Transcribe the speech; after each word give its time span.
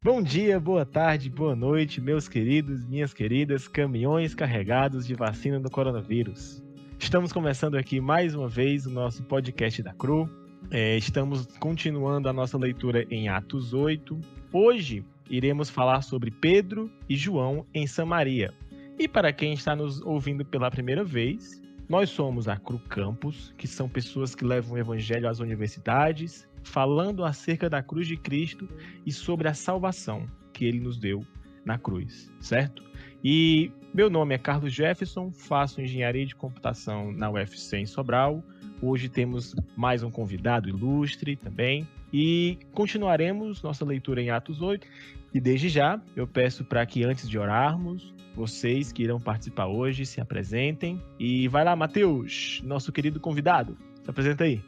Bom 0.00 0.22
dia, 0.22 0.60
boa 0.60 0.86
tarde, 0.86 1.28
boa 1.28 1.56
noite, 1.56 2.00
meus 2.00 2.28
queridos, 2.28 2.86
minhas 2.86 3.12
queridas, 3.12 3.66
caminhões 3.66 4.32
carregados 4.32 5.04
de 5.04 5.12
vacina 5.12 5.58
do 5.58 5.68
coronavírus. 5.68 6.62
Estamos 7.00 7.32
começando 7.32 7.76
aqui 7.76 8.00
mais 8.00 8.32
uma 8.32 8.48
vez 8.48 8.86
o 8.86 8.90
nosso 8.90 9.24
podcast 9.24 9.82
da 9.82 9.92
CRU. 9.92 10.30
É, 10.70 10.96
estamos 10.96 11.46
continuando 11.58 12.28
a 12.28 12.32
nossa 12.32 12.56
leitura 12.56 13.08
em 13.10 13.28
Atos 13.28 13.74
8. 13.74 14.16
Hoje 14.52 15.04
iremos 15.28 15.68
falar 15.68 16.00
sobre 16.02 16.30
Pedro 16.30 16.88
e 17.08 17.16
João 17.16 17.66
em 17.74 17.84
Samaria. 17.84 18.54
E 18.96 19.08
para 19.08 19.32
quem 19.32 19.52
está 19.52 19.74
nos 19.74 20.00
ouvindo 20.02 20.44
pela 20.44 20.70
primeira 20.70 21.02
vez, 21.02 21.60
nós 21.88 22.08
somos 22.08 22.46
a 22.46 22.56
Cru 22.56 22.78
Campus, 22.88 23.52
que 23.58 23.66
são 23.66 23.88
pessoas 23.88 24.32
que 24.32 24.44
levam 24.44 24.74
o 24.74 24.78
evangelho 24.78 25.28
às 25.28 25.40
universidades, 25.40 26.47
falando 26.68 27.24
acerca 27.24 27.68
da 27.68 27.82
cruz 27.82 28.06
de 28.06 28.16
Cristo 28.16 28.68
e 29.04 29.12
sobre 29.12 29.48
a 29.48 29.54
salvação 29.54 30.26
que 30.52 30.64
ele 30.64 30.78
nos 30.78 30.98
deu 30.98 31.24
na 31.64 31.78
cruz, 31.78 32.30
certo? 32.40 32.82
E 33.24 33.72
meu 33.92 34.08
nome 34.08 34.34
é 34.34 34.38
Carlos 34.38 34.72
Jefferson, 34.72 35.32
faço 35.32 35.80
engenharia 35.80 36.24
de 36.24 36.36
computação 36.36 37.10
na 37.10 37.30
UFC 37.30 37.78
em 37.78 37.86
Sobral. 37.86 38.44
Hoje 38.80 39.08
temos 39.08 39.56
mais 39.76 40.02
um 40.02 40.10
convidado 40.10 40.68
ilustre 40.68 41.36
também. 41.36 41.88
E 42.12 42.58
continuaremos 42.72 43.62
nossa 43.62 43.84
leitura 43.84 44.22
em 44.22 44.30
Atos 44.30 44.62
8. 44.62 44.86
E 45.34 45.40
desde 45.40 45.68
já, 45.68 46.00
eu 46.14 46.26
peço 46.26 46.64
para 46.64 46.84
que 46.86 47.04
antes 47.04 47.28
de 47.28 47.38
orarmos, 47.38 48.14
vocês 48.34 48.92
que 48.92 49.02
irão 49.02 49.20
participar 49.20 49.66
hoje 49.66 50.06
se 50.06 50.20
apresentem. 50.20 51.02
E 51.18 51.48
vai 51.48 51.64
lá, 51.64 51.74
Matheus, 51.74 52.62
nosso 52.64 52.92
querido 52.92 53.18
convidado. 53.18 53.76
Se 54.02 54.10
apresenta 54.10 54.44
aí. 54.44 54.62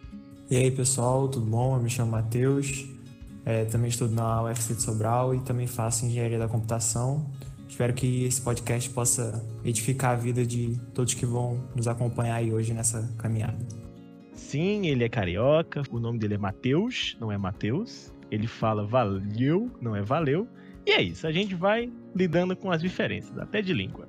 E 0.50 0.56
aí, 0.56 0.68
pessoal, 0.68 1.28
tudo 1.28 1.46
bom? 1.46 1.76
Eu 1.76 1.80
me 1.80 1.88
chamo 1.88 2.10
Matheus, 2.10 2.84
é, 3.44 3.66
também 3.66 3.88
estudo 3.88 4.12
na 4.12 4.42
UFC 4.42 4.74
de 4.74 4.82
Sobral 4.82 5.32
e 5.32 5.40
também 5.42 5.68
faço 5.68 6.04
engenharia 6.04 6.40
da 6.40 6.48
computação. 6.48 7.24
Espero 7.68 7.94
que 7.94 8.24
esse 8.24 8.42
podcast 8.42 8.90
possa 8.90 9.46
edificar 9.64 10.10
a 10.10 10.16
vida 10.16 10.44
de 10.44 10.76
todos 10.92 11.14
que 11.14 11.24
vão 11.24 11.64
nos 11.76 11.86
acompanhar 11.86 12.34
aí 12.34 12.52
hoje 12.52 12.74
nessa 12.74 13.08
caminhada. 13.16 13.64
Sim, 14.34 14.88
ele 14.88 15.04
é 15.04 15.08
carioca, 15.08 15.84
o 15.88 16.00
nome 16.00 16.18
dele 16.18 16.34
é 16.34 16.38
Matheus, 16.38 17.16
não 17.20 17.30
é 17.30 17.38
Matheus. 17.38 18.12
Ele 18.28 18.48
fala 18.48 18.84
valeu, 18.84 19.70
não 19.80 19.94
é 19.94 20.02
valeu. 20.02 20.48
E 20.84 20.90
é 20.90 21.00
isso, 21.00 21.28
a 21.28 21.32
gente 21.32 21.54
vai 21.54 21.92
lidando 22.12 22.56
com 22.56 22.72
as 22.72 22.82
diferenças, 22.82 23.38
até 23.38 23.62
de 23.62 23.72
língua. 23.72 24.08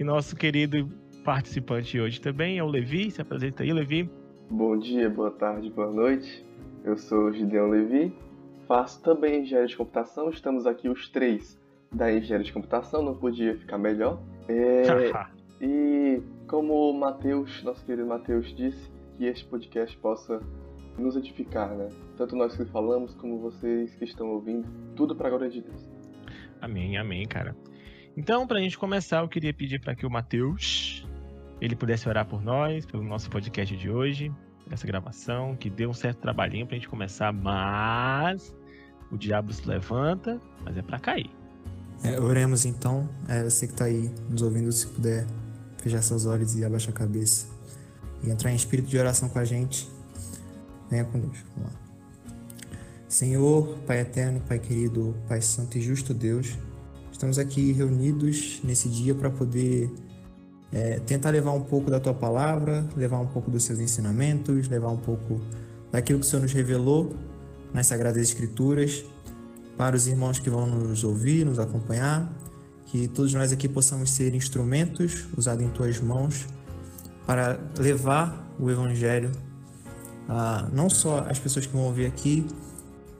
E 0.00 0.02
nosso 0.02 0.36
querido 0.36 0.90
participante 1.22 2.00
hoje 2.00 2.18
também 2.18 2.56
é 2.56 2.64
o 2.64 2.66
Levi. 2.66 3.10
Se 3.10 3.20
apresenta 3.20 3.62
aí, 3.62 3.74
Levi. 3.74 4.08
Bom 4.48 4.78
dia, 4.78 5.10
boa 5.10 5.32
tarde, 5.32 5.68
boa 5.70 5.90
noite. 5.90 6.46
Eu 6.84 6.96
sou 6.96 7.32
Gideon 7.32 7.66
Levi, 7.66 8.14
faço 8.68 9.02
também 9.02 9.42
engenharia 9.42 9.66
de 9.66 9.76
computação. 9.76 10.30
Estamos 10.30 10.68
aqui 10.68 10.88
os 10.88 11.08
três 11.08 11.60
da 11.92 12.12
engenharia 12.12 12.44
de 12.44 12.52
computação, 12.52 13.02
não 13.02 13.16
podia 13.16 13.56
ficar 13.56 13.76
melhor. 13.76 14.22
É, 14.48 15.10
e 15.60 16.22
como 16.46 16.74
o 16.74 16.92
Matheus, 16.92 17.60
nosso 17.64 17.84
querido 17.84 18.06
Matheus, 18.06 18.54
disse, 18.54 18.88
que 19.18 19.24
este 19.24 19.44
podcast 19.46 19.96
possa 19.98 20.40
nos 20.96 21.16
edificar, 21.16 21.74
né? 21.74 21.88
Tanto 22.16 22.36
nós 22.36 22.56
que 22.56 22.64
falamos, 22.66 23.14
como 23.14 23.40
vocês 23.40 23.96
que 23.96 24.04
estão 24.04 24.28
ouvindo, 24.28 24.68
tudo 24.94 25.16
para 25.16 25.26
a 25.26 25.30
glória 25.30 25.50
de 25.50 25.60
Deus. 25.60 25.90
Amém, 26.60 26.96
amém, 26.96 27.26
cara. 27.26 27.56
Então, 28.16 28.46
para 28.46 28.58
a 28.58 28.62
gente 28.62 28.78
começar, 28.78 29.22
eu 29.22 29.28
queria 29.28 29.52
pedir 29.52 29.80
para 29.80 29.94
que 29.96 30.06
o 30.06 30.10
Matheus 30.10 30.95
ele 31.60 31.74
pudesse 31.74 32.08
orar 32.08 32.26
por 32.26 32.42
nós, 32.42 32.84
pelo 32.84 33.02
nosso 33.02 33.30
podcast 33.30 33.76
de 33.76 33.90
hoje, 33.90 34.32
essa 34.70 34.86
gravação, 34.86 35.56
que 35.56 35.70
deu 35.70 35.90
um 35.90 35.94
certo 35.94 36.18
trabalhinho 36.18 36.66
pra 36.66 36.74
gente 36.74 36.88
começar, 36.88 37.32
mas 37.32 38.54
o 39.10 39.16
diabo 39.16 39.52
se 39.52 39.66
levanta, 39.66 40.40
mas 40.64 40.76
é 40.76 40.82
para 40.82 40.98
cair. 40.98 41.30
É, 42.02 42.20
oremos 42.20 42.64
então. 42.64 43.08
É, 43.28 43.44
você 43.44 43.66
que 43.66 43.72
está 43.72 43.86
aí 43.86 44.10
nos 44.28 44.42
ouvindo, 44.42 44.70
se 44.72 44.86
puder 44.86 45.26
fechar 45.78 46.02
seus 46.02 46.26
olhos 46.26 46.56
e 46.56 46.64
abaixar 46.64 46.90
a 46.90 46.96
cabeça 46.96 47.46
e 48.22 48.30
entrar 48.30 48.50
em 48.50 48.56
espírito 48.56 48.88
de 48.88 48.98
oração 48.98 49.28
com 49.28 49.38
a 49.38 49.44
gente, 49.44 49.88
venha 50.90 51.04
conosco. 51.04 51.46
Vamos 51.56 51.72
lá. 51.72 51.80
Senhor, 53.08 53.78
Pai 53.86 54.00
eterno, 54.00 54.40
Pai 54.40 54.58
querido, 54.58 55.16
Pai 55.28 55.40
santo 55.40 55.78
e 55.78 55.80
justo 55.80 56.12
Deus, 56.12 56.58
estamos 57.12 57.38
aqui 57.38 57.72
reunidos 57.72 58.60
nesse 58.64 58.88
dia 58.88 59.14
para 59.14 59.30
poder 59.30 59.90
é, 60.72 60.98
tentar 61.00 61.30
levar 61.30 61.52
um 61.52 61.62
pouco 61.62 61.90
da 61.90 62.00
tua 62.00 62.14
palavra, 62.14 62.84
levar 62.96 63.18
um 63.18 63.26
pouco 63.26 63.50
dos 63.50 63.64
seus 63.64 63.78
ensinamentos, 63.78 64.68
levar 64.68 64.90
um 64.90 64.96
pouco 64.96 65.40
daquilo 65.90 66.18
que 66.18 66.26
o 66.26 66.28
Senhor 66.28 66.42
nos 66.42 66.52
revelou 66.52 67.14
nas 67.72 67.86
Sagradas 67.86 68.22
Escrituras 68.22 69.04
para 69.76 69.94
os 69.94 70.06
irmãos 70.06 70.38
que 70.38 70.48
vão 70.48 70.66
nos 70.66 71.04
ouvir, 71.04 71.44
nos 71.44 71.58
acompanhar, 71.58 72.32
que 72.86 73.08
todos 73.08 73.32
nós 73.34 73.52
aqui 73.52 73.68
possamos 73.68 74.10
ser 74.10 74.34
instrumentos 74.34 75.26
usados 75.36 75.64
em 75.64 75.68
tuas 75.68 76.00
mãos 76.00 76.46
para 77.26 77.58
levar 77.78 78.54
o 78.58 78.70
Evangelho 78.70 79.30
a 80.28 80.68
não 80.72 80.88
só 80.88 81.26
as 81.28 81.38
pessoas 81.38 81.66
que 81.66 81.72
vão 81.72 81.84
ouvir 81.84 82.06
aqui, 82.06 82.46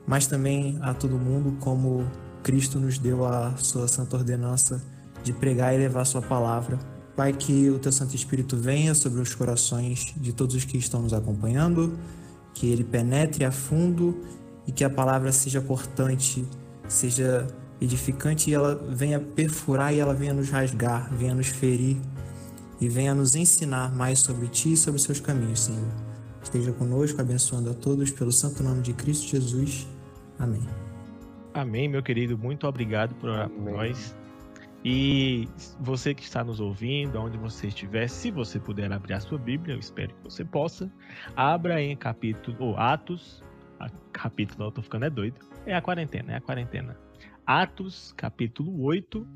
mas 0.05 0.27
também 0.27 0.77
a 0.81 0.93
todo 0.93 1.17
mundo, 1.17 1.57
como 1.59 2.05
Cristo 2.43 2.79
nos 2.79 2.97
deu 2.97 3.25
a 3.25 3.55
sua 3.57 3.87
santa 3.87 4.17
ordenança 4.17 4.81
de 5.23 5.33
pregar 5.33 5.73
e 5.73 5.77
levar 5.77 6.01
a 6.01 6.05
sua 6.05 6.21
palavra 6.21 6.79
Pai, 7.17 7.33
que 7.33 7.67
o 7.71 7.79
teu 7.79 7.91
Santo 7.91 8.15
Espírito 8.15 8.55
venha 8.55 8.93
sobre 8.93 9.19
os 9.19 9.33
corações 9.33 10.13
de 10.15 10.31
todos 10.31 10.55
os 10.55 10.63
que 10.63 10.77
estão 10.77 11.01
nos 11.01 11.13
acompanhando, 11.13 11.97
que 12.53 12.67
ele 12.67 12.83
penetre 12.83 13.43
a 13.43 13.51
fundo 13.51 14.21
e 14.67 14.71
que 14.71 14.83
a 14.83 14.89
palavra 14.89 15.31
seja 15.31 15.59
cortante, 15.59 16.45
seja 16.87 17.47
edificante 17.81 18.51
e 18.51 18.53
ela 18.53 18.75
venha 18.75 19.19
perfurar 19.19 19.91
e 19.91 19.99
ela 19.99 20.13
venha 20.13 20.31
nos 20.31 20.51
rasgar, 20.51 21.11
venha 21.11 21.33
nos 21.33 21.47
ferir 21.47 21.97
e 22.79 22.87
venha 22.87 23.15
nos 23.15 23.35
ensinar 23.35 23.95
mais 23.95 24.19
sobre 24.19 24.47
ti 24.47 24.73
e 24.73 24.77
sobre 24.77 24.97
os 24.97 25.03
seus 25.03 25.19
caminhos, 25.19 25.61
Senhor. 25.61 25.91
Esteja 26.43 26.71
conosco, 26.71 27.19
abençoando 27.19 27.71
a 27.71 27.73
todos 27.73 28.11
pelo 28.11 28.31
santo 28.31 28.61
nome 28.61 28.83
de 28.83 28.93
Cristo 28.93 29.27
Jesus. 29.27 29.87
Amém. 30.37 30.61
Amém, 31.51 31.89
meu 31.89 32.03
querido. 32.03 32.37
Muito 32.37 32.67
obrigado 32.67 33.15
por 33.15 33.29
orar 33.29 33.49
por 33.49 33.71
nós. 33.71 34.15
E 34.89 35.49
você 35.81 36.13
que 36.13 36.23
está 36.23 36.45
nos 36.45 36.61
ouvindo, 36.61 37.19
onde 37.19 37.37
você 37.37 37.67
estiver, 37.67 38.07
se 38.07 38.31
você 38.31 38.57
puder 38.57 38.89
abrir 38.89 39.15
a 39.15 39.19
sua 39.19 39.37
Bíblia, 39.37 39.75
eu 39.75 39.79
espero 39.79 40.15
que 40.15 40.23
você 40.23 40.45
possa, 40.45 40.89
abra 41.35 41.81
em 41.83 41.93
capítulo, 41.97 42.55
ou 42.57 42.77
Atos, 42.77 43.43
capítulo, 44.13 44.63
eu 44.63 44.71
tô 44.71 44.81
ficando 44.81 45.03
é 45.03 45.09
doido, 45.09 45.41
é 45.65 45.75
a 45.75 45.81
quarentena, 45.81 46.31
é 46.31 46.35
a 46.37 46.39
quarentena. 46.39 46.97
Atos, 47.45 48.13
capítulo 48.15 48.81
8, 48.81 49.27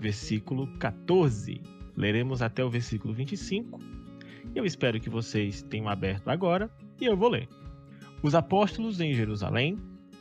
versículo 0.00 0.66
14. 0.78 1.62
Leremos 1.96 2.42
até 2.42 2.64
o 2.64 2.68
versículo 2.68 3.14
25. 3.14 3.78
Eu 4.56 4.64
espero 4.64 4.98
que 4.98 5.08
vocês 5.08 5.62
tenham 5.62 5.88
aberto 5.88 6.26
agora 6.30 6.68
e 7.00 7.06
eu 7.06 7.16
vou 7.16 7.28
ler. 7.28 7.48
Os 8.24 8.34
apóstolos 8.34 9.00
em 9.00 9.14
Jerusalém 9.14 9.78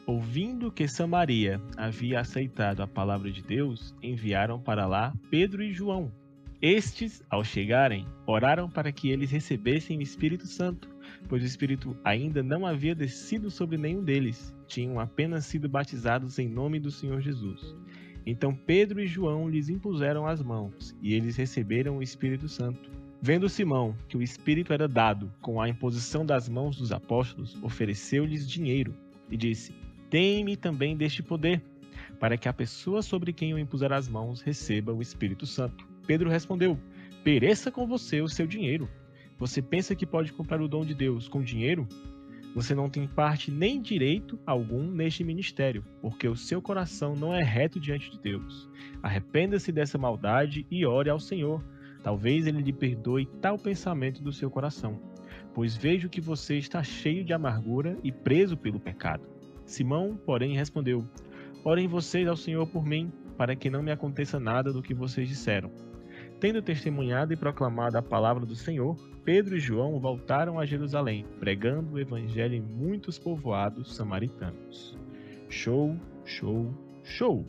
Ouvindo 0.10 0.72
que 0.72 0.88
Samaria 0.88 1.62
havia 1.78 2.20
aceitado 2.20 2.82
a 2.82 2.88
palavra 2.88 3.30
de 3.30 3.44
Deus, 3.44 3.94
enviaram 4.02 4.60
para 4.60 4.88
lá 4.88 5.14
Pedro 5.30 5.62
e 5.62 5.72
João. 5.72 6.12
Estes, 6.60 7.22
ao 7.30 7.44
chegarem, 7.44 8.08
oraram 8.26 8.68
para 8.68 8.92
que 8.92 9.12
eles 9.12 9.30
recebessem 9.30 10.00
o 10.00 10.02
Espírito 10.02 10.48
Santo, 10.48 10.90
pois 11.28 11.44
o 11.44 11.46
Espírito 11.46 11.96
ainda 12.04 12.42
não 12.42 12.66
havia 12.66 12.96
descido 12.96 13.52
sobre 13.52 13.78
nenhum 13.78 14.04
deles, 14.04 14.52
tinham 14.66 15.00
apenas 15.00 15.46
sido 15.46 15.70
batizados 15.70 16.40
em 16.40 16.50
nome 16.50 16.80
do 16.80 16.90
Senhor 16.90 17.22
Jesus. 17.22 17.76
Então 18.26 18.52
Pedro 18.56 19.00
e 19.00 19.06
João 19.06 19.48
lhes 19.48 19.70
impuseram 19.70 20.26
as 20.26 20.42
mãos, 20.42 20.98
e 21.04 21.14
eles 21.14 21.36
receberam 21.36 22.00
o 22.00 22.02
Espírito 22.02 22.50
Santo. 22.50 22.90
Vendo 23.22 23.48
Simão 23.48 23.96
que 24.08 24.18
o 24.18 24.24
Espírito 24.24 24.74
era 24.74 24.88
dado 24.88 25.32
com 25.40 25.62
a 25.62 25.70
imposição 25.70 26.26
das 26.26 26.50
mãos 26.50 26.78
dos 26.78 26.92
apóstolos, 26.92 27.56
ofereceu-lhes 27.62 28.50
dinheiro 28.50 28.96
e 29.30 29.38
disse: 29.38 29.72
tem-me 30.10 30.56
também 30.56 30.98
deste 30.98 31.22
poder, 31.22 31.62
para 32.20 32.38
que 32.38 32.50
a 32.50 32.54
pessoa 32.54 33.02
sobre 33.02 33.32
quem 33.32 33.52
eu 33.52 33.60
impuser 33.60 33.92
as 33.92 34.08
mãos 34.08 34.42
receba 34.42 34.94
o 34.94 35.02
Espírito 35.02 35.46
Santo. 35.46 35.88
Pedro 36.06 36.30
respondeu: 36.30 36.78
Pereça 37.24 37.72
com 37.72 37.86
você 37.86 38.22
o 38.22 38.28
seu 38.28 38.48
dinheiro. 38.48 38.90
Você 39.38 39.62
pensa 39.62 39.96
que 39.96 40.06
pode 40.06 40.34
comprar 40.34 40.62
o 40.62 40.68
dom 40.68 40.84
de 40.84 40.94
Deus 40.94 41.28
com 41.28 41.42
dinheiro? 41.42 41.88
Você 42.56 42.74
não 42.74 42.90
tem 42.90 43.08
parte 43.08 43.52
nem 43.52 43.80
direito 43.80 44.40
algum 44.46 44.84
neste 44.84 45.24
ministério, 45.24 45.86
porque 46.02 46.28
o 46.28 46.36
seu 46.36 46.62
coração 46.62 47.16
não 47.16 47.34
é 47.34 47.44
reto 47.44 47.80
diante 47.80 48.10
de 48.10 48.20
Deus. 48.20 48.68
Arrependa-se 49.04 49.72
dessa 49.72 49.98
maldade 49.98 50.66
e 50.70 50.86
ore 50.86 51.10
ao 51.10 51.20
Senhor. 51.20 51.64
Talvez 52.04 52.48
ele 52.48 52.62
lhe 52.62 52.74
perdoe 52.74 53.28
tal 53.40 53.58
pensamento 53.58 54.22
do 54.22 54.34
seu 54.34 54.50
coração, 54.50 55.00
pois 55.54 55.78
vejo 55.78 56.10
que 56.10 56.20
você 56.20 56.58
está 56.58 56.82
cheio 56.82 57.24
de 57.24 57.34
amargura 57.34 57.98
e 58.04 58.12
preso 58.12 58.58
pelo 58.58 58.80
pecado. 58.80 59.39
Simão, 59.70 60.20
porém, 60.26 60.56
respondeu: 60.56 61.04
Orem 61.64 61.88
vocês 61.88 62.28
ao 62.28 62.36
Senhor 62.36 62.68
por 62.68 62.86
mim, 62.86 63.12
para 63.38 63.56
que 63.56 63.70
não 63.70 63.82
me 63.82 63.92
aconteça 63.92 64.40
nada 64.40 64.74
do 64.74 64.82
que 64.82 64.94
vocês 64.94 65.28
disseram. 65.28 65.72
Tendo 66.40 66.62
testemunhado 66.62 67.34
e 67.34 67.38
proclamado 67.38 67.98
a 67.98 68.02
palavra 68.02 68.46
do 68.46 68.56
Senhor, 68.56 68.96
Pedro 69.24 69.56
e 69.56 69.60
João 69.60 70.00
voltaram 70.00 70.60
a 70.60 70.66
Jerusalém, 70.66 71.26
pregando 71.40 71.96
o 71.96 72.00
evangelho 72.00 72.56
em 72.56 72.62
muitos 72.62 73.20
povoados 73.20 73.96
samaritanos. 73.96 74.98
Show, 75.50 75.96
show, 76.26 76.74
Show! 77.10 77.44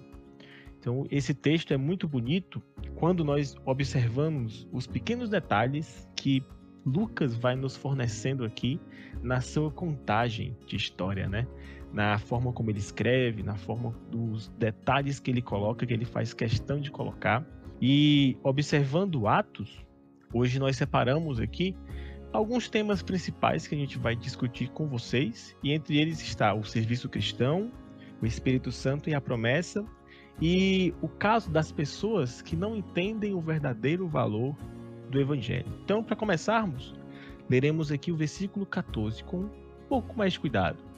Então, 0.78 1.06
esse 1.10 1.34
texto 1.34 1.74
é 1.74 1.76
muito 1.76 2.08
bonito 2.08 2.62
quando 2.94 3.22
nós 3.22 3.54
observamos 3.66 4.66
os 4.72 4.86
pequenos 4.86 5.28
detalhes 5.28 6.08
que 6.16 6.42
Lucas 6.84 7.36
vai 7.36 7.54
nos 7.54 7.76
fornecendo 7.76 8.42
aqui 8.42 8.80
na 9.22 9.42
sua 9.42 9.70
contagem 9.70 10.56
de 10.66 10.76
história, 10.76 11.28
né? 11.28 11.46
Na 11.92 12.18
forma 12.18 12.52
como 12.52 12.70
ele 12.70 12.78
escreve, 12.78 13.42
na 13.42 13.56
forma 13.56 13.92
dos 14.10 14.48
detalhes 14.58 15.18
que 15.18 15.30
ele 15.30 15.42
coloca, 15.42 15.84
que 15.84 15.92
ele 15.92 16.04
faz 16.04 16.32
questão 16.32 16.80
de 16.80 16.90
colocar. 16.90 17.44
E 17.80 18.36
observando 18.42 19.26
Atos, 19.26 19.84
hoje 20.32 20.58
nós 20.58 20.76
separamos 20.76 21.40
aqui 21.40 21.74
alguns 22.32 22.68
temas 22.68 23.02
principais 23.02 23.66
que 23.66 23.74
a 23.74 23.78
gente 23.78 23.98
vai 23.98 24.14
discutir 24.14 24.68
com 24.70 24.86
vocês, 24.86 25.56
e 25.62 25.72
entre 25.72 25.98
eles 25.98 26.20
está 26.20 26.54
o 26.54 26.64
serviço 26.64 27.08
cristão, 27.08 27.72
o 28.22 28.26
Espírito 28.26 28.70
Santo 28.70 29.10
e 29.10 29.14
a 29.14 29.20
promessa, 29.20 29.84
e 30.40 30.94
o 31.02 31.08
caso 31.08 31.50
das 31.50 31.72
pessoas 31.72 32.40
que 32.40 32.56
não 32.56 32.76
entendem 32.76 33.34
o 33.34 33.40
verdadeiro 33.40 34.06
valor 34.06 34.56
do 35.10 35.20
Evangelho. 35.20 35.66
Então, 35.84 36.02
para 36.02 36.16
começarmos, 36.16 36.94
leremos 37.48 37.90
aqui 37.90 38.12
o 38.12 38.16
versículo 38.16 38.64
14 38.64 39.24
com 39.24 39.38
um 39.38 39.50
pouco 39.88 40.16
mais 40.16 40.34
de 40.34 40.40
cuidado. 40.40 40.89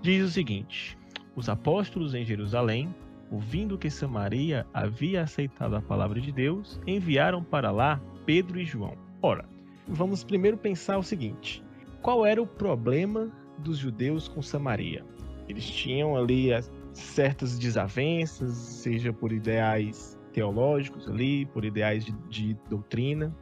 Diz 0.00 0.24
o 0.24 0.30
seguinte: 0.30 0.96
Os 1.34 1.48
apóstolos 1.48 2.14
em 2.14 2.24
Jerusalém, 2.24 2.94
ouvindo 3.30 3.76
que 3.76 3.90
Samaria 3.90 4.66
havia 4.72 5.22
aceitado 5.22 5.74
a 5.74 5.82
palavra 5.82 6.20
de 6.20 6.30
Deus, 6.30 6.80
enviaram 6.86 7.42
para 7.42 7.70
lá 7.70 8.00
Pedro 8.24 8.60
e 8.60 8.64
João. 8.64 8.96
Ora, 9.20 9.44
vamos 9.88 10.22
primeiro 10.22 10.56
pensar 10.56 10.98
o 10.98 11.02
seguinte: 11.02 11.62
qual 12.00 12.24
era 12.24 12.40
o 12.40 12.46
problema 12.46 13.30
dos 13.58 13.78
judeus 13.78 14.28
com 14.28 14.40
Samaria? 14.40 15.04
Eles 15.48 15.68
tinham 15.68 16.16
ali 16.16 16.50
certas 16.92 17.58
desavenças, 17.58 18.54
seja 18.54 19.12
por 19.12 19.32
ideais 19.32 20.16
teológicos 20.32 21.08
ali, 21.08 21.46
por 21.46 21.64
ideais 21.64 22.04
de, 22.04 22.12
de 22.28 22.54
doutrina, 22.68 23.34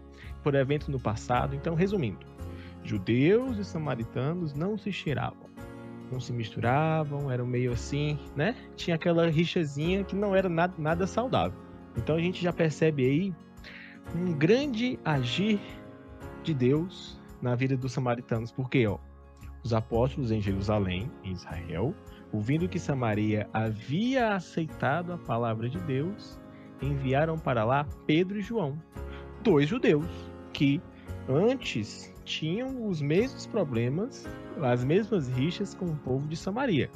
por 0.43 0.55
eventos 0.55 0.88
no 0.88 0.99
passado. 0.99 1.55
Então, 1.55 1.75
resumindo, 1.75 2.25
judeus 2.82 3.59
e 3.59 3.64
samaritanos 3.64 4.55
não 4.55 4.79
se 4.79 4.93
cheiravam, 4.93 5.46
não 6.11 6.20
se 6.20 6.32
misturavam, 6.32 7.31
eram 7.31 7.47
meio 7.47 7.73
assim, 7.73 8.19
né? 8.35 8.55
Tinha 8.76 8.97
aquela 8.97 9.29
rixazinha 9.29 10.05
que 10.05 10.14
não 10.14 10.35
era 10.35 10.49
nada, 10.49 10.75
nada 10.79 11.06
saudável. 11.06 11.58
Então 11.97 12.17
a 12.17 12.20
gente 12.20 12.43
já 12.43 12.53
percebe 12.53 13.05
aí 13.05 13.35
um 14.14 14.32
grande 14.32 14.99
agir 15.05 15.61
de 16.43 16.55
Deus 16.55 17.20
na 17.43 17.55
vida 17.55 17.76
dos 17.76 17.93
samaritanos, 17.93 18.53
porque 18.53 18.87
ó, 18.87 18.99
os 19.64 19.73
apóstolos 19.73 20.31
em 20.31 20.41
Jerusalém, 20.41 21.11
em 21.25 21.32
Israel, 21.32 21.94
ouvindo 22.32 22.69
que 22.69 22.79
Samaria 22.79 23.49
havia 23.52 24.35
aceitado 24.35 25.12
a 25.12 25.19
palavra 25.19 25.69
de 25.69 25.79
Deus, 25.81 26.38
enviaram 26.81 27.38
para 27.38 27.64
lá 27.64 27.85
Pedro 28.06 28.38
e 28.38 28.43
João, 28.43 28.81
dois 29.43 29.69
judeus 29.69 30.06
que 30.52 30.81
antes 31.29 32.14
tinham 32.26 32.87
os 32.87 33.00
mesmos 33.00 33.46
problemas, 33.46 34.28
as 34.61 34.84
mesmas 34.84 35.28
rixas 35.28 35.75
com 35.75 35.87
o 35.87 35.96
povo 35.96 36.26
de 36.26 36.37
Samaria. 36.37 36.90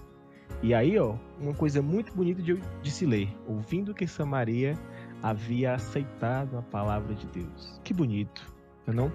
E 0.62 0.74
aí, 0.74 0.98
ó, 0.98 1.14
uma 1.40 1.54
coisa 1.54 1.80
muito 1.80 2.12
bonita 2.12 2.42
de, 2.42 2.60
de 2.82 2.90
se 2.90 3.06
ler, 3.06 3.28
ouvindo 3.46 3.94
que 3.94 4.06
Samaria 4.06 4.74
havia 5.22 5.74
aceitado 5.74 6.58
a 6.58 6.62
palavra 6.62 7.14
de 7.14 7.26
Deus. 7.28 7.80
Que 7.84 7.94
bonito, 7.94 8.52
não? 8.86 8.92
É 8.92 8.96
não? 8.96 9.12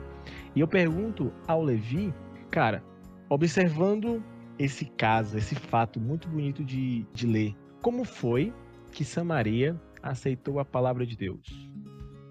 E 0.55 0.61
eu 0.61 0.67
pergunto 0.67 1.31
ao 1.47 1.61
Levi, 1.61 2.13
cara, 2.49 2.81
observando 3.29 4.23
esse 4.57 4.85
caso, 4.85 5.37
esse 5.37 5.53
fato 5.53 5.99
muito 5.99 6.29
bonito 6.29 6.63
de, 6.63 7.05
de 7.13 7.27
ler. 7.27 7.53
Como 7.81 8.05
foi 8.05 8.53
que 8.91 9.03
Samaria 9.03 9.79
aceitou 10.01 10.59
a 10.59 10.65
palavra 10.65 11.05
de 11.05 11.17
Deus? 11.17 11.69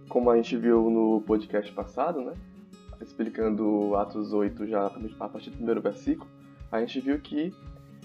Como 0.08 0.30
a 0.30 0.36
gente 0.36 0.56
viu 0.56 0.88
no 0.90 1.20
podcast 1.20 1.70
passado, 1.72 2.20
né? 2.22 2.32
Explicando 3.04 3.94
Atos 3.96 4.32
8 4.32 4.66
já 4.66 4.86
a 5.20 5.28
partir 5.28 5.50
do 5.50 5.56
primeiro 5.56 5.80
versículo, 5.82 6.28
a 6.72 6.80
gente 6.80 7.00
viu 7.00 7.20
que 7.20 7.54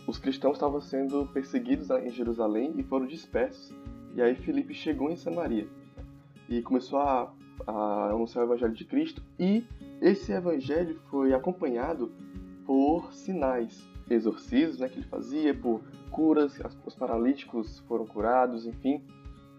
os 0.06 0.18
cristãos 0.18 0.58
estavam 0.58 0.82
sendo 0.82 1.26
perseguidos 1.28 1.90
em 1.90 2.10
Jerusalém 2.10 2.74
e 2.78 2.84
foram 2.84 3.08
dispersos. 3.08 3.74
E 4.14 4.22
aí 4.22 4.36
Filipe 4.36 4.74
chegou 4.74 5.10
em 5.10 5.16
Samaria 5.16 5.68
e 6.50 6.62
começou 6.62 7.00
a, 7.00 7.32
a 7.66 8.10
anunciar 8.10 8.44
o 8.44 8.48
evangelho 8.48 8.74
de 8.74 8.84
Cristo 8.84 9.24
e 9.40 9.64
esse 10.02 10.34
evangelho 10.34 11.00
foi 11.10 11.34
acompanhado 11.34 12.12
por 12.66 13.14
sinais 13.14 13.88
exorcismos 14.10 14.80
né, 14.80 14.90
que 14.90 15.00
ele 15.00 15.08
fazia, 15.08 15.54
por 15.54 15.82
curas, 16.12 16.60
os 16.86 16.96
paralíticos 16.96 17.80
foram 17.88 18.06
curados, 18.06 18.66
enfim. 18.66 19.02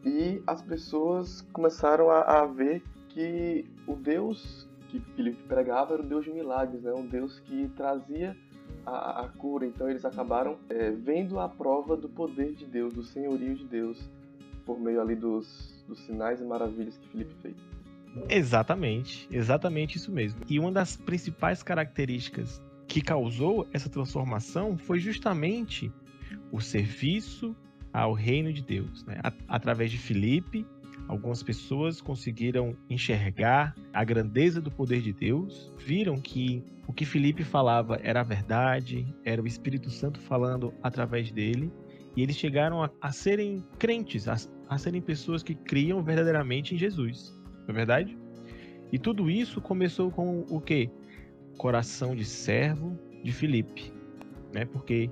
E 0.05 0.43
as 0.47 0.61
pessoas 0.61 1.41
começaram 1.53 2.11
a, 2.11 2.43
a 2.43 2.47
ver 2.47 2.83
que 3.09 3.65
o 3.87 3.95
Deus 3.95 4.69
que 4.91 5.01
Filipe 5.15 5.43
pregava 5.45 5.95
era 5.95 6.03
o 6.03 6.07
Deus 6.07 6.25
de 6.25 6.33
milagres, 6.33 6.83
né? 6.83 6.93
um 6.93 7.07
Deus 7.07 7.39
que 7.41 7.69
trazia 7.77 8.37
a, 8.85 9.25
a 9.25 9.29
cura. 9.29 9.65
Então 9.65 9.89
eles 9.89 10.05
acabaram 10.05 10.59
é, 10.69 10.91
vendo 10.91 11.39
a 11.39 11.49
prova 11.49 11.97
do 11.97 12.09
poder 12.09 12.55
de 12.55 12.67
Deus, 12.67 12.93
do 12.93 13.03
senhorio 13.03 13.55
de 13.55 13.65
Deus, 13.65 14.11
por 14.67 14.79
meio 14.79 15.01
ali 15.01 15.15
dos, 15.15 15.85
dos 15.87 16.01
sinais 16.01 16.41
e 16.41 16.45
maravilhas 16.45 16.97
que 16.97 17.09
Filipe 17.09 17.35
fez. 17.41 17.57
Exatamente, 18.29 19.29
exatamente 19.31 19.97
isso 19.97 20.11
mesmo. 20.11 20.41
E 20.49 20.59
uma 20.59 20.73
das 20.73 20.97
principais 20.97 21.63
características 21.63 22.61
que 22.89 23.01
causou 23.01 23.69
essa 23.73 23.89
transformação 23.89 24.77
foi 24.77 24.99
justamente 24.99 25.93
o 26.51 26.61
serviço 26.61 27.55
ao 27.93 28.13
reino 28.13 28.53
de 28.53 28.63
Deus. 28.63 29.05
Né? 29.05 29.21
Através 29.47 29.93
de 29.93 29.99
Filipe, 29.99 30.67
algumas 31.09 31.43
pessoas 31.43 32.01
conseguiram 32.01 32.77
enxergar 32.89 33.75
a 33.93 34.05
grandeza 34.05 34.61
do 34.61 34.71
poder 34.71 35.03
de 35.03 35.13
Deus, 35.13 35.73
viram 35.79 36.21
que 36.21 36.65
o 36.87 36.93
que 36.93 37.05
Filipe 37.05 37.45
falava 37.45 37.99
era 38.03 38.21
a 38.21 38.25
verdade, 38.25 39.07
era 39.25 39.43
o 39.43 39.47
Espírito 39.47 39.91
Santo 39.91 40.21
falando 40.21 40.73
através 40.83 41.31
dele, 41.31 41.73
e 42.17 42.23
eles 42.23 42.37
chegaram 42.37 42.83
a, 42.83 42.91
a 43.01 43.13
serem 43.13 43.65
crentes, 43.79 44.27
a, 44.29 44.37
a 44.69 44.79
serem 44.79 45.01
pessoas 45.01 45.43
que 45.43 45.55
criam 45.55 46.03
verdadeiramente 46.03 46.75
em 46.75 46.79
Jesus. 46.79 47.33
Não 47.67 47.71
é 47.71 47.73
verdade? 47.73 48.19
E 48.93 48.99
tudo 48.99 49.31
isso 49.31 49.61
começou 49.61 50.11
com 50.11 50.45
o 50.49 50.61
quê? 50.61 50.91
coração 51.61 52.17
de 52.17 52.25
servo 52.25 52.99
de 53.23 53.31
Filipe, 53.33 53.93
né? 54.51 54.65
Porque 54.65 55.11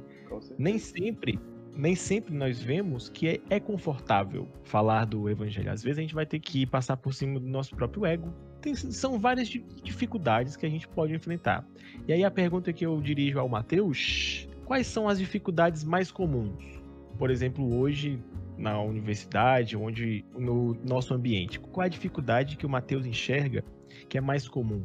nem 0.56 0.78
sempre, 0.78 1.38
nem 1.78 1.94
sempre 1.94 2.34
nós 2.34 2.60
vemos 2.60 3.08
que 3.08 3.28
é, 3.28 3.40
é, 3.48 3.60
confortável 3.60 4.48
falar 4.64 5.04
do 5.06 5.30
evangelho. 5.30 5.70
Às 5.70 5.82
vezes 5.82 5.98
a 5.98 6.02
gente 6.02 6.14
vai 6.14 6.26
ter 6.26 6.40
que 6.40 6.66
passar 6.66 6.96
por 6.96 7.14
cima 7.14 7.38
do 7.38 7.46
nosso 7.46 7.74
próprio 7.74 8.04
ego. 8.04 8.34
Tem, 8.60 8.74
são 8.74 9.18
várias 9.18 9.48
dificuldades 9.48 10.56
que 10.56 10.66
a 10.66 10.68
gente 10.68 10.86
pode 10.88 11.14
enfrentar. 11.14 11.64
E 12.06 12.12
aí 12.12 12.24
a 12.24 12.30
pergunta 12.30 12.72
que 12.72 12.84
eu 12.84 13.00
dirijo 13.00 13.38
ao 13.38 13.48
Mateus, 13.48 14.48
quais 14.64 14.86
são 14.86 15.08
as 15.08 15.18
dificuldades 15.18 15.84
mais 15.84 16.10
comuns? 16.10 16.82
Por 17.16 17.30
exemplo, 17.30 17.78
hoje 17.78 18.20
na 18.58 18.80
universidade, 18.80 19.76
onde 19.76 20.24
no 20.36 20.74
nosso 20.84 21.14
ambiente, 21.14 21.60
qual 21.60 21.84
é 21.84 21.86
a 21.86 21.88
dificuldade 21.88 22.56
que 22.56 22.66
o 22.66 22.68
Mateus 22.68 23.06
enxerga 23.06 23.64
que 24.08 24.18
é 24.18 24.20
mais 24.20 24.48
comum? 24.48 24.84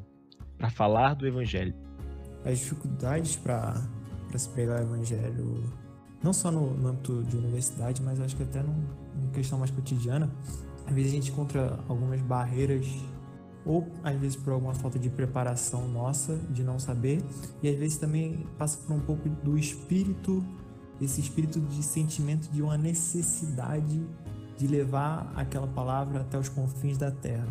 para 0.63 0.69
falar 0.69 1.13
do 1.13 1.27
evangelho? 1.27 1.73
As 2.45 2.59
dificuldades 2.59 3.35
para 3.35 3.81
se 4.37 4.47
pregar 4.49 4.79
o 4.79 4.83
evangelho, 4.83 5.63
não 6.23 6.33
só 6.33 6.49
no, 6.49 6.73
no 6.75 6.89
âmbito 6.89 7.23
de 7.23 7.37
universidade, 7.37 8.01
mas 8.01 8.19
acho 8.19 8.35
que 8.35 8.43
até 8.43 8.61
num, 8.61 8.83
numa 9.15 9.31
questão 9.31 9.59
mais 9.59 9.71
cotidiana, 9.71 10.31
às 10.87 10.93
vezes 10.93 11.11
a 11.11 11.15
gente 11.15 11.31
encontra 11.31 11.79
algumas 11.87 12.21
barreiras 12.21 12.87
ou 13.65 13.87
às 14.03 14.17
vezes 14.19 14.35
por 14.35 14.53
alguma 14.53 14.73
falta 14.73 14.99
de 14.99 15.09
preparação 15.09 15.87
nossa, 15.87 16.35
de 16.49 16.63
não 16.63 16.79
saber, 16.79 17.23
e 17.61 17.69
às 17.69 17.77
vezes 17.77 17.97
também 17.97 18.45
passa 18.57 18.77
por 18.77 18.93
um 18.93 18.99
pouco 18.99 19.29
do 19.29 19.57
espírito, 19.57 20.43
esse 21.01 21.21
espírito 21.21 21.59
de 21.59 21.83
sentimento 21.83 22.49
de 22.51 22.61
uma 22.61 22.77
necessidade 22.77 24.05
de 24.57 24.67
levar 24.67 25.31
aquela 25.35 25.67
palavra 25.67 26.21
até 26.21 26.37
os 26.37 26.49
confins 26.49 26.97
da 26.97 27.09
terra 27.11 27.47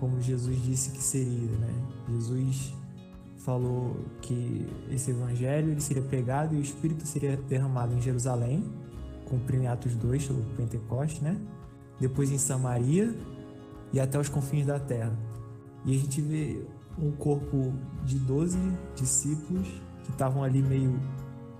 como 0.00 0.20
Jesus 0.20 0.62
disse 0.62 0.90
que 0.90 1.02
seria, 1.02 1.50
né? 1.58 1.74
Jesus 2.10 2.74
falou 3.46 3.96
que 4.20 4.66
esse 4.90 5.12
evangelho 5.12 5.70
ele 5.70 5.80
seria 5.80 6.02
pregado 6.02 6.56
e 6.56 6.58
o 6.58 6.60
Espírito 6.60 7.06
seria 7.06 7.36
derramado 7.36 7.94
em 7.94 8.02
Jerusalém, 8.02 8.64
cumprindo 9.24 9.68
Atos 9.68 9.94
2, 9.94 10.30
o 10.30 10.34
Pentecoste, 10.56 11.22
né? 11.22 11.40
Depois 12.00 12.32
em 12.32 12.38
Samaria 12.38 13.16
e 13.92 14.00
até 14.00 14.18
os 14.18 14.28
confins 14.28 14.66
da 14.66 14.80
terra. 14.80 15.16
E 15.84 15.94
a 15.94 15.98
gente 15.98 16.20
vê 16.20 16.60
um 16.98 17.12
corpo 17.12 17.72
de 18.04 18.18
12 18.18 18.58
discípulos 18.96 19.68
que 20.02 20.10
estavam 20.10 20.42
ali 20.42 20.60
meio 20.60 20.98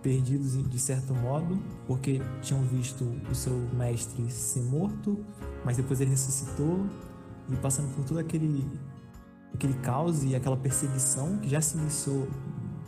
perdidos 0.03 0.69
de 0.69 0.79
certo 0.79 1.15
modo, 1.15 1.57
porque 1.87 2.21
tinham 2.43 2.63
visto 2.63 3.05
o 3.31 3.35
seu 3.35 3.57
mestre 3.75 4.29
ser 4.31 4.63
morto, 4.63 5.25
mas 5.65 5.77
depois 5.77 6.01
ele 6.01 6.11
ressuscitou, 6.11 6.85
e 7.49 7.57
passando 7.57 7.95
por 7.95 8.05
todo 8.05 8.19
aquele 8.19 8.65
aquele 9.57 9.75
caos 9.75 10.23
e 10.23 10.37
aquela 10.37 10.57
perseguição 10.57 11.39
que 11.39 11.49
já 11.49 11.61
se 11.61 11.77
iniciou 11.77 12.29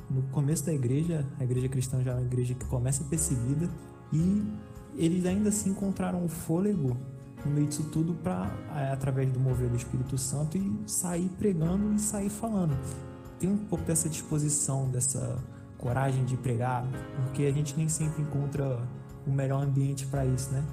no 0.09 0.23
começo 0.31 0.65
da 0.65 0.73
igreja, 0.73 1.27
a 1.39 1.45
igreja 1.45 1.69
cristã 1.69 2.03
já 2.03 2.13
é 2.13 2.15
uma 2.15 2.23
igreja 2.23 2.55
que 2.55 2.65
começa 2.67 3.05
perseguida 3.05 3.69
e 4.13 4.45
eles 4.97 5.27
ainda 5.27 5.49
assim 5.49 5.71
encontraram 5.71 6.25
o 6.25 6.29
fôlego 6.29 6.97
no 7.45 7.51
meio 7.53 7.67
disso 7.67 7.85
tudo 7.93 8.15
para, 8.15 8.51
é, 8.75 8.93
através 8.93 9.31
do 9.31 9.39
mover 9.39 9.69
do 9.69 9.77
Espírito 9.77 10.19
Santo, 10.19 10.57
e 10.57 10.83
sair 10.87 11.29
pregando 11.39 11.95
e 11.95 11.99
sair 11.99 12.29
falando. 12.29 12.77
Tem 13.39 13.49
um 13.49 13.57
pouco 13.57 13.85
dessa 13.85 14.09
disposição, 14.09 14.91
dessa 14.91 15.39
coragem 15.77 16.25
de 16.25 16.37
pregar, 16.37 16.85
porque 17.17 17.45
a 17.45 17.53
gente 17.53 17.77
nem 17.77 17.89
sempre 17.89 18.23
encontra 18.23 18.83
o 19.27 19.31
melhor 19.31 19.63
ambiente 19.63 20.07
para 20.07 20.27
isso, 20.27 20.51
né? 20.51 20.65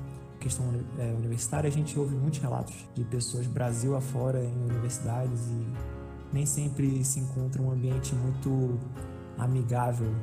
Questão 0.45 0.63
é, 0.99 1.11
universitária, 1.11 1.67
a 1.67 1.71
gente 1.71 1.97
ouve 1.97 2.15
muitos 2.15 2.39
relatos 2.39 2.75
de 2.93 3.03
pessoas 3.03 3.47
Brasil 3.47 3.95
afora 3.95 4.43
em 4.43 4.53
universidades 4.69 5.41
e 5.47 5.65
nem 6.31 6.45
sempre 6.45 7.03
se 7.03 7.19
encontra 7.19 7.59
um 7.63 7.71
ambiente 7.71 8.13
muito 8.13 8.79
amigável 9.39 10.13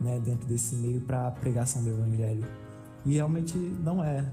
né, 0.00 0.18
dentro 0.24 0.48
desse 0.48 0.74
meio 0.74 1.02
para 1.02 1.28
a 1.28 1.30
pregação 1.30 1.84
do 1.84 1.90
evangelho. 1.90 2.46
E 3.04 3.12
realmente 3.12 3.58
não 3.58 4.02
é. 4.02 4.32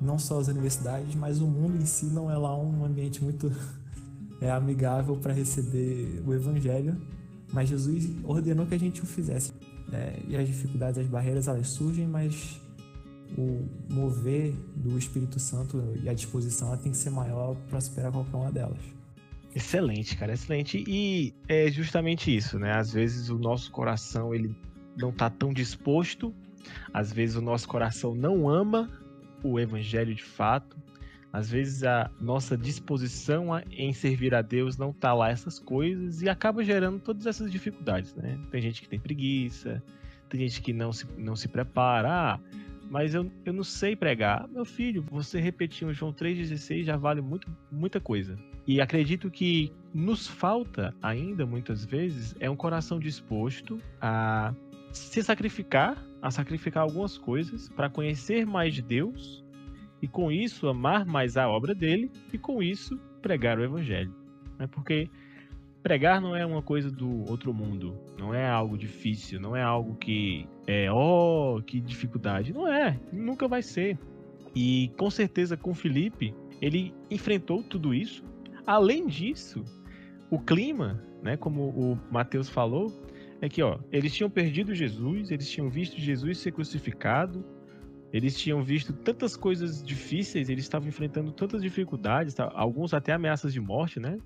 Não 0.00 0.18
só 0.18 0.40
as 0.40 0.48
universidades, 0.48 1.14
mas 1.14 1.40
o 1.40 1.46
mundo 1.46 1.76
em 1.80 1.86
si 1.86 2.06
não 2.06 2.28
é 2.28 2.36
lá 2.36 2.58
um 2.58 2.84
ambiente 2.84 3.22
muito 3.22 3.52
é, 4.42 4.50
amigável 4.50 5.16
para 5.16 5.32
receber 5.32 6.24
o 6.26 6.34
evangelho. 6.34 7.00
Mas 7.52 7.68
Jesus 7.68 8.10
ordenou 8.24 8.66
que 8.66 8.74
a 8.74 8.78
gente 8.78 9.00
o 9.00 9.06
fizesse. 9.06 9.52
É, 9.92 10.20
e 10.26 10.36
as 10.36 10.48
dificuldades, 10.48 10.98
as 10.98 11.06
barreiras, 11.06 11.46
elas 11.46 11.68
surgem, 11.68 12.08
mas 12.08 12.60
o 13.36 13.68
mover 13.92 14.52
do 14.74 14.98
Espírito 14.98 15.38
Santo 15.38 15.82
e 16.02 16.08
a 16.08 16.14
disposição 16.14 16.68
ela 16.68 16.76
tem 16.76 16.92
que 16.92 16.98
ser 16.98 17.10
maior 17.10 17.56
para 17.68 17.80
superar 17.80 18.12
qualquer 18.12 18.36
uma 18.36 18.52
delas. 18.52 18.78
Excelente, 19.54 20.16
cara, 20.16 20.34
excelente. 20.34 20.84
E 20.86 21.32
é 21.48 21.70
justamente 21.70 22.34
isso, 22.34 22.58
né? 22.58 22.72
Às 22.72 22.92
vezes 22.92 23.30
o 23.30 23.38
nosso 23.38 23.70
coração 23.72 24.34
ele 24.34 24.54
não 24.96 25.10
tá 25.10 25.30
tão 25.30 25.52
disposto, 25.52 26.34
às 26.92 27.12
vezes 27.12 27.36
o 27.36 27.40
nosso 27.40 27.66
coração 27.68 28.14
não 28.14 28.48
ama 28.48 28.90
o 29.42 29.58
evangelho 29.58 30.14
de 30.14 30.22
fato. 30.22 30.76
Às 31.32 31.50
vezes 31.50 31.84
a 31.84 32.10
nossa 32.20 32.56
disposição 32.56 33.48
em 33.70 33.92
servir 33.92 34.34
a 34.34 34.40
Deus 34.40 34.78
não 34.78 34.92
tá 34.92 35.12
lá 35.12 35.30
essas 35.30 35.58
coisas 35.58 36.22
e 36.22 36.28
acaba 36.28 36.64
gerando 36.64 36.98
todas 36.98 37.26
essas 37.26 37.50
dificuldades, 37.50 38.14
né? 38.14 38.38
Tem 38.50 38.60
gente 38.62 38.80
que 38.80 38.88
tem 38.88 38.98
preguiça, 38.98 39.82
tem 40.30 40.40
gente 40.40 40.62
que 40.62 40.72
não 40.72 40.92
se, 40.92 41.06
não 41.18 41.36
se 41.36 41.48
prepara. 41.48 42.08
Ah, 42.10 42.40
mas 42.90 43.14
eu, 43.14 43.30
eu 43.44 43.52
não 43.52 43.64
sei 43.64 43.96
pregar. 43.96 44.48
Meu 44.48 44.64
filho, 44.64 45.04
você 45.10 45.40
repetir 45.40 45.86
o 45.86 45.92
João 45.92 46.12
3,16 46.12 46.84
já 46.84 46.96
vale 46.96 47.20
muito, 47.20 47.48
muita 47.70 48.00
coisa. 48.00 48.38
E 48.66 48.80
acredito 48.80 49.30
que 49.30 49.72
nos 49.94 50.26
falta 50.26 50.94
ainda, 51.00 51.46
muitas 51.46 51.84
vezes, 51.84 52.34
é 52.40 52.50
um 52.50 52.56
coração 52.56 52.98
disposto 52.98 53.78
a 54.00 54.54
se 54.92 55.22
sacrificar, 55.22 56.04
a 56.20 56.30
sacrificar 56.30 56.82
algumas 56.82 57.16
coisas 57.16 57.68
para 57.68 57.88
conhecer 57.90 58.46
mais 58.46 58.74
de 58.74 58.82
Deus 58.82 59.44
e 60.00 60.08
com 60.08 60.32
isso 60.32 60.68
amar 60.68 61.04
mais 61.04 61.36
a 61.36 61.48
obra 61.48 61.74
dele 61.74 62.10
e 62.32 62.38
com 62.38 62.62
isso 62.62 62.98
pregar 63.22 63.58
o 63.58 63.64
evangelho. 63.64 64.12
É 64.58 64.66
porque 64.66 65.10
pregar 65.86 66.20
não 66.20 66.34
é 66.34 66.44
uma 66.44 66.60
coisa 66.60 66.90
do 66.90 67.30
outro 67.30 67.54
mundo, 67.54 67.96
não 68.18 68.34
é 68.34 68.44
algo 68.44 68.76
difícil, 68.76 69.38
não 69.38 69.54
é 69.54 69.62
algo 69.62 69.94
que 69.94 70.44
é, 70.66 70.90
oh, 70.90 71.62
que 71.64 71.80
dificuldade. 71.80 72.52
Não 72.52 72.66
é, 72.66 72.98
nunca 73.12 73.46
vai 73.46 73.62
ser. 73.62 73.96
E 74.52 74.90
com 74.98 75.08
certeza 75.08 75.56
com 75.56 75.72
Felipe, 75.72 76.34
ele 76.60 76.92
enfrentou 77.08 77.62
tudo 77.62 77.94
isso. 77.94 78.24
Além 78.66 79.06
disso, 79.06 79.62
o 80.28 80.40
clima, 80.40 81.00
né, 81.22 81.36
como 81.36 81.68
o 81.68 81.96
Mateus 82.10 82.48
falou, 82.48 82.92
é 83.40 83.48
que 83.48 83.62
ó, 83.62 83.78
eles 83.92 84.12
tinham 84.12 84.28
perdido 84.28 84.74
Jesus, 84.74 85.30
eles 85.30 85.48
tinham 85.48 85.70
visto 85.70 86.00
Jesus 86.00 86.38
ser 86.38 86.50
crucificado, 86.50 87.44
eles 88.12 88.36
tinham 88.36 88.60
visto 88.60 88.92
tantas 88.92 89.36
coisas 89.36 89.84
difíceis, 89.84 90.48
eles 90.48 90.64
estavam 90.64 90.88
enfrentando 90.88 91.30
tantas 91.30 91.62
dificuldades, 91.62 92.34
alguns 92.40 92.92
até 92.92 93.12
ameaças 93.12 93.52
de 93.52 93.60
morte, 93.60 94.00
né? 94.00 94.18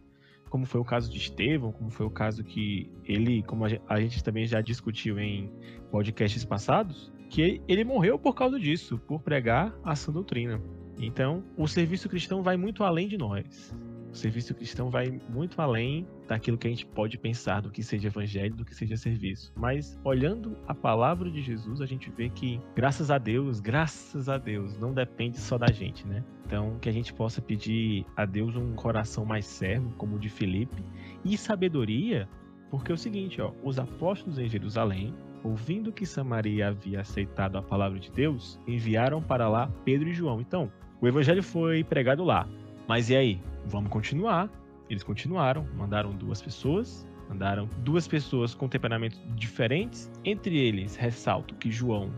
Como 0.51 0.67
foi 0.67 0.81
o 0.81 0.85
caso 0.85 1.11
de 1.11 1.17
Estevão, 1.17 1.73
como 1.73 1.91
foi 1.91 2.05
o 2.05 2.11
caso 2.11 2.45
que 2.45 2.91
ele, 3.05 3.43
como 3.45 3.65
a 3.65 4.01
gente 4.01 4.23
também 4.23 4.45
já 4.45 4.61
discutiu 4.61 5.19
em 5.19 5.51
podcasts 5.91 6.45
passados, 6.45 7.11
que 7.31 7.63
ele 7.69 7.85
morreu 7.85 8.19
por 8.19 8.35
causa 8.35 8.59
disso, 8.59 8.99
por 8.99 9.23
pregar 9.23 9.73
a 9.85 9.95
sã 9.95 10.13
doutrina. 10.13 10.61
Então, 10.99 11.45
o 11.57 11.67
serviço 11.67 12.09
cristão 12.09 12.43
vai 12.43 12.57
muito 12.57 12.83
além 12.83 13.09
de 13.09 13.17
nós. 13.17 13.75
O 14.13 14.17
serviço 14.17 14.53
cristão 14.53 14.91
vai 14.91 15.21
muito 15.29 15.63
além 15.63 16.07
daquilo 16.27 16.59
que 16.59 16.67
a 16.67 16.71
gente 16.71 16.85
pode 16.85 17.17
pensar 17.17 17.61
do 17.61 17.71
que 17.71 17.81
seja 17.81 18.09
evangelho, 18.09 18.57
do 18.57 18.65
que 18.65 18.75
seja 18.75 18.97
serviço. 18.97 19.53
Mas 19.57 19.99
olhando 20.05 20.59
a 20.67 20.75
palavra 20.75 21.31
de 21.31 21.41
Jesus, 21.41 21.81
a 21.81 21.87
gente 21.87 22.11
vê 22.11 22.29
que, 22.29 22.61
graças 22.75 23.09
a 23.11 23.19
Deus, 23.19 23.61
graças 23.61 24.29
a 24.29 24.37
Deus, 24.37 24.77
não 24.79 24.93
depende 24.93 25.39
só 25.39 25.57
da 25.57 25.71
gente, 25.71 26.05
né? 26.09 26.25
Então, 26.51 26.81
que 26.81 26.89
a 26.89 26.93
gente 26.93 27.15
possa 27.15 27.41
pedir 27.41 28.05
a 28.17 28.25
Deus 28.25 28.57
um 28.57 28.75
coração 28.75 29.25
mais 29.25 29.47
servo, 29.47 29.95
como 29.97 30.17
o 30.17 30.19
de 30.19 30.29
Felipe, 30.29 30.83
e 31.25 31.37
sabedoria, 31.37 32.29
porque 32.69 32.91
é 32.91 32.95
o 32.95 32.99
seguinte, 32.99 33.41
ó, 33.41 33.53
os 33.63 33.79
apóstolos 33.79 34.37
em 34.37 34.49
Jerusalém, 34.49 35.15
ouvindo 35.45 35.93
que 35.93 36.05
Samaria 36.05 36.67
havia 36.67 37.03
aceitado 37.03 37.57
a 37.57 37.63
palavra 37.63 38.01
de 38.01 38.11
Deus, 38.11 38.59
enviaram 38.67 39.23
para 39.23 39.49
lá 39.49 39.71
Pedro 39.85 40.09
e 40.09 40.13
João. 40.13 40.41
Então, 40.41 40.73
o 41.01 41.07
evangelho 41.07 41.41
foi 41.41 41.85
pregado 41.85 42.25
lá. 42.25 42.49
Mas 42.89 43.11
e 43.11 43.15
aí? 43.15 43.41
Vamos 43.67 43.89
continuar. 43.89 44.51
Eles 44.89 45.05
continuaram, 45.05 45.65
mandaram 45.77 46.11
duas 46.11 46.43
pessoas, 46.43 47.07
mandaram 47.29 47.71
duas 47.85 48.09
pessoas 48.09 48.57
com 48.57 48.67
temperamentos 48.67 49.21
diferentes. 49.37 50.11
Entre 50.25 50.59
eles, 50.59 50.97
ressalto 50.97 51.55
que 51.55 51.71
João, 51.71 52.11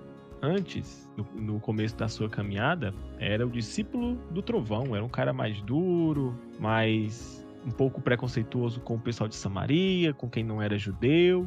antes, 0.42 1.08
no, 1.16 1.24
no, 1.40 1.60
começo 1.60 1.96
da 1.96 2.08
sua 2.08 2.28
caminhada, 2.28 2.92
era 3.18 3.46
o 3.46 3.50
discípulo 3.50 4.16
do 4.30 4.42
trovão, 4.42 4.94
era 4.94 5.04
um 5.04 5.08
cara 5.08 5.32
mais 5.32 5.62
duro, 5.62 6.36
mais 6.58 7.46
um 7.64 7.70
pouco 7.70 8.00
preconceituoso 8.00 8.80
com 8.80 8.96
o 8.96 9.00
pessoal 9.00 9.28
de 9.28 9.36
Samaria, 9.36 10.12
com 10.12 10.28
quem 10.28 10.42
não 10.42 10.60
era 10.60 10.76
judeu. 10.76 11.46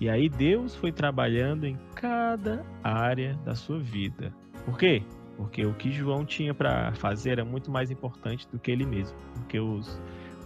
E 0.00 0.08
aí 0.08 0.28
Deus 0.28 0.74
foi 0.74 0.92
trabalhando 0.92 1.66
em 1.66 1.76
cada 1.94 2.64
área 2.82 3.34
da 3.44 3.54
sua 3.54 3.78
vida. 3.78 4.32
Por 4.64 4.78
quê? 4.78 5.02
Porque 5.36 5.64
o 5.66 5.74
que 5.74 5.90
João 5.90 6.24
tinha 6.24 6.54
para 6.54 6.92
fazer 6.94 7.30
era 7.30 7.44
muito 7.44 7.70
mais 7.70 7.90
importante 7.90 8.48
do 8.50 8.58
que 8.58 8.70
ele 8.70 8.86
mesmo, 8.86 9.16
do 9.34 9.46
que 9.46 9.58
os, 9.58 10.00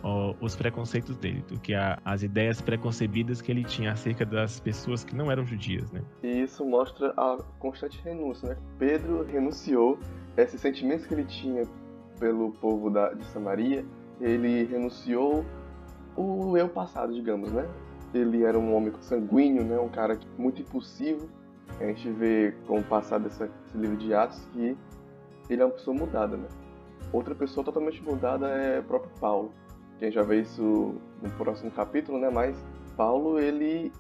ó, 0.07 0.35
os 0.41 0.55
preconceitos 0.55 1.17
dele, 1.17 1.45
do 1.49 1.59
que 1.59 1.75
a, 1.75 1.99
as 2.05 2.23
ideias 2.23 2.61
preconcebidas 2.61 3.43
que 3.43 3.51
ele 3.51 3.65
tinha 3.65 3.93
acerca 3.93 4.25
das 4.25 4.61
pessoas 4.61 5.03
que 5.03 5.17
não 5.17 5.31
eram 5.31 5.45
judias, 5.45 5.91
né? 5.91 6.01
E 6.23 6.43
isso 6.43 6.65
mostra 6.65 7.13
a 7.17 7.39
constante 7.59 8.01
renúncia, 8.05 8.51
né? 8.51 8.57
Pedro 8.79 9.25
renunciou 9.25 9.99
esses 10.37 10.61
sentimentos 10.61 11.07
que 11.07 11.15
ele 11.15 11.25
tinha 11.25 11.65
pelo 12.21 12.53
povo 12.53 12.89
da, 12.89 13.13
de 13.13 13.25
Samaria, 13.27 13.85
ele 14.21 14.65
renunciou 14.65 15.45
o 16.17 16.57
eu 16.57 16.69
passado, 16.69 17.13
digamos, 17.13 17.51
né? 17.51 17.69
Ele 18.15 18.45
era 18.45 18.57
um 18.57 18.75
homem 18.75 18.93
sanguíneo, 19.01 19.65
né? 19.65 19.79
Um 19.79 19.89
cara 19.89 20.19
muito 20.39 20.63
impulsivo, 20.63 21.29
a 21.81 21.85
gente 21.85 22.09
vê 22.13 22.55
com 22.67 22.79
o 22.79 22.85
passar 22.85 23.19
desse 23.19 23.51
livro 23.75 23.97
de 23.97 24.15
Atos 24.15 24.41
que 24.53 24.77
ele 25.51 25.63
é 25.63 25.65
uma 25.65 25.73
pessoa 25.73 25.97
mudada, 25.97 26.37
né? 26.37 26.47
Outra 27.13 27.35
pessoa 27.35 27.65
totalmente 27.65 28.03
mudada 28.03 28.49
é 28.49 28.79
o 28.79 28.85
próprio 28.85 29.11
Paulo. 29.21 29.53
Quem 29.99 30.11
já 30.11 30.23
vê 30.23 30.41
isso 30.41 30.95
no 31.23 31.31
próximo 31.37 31.71
capítulo, 31.71 32.19
né? 32.19 32.31
Mas 32.31 32.57
Paulo, 32.97 33.39
ele 33.39 33.93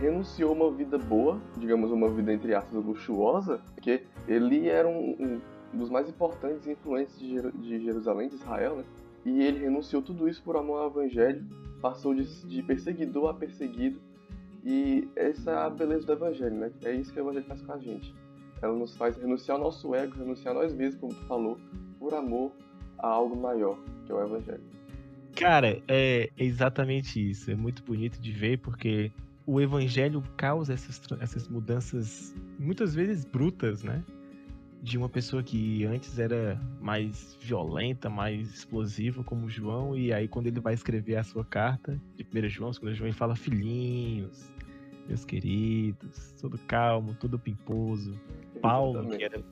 renunciou 0.00 0.52
uma 0.52 0.70
vida 0.70 0.98
boa, 0.98 1.40
digamos 1.56 1.90
uma 1.90 2.08
vida 2.08 2.32
entre 2.32 2.54
aspas 2.54 2.84
luxuosa, 2.84 3.60
porque 3.74 4.04
ele 4.26 4.68
era 4.68 4.88
um, 4.88 5.40
um 5.72 5.78
dos 5.78 5.90
mais 5.90 6.08
importantes 6.08 6.66
influentes 6.66 7.18
de, 7.18 7.30
Jer 7.30 7.52
de 7.52 7.84
Jerusalém, 7.84 8.28
de 8.28 8.36
Israel, 8.36 8.76
né? 8.76 8.84
E 9.24 9.42
ele 9.42 9.60
renunciou 9.60 10.02
tudo 10.02 10.28
isso 10.28 10.42
por 10.42 10.56
amor 10.56 10.80
ao 10.80 10.90
evangelho, 10.90 11.44
passou 11.80 12.14
de, 12.14 12.24
de 12.46 12.62
perseguidor 12.62 13.28
a 13.28 13.34
perseguido, 13.34 14.00
e 14.64 15.06
essa 15.14 15.50
é 15.50 15.54
a 15.54 15.68
beleza 15.68 16.06
do 16.06 16.12
Evangelho, 16.12 16.56
né? 16.56 16.72
É 16.82 16.92
isso 16.94 17.12
que 17.12 17.20
o 17.20 17.22
Evangelho 17.22 17.44
faz 17.44 17.60
com 17.60 17.72
a 17.72 17.78
gente. 17.78 18.14
Ela 18.62 18.74
nos 18.74 18.96
faz 18.96 19.14
renunciar 19.14 19.58
ao 19.58 19.64
nosso 19.64 19.94
ego, 19.94 20.16
renunciar 20.16 20.56
a 20.56 20.60
nós 20.60 20.74
mesmos, 20.74 20.98
como 20.98 21.12
tu 21.12 21.26
falou, 21.26 21.58
por 21.98 22.14
amor 22.14 22.50
a 22.98 23.08
algo 23.08 23.36
maior, 23.36 23.78
que 24.06 24.12
é 24.12 24.14
o 24.14 24.22
Evangelho. 24.22 24.73
Cara, 25.34 25.82
é 25.88 26.30
exatamente 26.38 27.30
isso. 27.30 27.50
É 27.50 27.54
muito 27.54 27.82
bonito 27.82 28.20
de 28.20 28.32
ver, 28.32 28.58
porque 28.58 29.10
o 29.46 29.60
Evangelho 29.60 30.22
causa 30.36 30.72
essas, 30.72 31.00
essas 31.20 31.48
mudanças, 31.48 32.34
muitas 32.58 32.94
vezes 32.94 33.24
brutas, 33.24 33.82
né? 33.82 34.02
de 34.84 34.98
uma 34.98 35.08
pessoa 35.08 35.42
que 35.42 35.82
antes 35.86 36.18
era 36.18 36.60
mais 36.78 37.38
violenta, 37.40 38.10
mais 38.10 38.52
explosiva, 38.52 39.24
como 39.24 39.48
João, 39.48 39.96
e 39.96 40.12
aí 40.12 40.28
quando 40.28 40.46
ele 40.46 40.60
vai 40.60 40.74
escrever 40.74 41.16
a 41.16 41.24
sua 41.24 41.42
carta 41.42 41.98
de 42.14 42.22
1 42.22 42.48
João, 42.50 42.70
2 42.70 42.94
João, 42.94 43.08
ele 43.08 43.16
fala 43.16 43.34
filhinhos, 43.34 44.52
meus 45.08 45.24
queridos, 45.24 46.34
tudo 46.38 46.58
calmo, 46.66 47.16
tudo 47.18 47.38
pimposo. 47.38 48.14
Paulo, 48.60 49.08
que 49.16 49.24
era, 49.24 49.42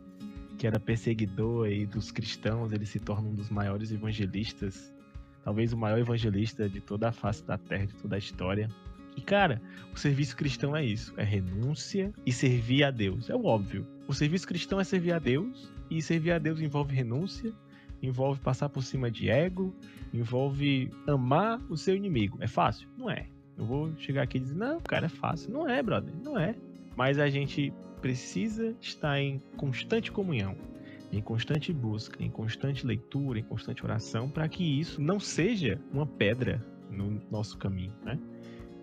que 0.59 0.67
era 0.67 0.79
perseguidor 0.79 1.67
aí 1.67 1.87
dos 1.87 2.11
cristãos, 2.11 2.71
ele 2.71 2.85
se 2.85 3.01
torna 3.01 3.27
um 3.27 3.35
dos 3.35 3.49
maiores 3.49 3.91
evangelistas, 3.91 4.92
talvez 5.45 5.73
o 5.73 5.77
maior 5.77 5.99
evangelista 5.99 6.69
de 6.69 6.81
toda 6.81 7.09
a 7.09 7.13
face 7.13 7.45
da 7.45 7.59
terra, 7.59 7.87
de 7.87 7.95
toda 7.95 8.17
a 8.17 8.19
história. 8.19 8.69
E 9.17 9.21
cara, 9.21 9.61
o 9.95 9.99
serviço 9.99 10.37
cristão 10.37 10.77
é 10.77 10.85
isso: 10.85 11.13
é 11.17 11.25
renúncia 11.25 12.13
e 12.25 12.33
servir 12.33 12.85
a 12.85 12.91
Deus. 12.91 13.29
É 13.29 13.35
o 13.35 13.45
óbvio. 13.45 13.87
O 14.09 14.15
serviço 14.15 14.47
cristão 14.47 14.81
é 14.81 14.85
servir 14.85 15.13
a 15.13 15.19
Deus, 15.19 15.71
e 15.91 16.01
servir 16.01 16.33
a 16.33 16.39
Deus 16.39 16.61
envolve 16.61 16.95
renúncia, 16.95 17.53
envolve 18.03 18.41
passar 18.41 18.69
por 18.69 18.83
cima 18.83 19.11
de 19.11 19.29
ego, 19.29 19.75
envolve 20.13 20.91
amar 21.07 21.61
o 21.69 21.77
seu 21.77 21.95
inimigo. 21.95 22.39
É 22.41 22.47
fácil? 22.47 22.89
Não 22.97 23.11
é. 23.11 23.27
Eu 23.57 23.67
vou 23.67 23.95
chegar 23.99 24.23
aqui 24.23 24.39
e 24.39 24.41
dizer, 24.41 24.57
não, 24.57 24.81
cara, 24.81 25.07
é 25.07 25.09
fácil. 25.11 25.53
Não 25.53 25.69
é, 25.69 25.83
brother, 25.83 26.13
não 26.25 26.39
é. 26.39 26.55
Mas 26.97 27.19
a 27.19 27.29
gente 27.29 27.73
precisa 28.01 28.75
estar 28.81 29.21
em 29.21 29.39
constante 29.57 30.11
comunhão, 30.11 30.57
em 31.13 31.21
constante 31.21 31.73
busca, 31.73 32.23
em 32.25 32.31
constante 32.31 32.87
leitura, 32.87 33.39
em 33.39 33.43
constante 33.43 33.85
oração, 33.85 34.31
para 34.31 34.49
que 34.49 34.65
isso 34.81 35.01
não 35.01 35.21
seja 35.21 35.79
uma 35.93 36.07
pedra 36.07 36.65
no 36.91 37.21
nosso 37.31 37.59
caminho, 37.59 37.93
né? 38.03 38.19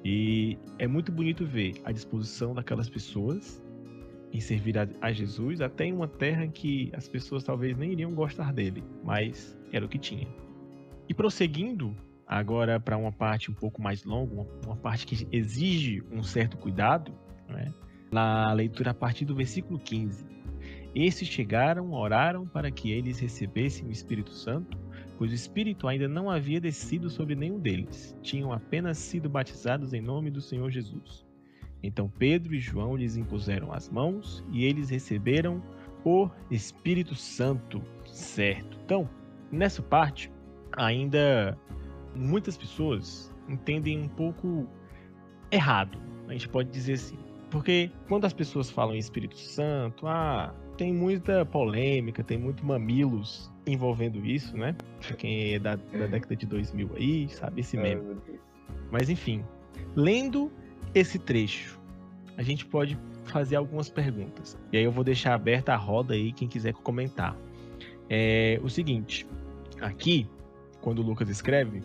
E 0.05 0.57
é 0.77 0.88
muito 0.88 1.12
bonito 1.12 1.45
ver 1.45 1.74
a 1.83 1.91
disposição 1.91 2.53
daquelas 2.53 2.89
pessoas 2.89 3.62
em 4.31 4.39
servir 4.39 4.77
a, 4.77 4.88
a, 5.01 5.12
Jesus, 5.12 5.59
até 5.59 5.86
em 5.86 5.93
uma 5.93 6.07
terra 6.07 6.48
que 6.48 6.91
as 6.93 7.07
pessoas 7.07 7.43
talvez 7.43 7.75
nem 7.75 7.91
iriam 7.91 8.13
gostar 8.13 8.53
dele, 8.53 8.83
mas 9.03 9.57
era 9.71 9.86
o 9.86 9.89
que 9.89 9.98
tinha. 9.98 10.27
E 11.07 11.13
prosseguindo 11.13 11.95
agora 12.27 12.79
para 12.79 12.95
uma 12.95 13.12
parte 13.12 13.50
um 13.50 13.55
pouco 13.55 13.81
mais 13.81 14.03
longa, 14.03 14.33
uma, 14.33 14.48
uma 14.65 14.75
parte 14.75 15.07
que 15.07 15.27
exige 15.31 16.03
um 16.12 16.21
certo 16.21 16.57
cuidado, 16.57 17.12
né? 17.48 17.74
na 18.12 18.53
leitura 18.53 18.91
a 18.91 18.93
partir 18.93 19.25
do 19.25 19.36
versículo 19.36 19.79
15. 19.79 20.25
Esses 20.96 21.27
chegaram, 21.27 21.91
oraram 21.93 22.48
para 22.48 22.72
que 22.72 22.91
eles 22.91 23.19
recebessem 23.19 23.88
o 23.88 23.91
Espírito 23.91 24.31
Santo, 24.31 24.77
pois 25.17 25.31
o 25.31 25.36
Espírito 25.36 25.88
ainda 25.88 26.08
não 26.08 26.29
havia 26.29 26.60
descido 26.60 27.10
sobre 27.10 27.36
nenhum 27.36 27.60
deles, 27.60 28.17
tinham 28.22 28.51
apenas 28.51 28.98
sido 28.98 29.29
batizados 29.29 29.93
em 29.93 30.01
nome 30.01 30.31
do 30.31 30.41
Senhor 30.41 30.72
Jesus. 30.72 31.25
Então 31.84 32.10
Pedro 32.10 32.55
e 32.55 32.60
João 32.60 32.96
lhes 32.96 33.15
impuseram 33.15 33.72
as 33.72 33.89
mãos 33.89 34.43
e 34.51 34.65
eles 34.65 34.89
receberam 34.89 35.62
o 36.03 36.29
Espírito 36.50 37.15
Santo, 37.15 37.81
certo? 38.05 38.77
Então, 38.84 39.10
nessa 39.51 39.81
parte, 39.81 40.31
ainda 40.72 41.58
muitas 42.15 42.58
pessoas 42.58 43.34
entendem 43.48 44.01
um 44.01 44.08
pouco 44.08 44.67
errado, 45.51 46.00
a 46.27 46.34
gente 46.34 46.50
pode 46.50 46.69
dizer 46.69 46.93
assim. 46.93 47.17
Porque 47.50 47.91
quando 48.08 48.25
as 48.25 48.34
pessoas 48.34 48.69
falam 48.69 48.96
em 48.96 49.00
Espírito 49.00 49.38
Santo, 49.38 50.05
ah, 50.05 50.53
tem 50.79 50.93
muita 50.93 51.45
polêmica, 51.45 52.24
tem 52.24 52.38
muito 52.38 52.65
mamilos 52.65 53.51
envolvendo 53.67 54.25
isso, 54.25 54.55
né? 54.55 54.74
Quem 55.17 55.53
é 55.53 55.59
da, 55.59 55.75
da 55.75 56.07
década 56.07 56.38
de 56.38 56.45
2000 56.45 56.91
aí, 56.95 57.27
sabe 57.27 57.59
esse 57.59 57.75
meme. 57.75 58.15
Mas 58.89 59.09
enfim, 59.09 59.43
lendo 59.93 60.50
esse 60.95 61.19
trecho, 61.19 61.77
a 62.38 62.41
gente 62.41 62.65
pode 62.65 62.98
fazer 63.25 63.57
algumas 63.57 63.89
perguntas. 63.89 64.57
E 64.71 64.77
aí 64.77 64.83
eu 64.86 64.91
vou 64.91 65.03
deixar 65.03 65.33
aberta 65.33 65.74
a 65.74 65.75
roda 65.75 66.13
aí, 66.13 66.31
quem 66.31 66.48
quiser 66.48 66.74
comentar. 66.75 67.36
É 68.09 68.57
o 68.63 68.69
seguinte, 68.69 69.27
aqui, 69.81 70.29
quando 70.79 71.00
o 71.00 71.01
Lucas 71.01 71.27
escreve, 71.27 71.83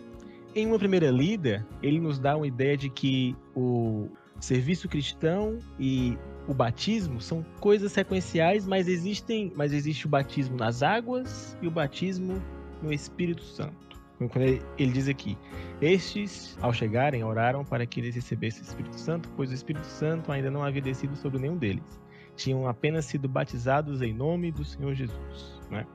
em 0.55 0.65
uma 0.65 0.79
primeira 0.79 1.11
lida, 1.11 1.67
ele 1.83 1.99
nos 1.99 2.17
dá 2.17 2.37
uma 2.37 2.47
ideia 2.47 2.77
de 2.77 2.89
que 2.89 3.35
o 3.53 4.07
serviço 4.39 4.87
cristão 4.87 5.59
e 5.77 6.17
o 6.47 6.53
batismo 6.53 7.19
são 7.19 7.43
coisas 7.59 7.91
sequenciais, 7.91 8.65
mas 8.65 8.87
existem, 8.87 9.51
mas 9.55 9.73
existe 9.73 10.05
o 10.05 10.09
batismo 10.09 10.55
nas 10.55 10.83
águas 10.83 11.57
e 11.61 11.67
o 11.67 11.71
batismo 11.71 12.41
no 12.81 12.93
Espírito 12.93 13.43
Santo. 13.43 13.85
Quando 14.17 14.41
ele, 14.41 14.61
ele 14.77 14.91
diz 14.91 15.07
aqui: 15.07 15.37
Estes, 15.81 16.57
ao 16.61 16.71
chegarem, 16.71 17.23
oraram 17.23 17.65
para 17.65 17.85
que 17.85 17.99
eles 17.99 18.15
recebessem 18.15 18.61
o 18.61 18.65
Espírito 18.65 18.97
Santo, 18.97 19.29
pois 19.35 19.51
o 19.51 19.53
Espírito 19.53 19.85
Santo 19.85 20.31
ainda 20.31 20.49
não 20.49 20.63
havia 20.63 20.81
descido 20.81 21.15
sobre 21.15 21.39
nenhum 21.39 21.57
deles. 21.57 22.01
Tinham 22.35 22.67
apenas 22.67 23.05
sido 23.05 23.27
batizados 23.27 24.01
em 24.01 24.13
nome 24.13 24.51
do 24.51 24.63
Senhor 24.63 24.93
Jesus. 24.93 25.61
Né? 25.69 25.85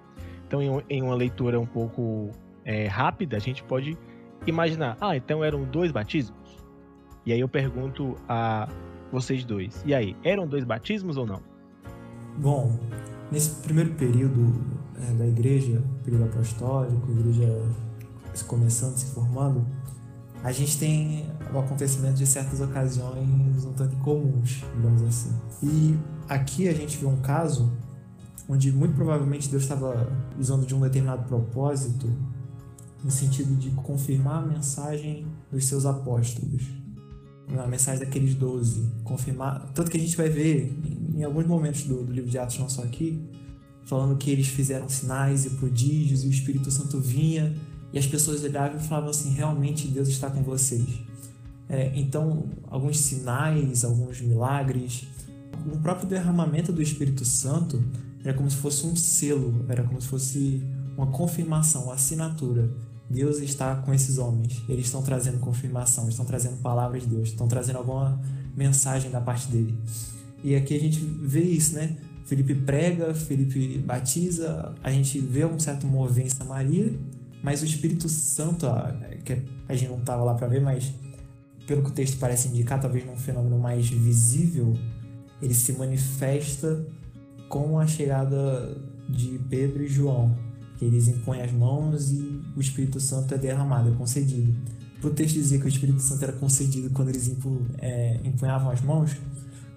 Então, 0.47 0.61
em, 0.63 0.85
em 0.89 1.03
uma 1.03 1.15
leitura 1.15 1.59
um 1.61 1.67
pouco 1.67 2.31
é, 2.65 2.87
rápida, 2.87 3.37
a 3.37 3.41
gente 3.41 3.63
pode 3.63 3.97
imaginar: 4.47 4.97
ah, 5.01 5.17
então 5.17 5.43
eram 5.43 5.65
dois 5.65 5.91
batismos? 5.91 6.59
E 7.25 7.33
aí 7.33 7.41
eu 7.41 7.49
pergunto 7.49 8.17
a 8.29 8.69
vocês 9.13 9.45
dois: 9.45 9.83
e 9.85 9.95
aí, 9.95 10.17
eram 10.25 10.47
dois 10.47 10.65
batismos 10.65 11.17
ou 11.17 11.27
não? 11.27 11.41
Bom, 12.39 12.79
nesse 13.31 13.51
primeiro 13.63 13.95
período 13.95 14.55
é, 14.97 15.13
da 15.15 15.27
igreja, 15.27 15.83
período 16.05 16.25
apostólico, 16.25 17.11
igreja 17.11 17.47
começando, 18.47 18.97
se 18.97 19.07
formando, 19.07 19.67
a 20.43 20.53
gente 20.53 20.79
tem 20.79 21.27
o 21.53 21.59
acontecimento 21.59 22.15
de 22.15 22.27
certas 22.27 22.61
ocasiões 22.61 23.65
um 23.65 23.73
tanto 23.73 23.95
incomuns, 23.95 24.65
digamos 24.75 25.03
assim. 25.03 25.31
E 25.63 25.99
aqui 26.29 26.69
a 26.69 26.73
gente 26.73 26.97
vê 26.97 27.07
um 27.07 27.21
caso 27.21 27.71
onde 28.49 28.73
muito 28.73 28.95
provavelmente 28.95 29.49
Deus 29.49 29.63
estava 29.63 30.11
usando 30.39 30.67
de 30.67 30.75
um 30.75 30.81
determinado 30.81 31.25
propósito 31.25 32.11
no 33.05 33.11
sentido 33.11 33.55
de 33.57 33.71
confirmar 33.71 34.43
a 34.43 34.47
mensagem 34.47 35.27
dos 35.51 35.67
seus 35.67 35.87
apóstolos, 35.87 36.69
a 37.59 37.67
mensagem 37.67 38.01
daqueles 38.01 38.35
doze, 38.35 38.89
confirmar, 39.05 39.71
tanto 39.75 39.91
que 39.91 39.97
a 39.97 40.01
gente 40.01 40.17
vai 40.17 40.29
ver 40.29 40.73
em 41.15 41.25
alguns 41.25 41.47
momentos 41.47 41.83
do, 41.85 42.05
do 42.05 42.13
livro 42.13 42.31
de 42.31 42.39
Atos, 42.39 42.59
não 42.59 42.69
só 42.69 42.83
aqui, 42.83 43.21
falando 43.85 44.17
que 44.17 44.31
eles 44.31 44.47
fizeram 44.47 44.89
sinais 44.89 45.45
e 45.45 45.51
prodígios 45.51 46.25
e 46.25 46.29
o 46.29 46.31
Espírito 46.31 46.71
Santo 46.71 47.01
vinha 47.01 47.55
e 47.93 47.99
as 47.99 48.07
pessoas 48.07 48.45
olhavam 48.45 48.79
e 48.79 48.83
falavam 48.83 49.11
assim: 49.11 49.31
realmente 49.31 49.89
Deus 49.89 50.09
está 50.09 50.31
com 50.31 50.43
vocês. 50.43 50.87
É, 51.69 51.93
então, 51.95 52.45
alguns 52.69 52.99
sinais, 52.99 53.85
alguns 53.85 54.21
milagres, 54.21 55.07
o 55.73 55.79
próprio 55.79 56.09
derramamento 56.09 56.73
do 56.73 56.83
Espírito 56.83 57.25
Santo 57.25 57.83
era 58.25 58.35
como 58.35 58.51
se 58.51 58.57
fosse 58.57 58.87
um 58.87 58.97
selo, 58.97 59.65
era 59.69 59.83
como 59.83 60.01
se 60.01 60.09
fosse 60.09 60.63
uma 60.97 61.07
confirmação, 61.09 61.85
uma 61.85 61.95
assinatura. 61.95 62.71
Deus 63.11 63.39
está 63.39 63.75
com 63.75 63.93
esses 63.93 64.19
homens, 64.19 64.63
eles 64.69 64.87
estão 64.87 65.03
trazendo 65.03 65.41
confirmação, 65.41 66.09
estão 66.09 66.25
trazendo 66.25 66.59
palavras 66.59 67.03
de 67.03 67.09
Deus, 67.09 67.31
estão 67.31 67.49
trazendo 67.49 67.79
alguma 67.79 68.23
mensagem 68.57 69.11
da 69.11 69.21
parte 69.21 69.49
dele. 69.49 69.77
E 70.45 70.55
aqui 70.55 70.77
a 70.77 70.81
gente 70.81 71.01
vê 71.01 71.43
isso, 71.43 71.75
né? 71.75 71.97
Felipe 72.25 72.55
prega, 72.55 73.13
Felipe 73.13 73.79
batiza, 73.79 74.73
a 74.81 74.93
gente 74.93 75.19
vê 75.19 75.45
um 75.45 75.59
certo 75.59 75.89
mover 75.89 76.25
em 76.25 76.29
Samaria, 76.29 76.95
mas 77.43 77.63
o 77.63 77.65
Espírito 77.65 78.09
Santo, 78.09 78.67
que 79.25 79.43
a 79.69 79.75
gente 79.75 79.89
não 79.89 79.99
estava 79.99 80.23
lá 80.23 80.35
para 80.35 80.47
ver, 80.47 80.61
mas 80.61 80.93
pelo 81.67 81.83
que 81.83 81.91
o 81.91 81.93
texto 81.93 82.17
parece 82.19 82.47
indicar, 82.47 82.81
talvez 82.81 83.05
num 83.05 83.17
fenômeno 83.17 83.59
mais 83.59 83.89
visível, 83.89 84.73
ele 85.43 85.55
se 85.55 85.73
manifesta 85.73 86.87
com 87.49 87.77
a 87.79 87.87
chegada 87.87 88.77
de 89.09 89.41
Pedro 89.49 89.83
e 89.83 89.89
João, 89.89 90.37
que 90.81 90.87
eles 90.87 91.09
impõem 91.09 91.43
as 91.43 91.53
mãos 91.53 92.11
e 92.11 92.41
o 92.57 92.61
Espírito 92.61 92.99
Santo 92.99 93.35
é 93.35 93.39
derramado, 93.39 93.91
é 93.91 93.93
concedido. 93.93 94.57
Para 94.99 95.11
o 95.11 95.13
texto 95.13 95.35
dizer 95.35 95.61
que 95.61 95.67
o 95.67 95.69
Espírito 95.69 96.01
Santo 96.01 96.25
era 96.25 96.33
concedido 96.33 96.89
quando 96.89 97.11
eles 97.11 97.29
impu, 97.29 97.67
é, 97.79 98.19
empunhavam 98.25 98.71
as 98.71 98.81
mãos, 98.81 99.15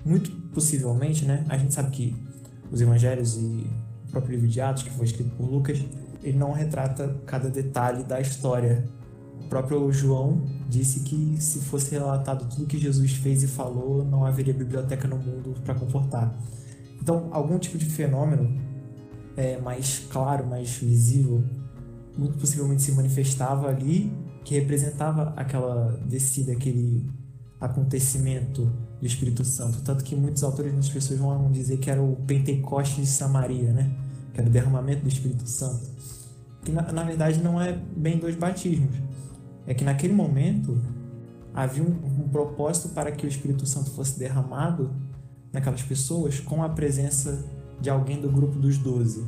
muito 0.06 0.32
possivelmente, 0.54 1.26
né? 1.26 1.46
A 1.50 1.58
gente 1.58 1.74
sabe 1.74 1.92
que 1.92 2.16
os 2.72 2.80
evangelhos 2.80 3.36
e 3.36 3.68
o 4.08 4.12
próprio 4.12 4.36
livro 4.36 4.48
de 4.48 4.62
Atos, 4.62 4.84
que 4.84 4.92
foi 4.92 5.06
escrito 5.06 5.30
por 5.32 5.46
Lucas, 5.46 5.84
ele 6.24 6.38
não 6.38 6.54
retrata 6.54 7.14
cada 7.26 7.50
detalhe 7.50 8.04
da 8.06 8.22
história. 8.22 8.86
O 9.42 9.50
próprio 9.50 9.92
João 9.92 10.46
disse 10.70 11.02
que 11.02 11.36
se 11.38 11.60
fosse 11.60 11.92
relatado 11.92 12.48
tudo 12.50 12.66
que 12.66 12.80
Jesus 12.80 13.12
fez 13.12 13.44
e 13.44 13.48
falou, 13.48 14.06
não 14.06 14.26
haveria 14.26 14.54
biblioteca 14.54 15.06
no 15.06 15.18
mundo 15.18 15.54
para 15.66 15.76
comportar. 15.76 16.34
Então, 17.02 17.28
algum 17.32 17.60
tipo 17.60 17.78
de 17.78 17.86
fenômeno 17.86 18.73
é, 19.36 19.60
mais 19.60 20.00
claro, 20.10 20.48
mais 20.48 20.78
visível, 20.78 21.44
muito 22.18 22.38
possivelmente 22.38 22.82
se 22.82 22.92
manifestava 22.92 23.68
ali, 23.68 24.12
que 24.44 24.56
representava 24.56 25.34
aquela 25.36 26.00
descida, 26.06 26.52
aquele 26.52 27.10
acontecimento 27.60 28.72
do 29.00 29.06
Espírito 29.06 29.44
Santo. 29.44 29.82
Tanto 29.82 30.04
que 30.04 30.16
muitos 30.16 30.44
autores, 30.44 30.72
muitas 30.72 30.90
pessoas 30.90 31.20
vão 31.20 31.52
dizer 31.52 31.78
que 31.78 31.90
era 31.90 32.02
o 32.02 32.16
Pentecostes 32.28 32.98
de 32.98 33.08
Samaria, 33.08 33.72
né? 33.72 33.96
Que 34.34 34.42
era 34.42 34.50
o 34.50 34.52
derramamento 34.52 35.04
do 35.04 35.08
Espírito 35.08 35.48
Santo 35.48 35.94
que 36.64 36.72
na, 36.72 36.82
na 36.92 37.04
verdade 37.04 37.42
não 37.42 37.62
é 37.62 37.74
bem 37.96 38.18
dois 38.18 38.36
batismos. 38.36 38.96
É 39.68 39.74
que 39.74 39.84
naquele 39.84 40.14
momento 40.14 40.82
havia 41.54 41.84
um, 41.84 42.24
um 42.24 42.30
propósito 42.30 42.90
para 42.90 43.12
que 43.12 43.26
o 43.26 43.30
Espírito 43.30 43.66
Santo 43.66 43.92
fosse 43.92 44.18
derramado 44.18 44.94
naquelas 45.52 45.84
pessoas 45.84 46.40
com 46.40 46.64
a 46.64 46.70
presença 46.70 47.46
de 47.80 47.90
alguém 47.90 48.22
do 48.22 48.30
grupo 48.30 48.58
dos 48.58 48.78
doze, 48.78 49.26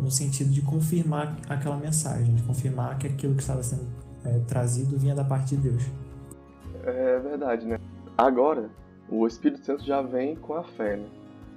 no 0.00 0.10
sentido 0.10 0.50
de 0.50 0.62
confirmar 0.62 1.36
aquela 1.48 1.76
mensagem, 1.76 2.34
de 2.34 2.42
confirmar 2.42 2.98
que 2.98 3.06
aquilo 3.06 3.34
que 3.34 3.42
estava 3.42 3.62
sendo 3.62 3.86
é, 4.24 4.38
trazido 4.40 4.98
vinha 4.98 5.14
da 5.14 5.24
parte 5.24 5.56
de 5.56 5.68
Deus. 5.68 5.82
É 6.84 7.18
verdade, 7.18 7.66
né? 7.66 7.78
Agora, 8.16 8.70
o 9.08 9.26
Espírito 9.26 9.64
Santo 9.64 9.84
já 9.84 10.02
vem 10.02 10.36
com 10.36 10.54
a 10.54 10.62
fé, 10.62 10.96
né? 10.96 11.06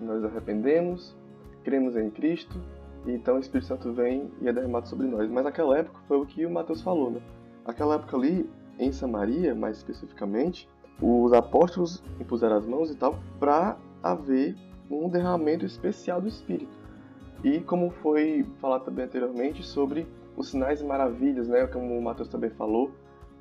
Nós 0.01 0.23
arrependemos, 0.23 1.15
cremos 1.63 1.95
em 1.95 2.09
Cristo 2.09 2.59
então 3.05 3.38
o 3.38 3.39
Espírito 3.39 3.67
Santo 3.67 3.93
vem 3.93 4.31
e 4.41 4.47
é 4.47 4.53
derramado 4.53 4.88
sobre 4.88 5.07
nós. 5.07 5.29
Mas 5.29 5.43
naquela 5.43 5.77
época 5.77 5.99
foi 6.07 6.17
o 6.17 6.25
que 6.25 6.45
o 6.45 6.49
Mateus 6.49 6.81
falou, 6.81 7.12
né? 7.12 7.21
Aquela 7.65 7.95
época 7.95 8.17
ali, 8.17 8.49
em 8.77 8.91
Samaria, 8.91 9.53
mais 9.55 9.77
especificamente, 9.77 10.67
os 11.01 11.31
apóstolos 11.33 12.03
impuseram 12.19 12.57
as 12.57 12.65
mãos 12.65 12.91
e 12.91 12.95
tal, 12.95 13.19
para 13.39 13.77
haver 14.03 14.55
um 14.89 15.10
derramamento 15.10 15.65
especial 15.65 16.21
do 16.21 16.28
Espírito. 16.28 16.78
E 17.43 17.60
como 17.62 17.89
foi 17.89 18.45
falado 18.60 18.86
também 18.86 19.06
anteriormente 19.06 19.63
sobre 19.63 20.08
os 20.36 20.49
sinais 20.49 20.82
e 20.82 20.86
maravilhas, 20.86 21.47
né, 21.47 21.67
como 21.67 21.97
o 21.97 22.02
Mateus 22.02 22.28
também 22.28 22.49
falou, 22.49 22.91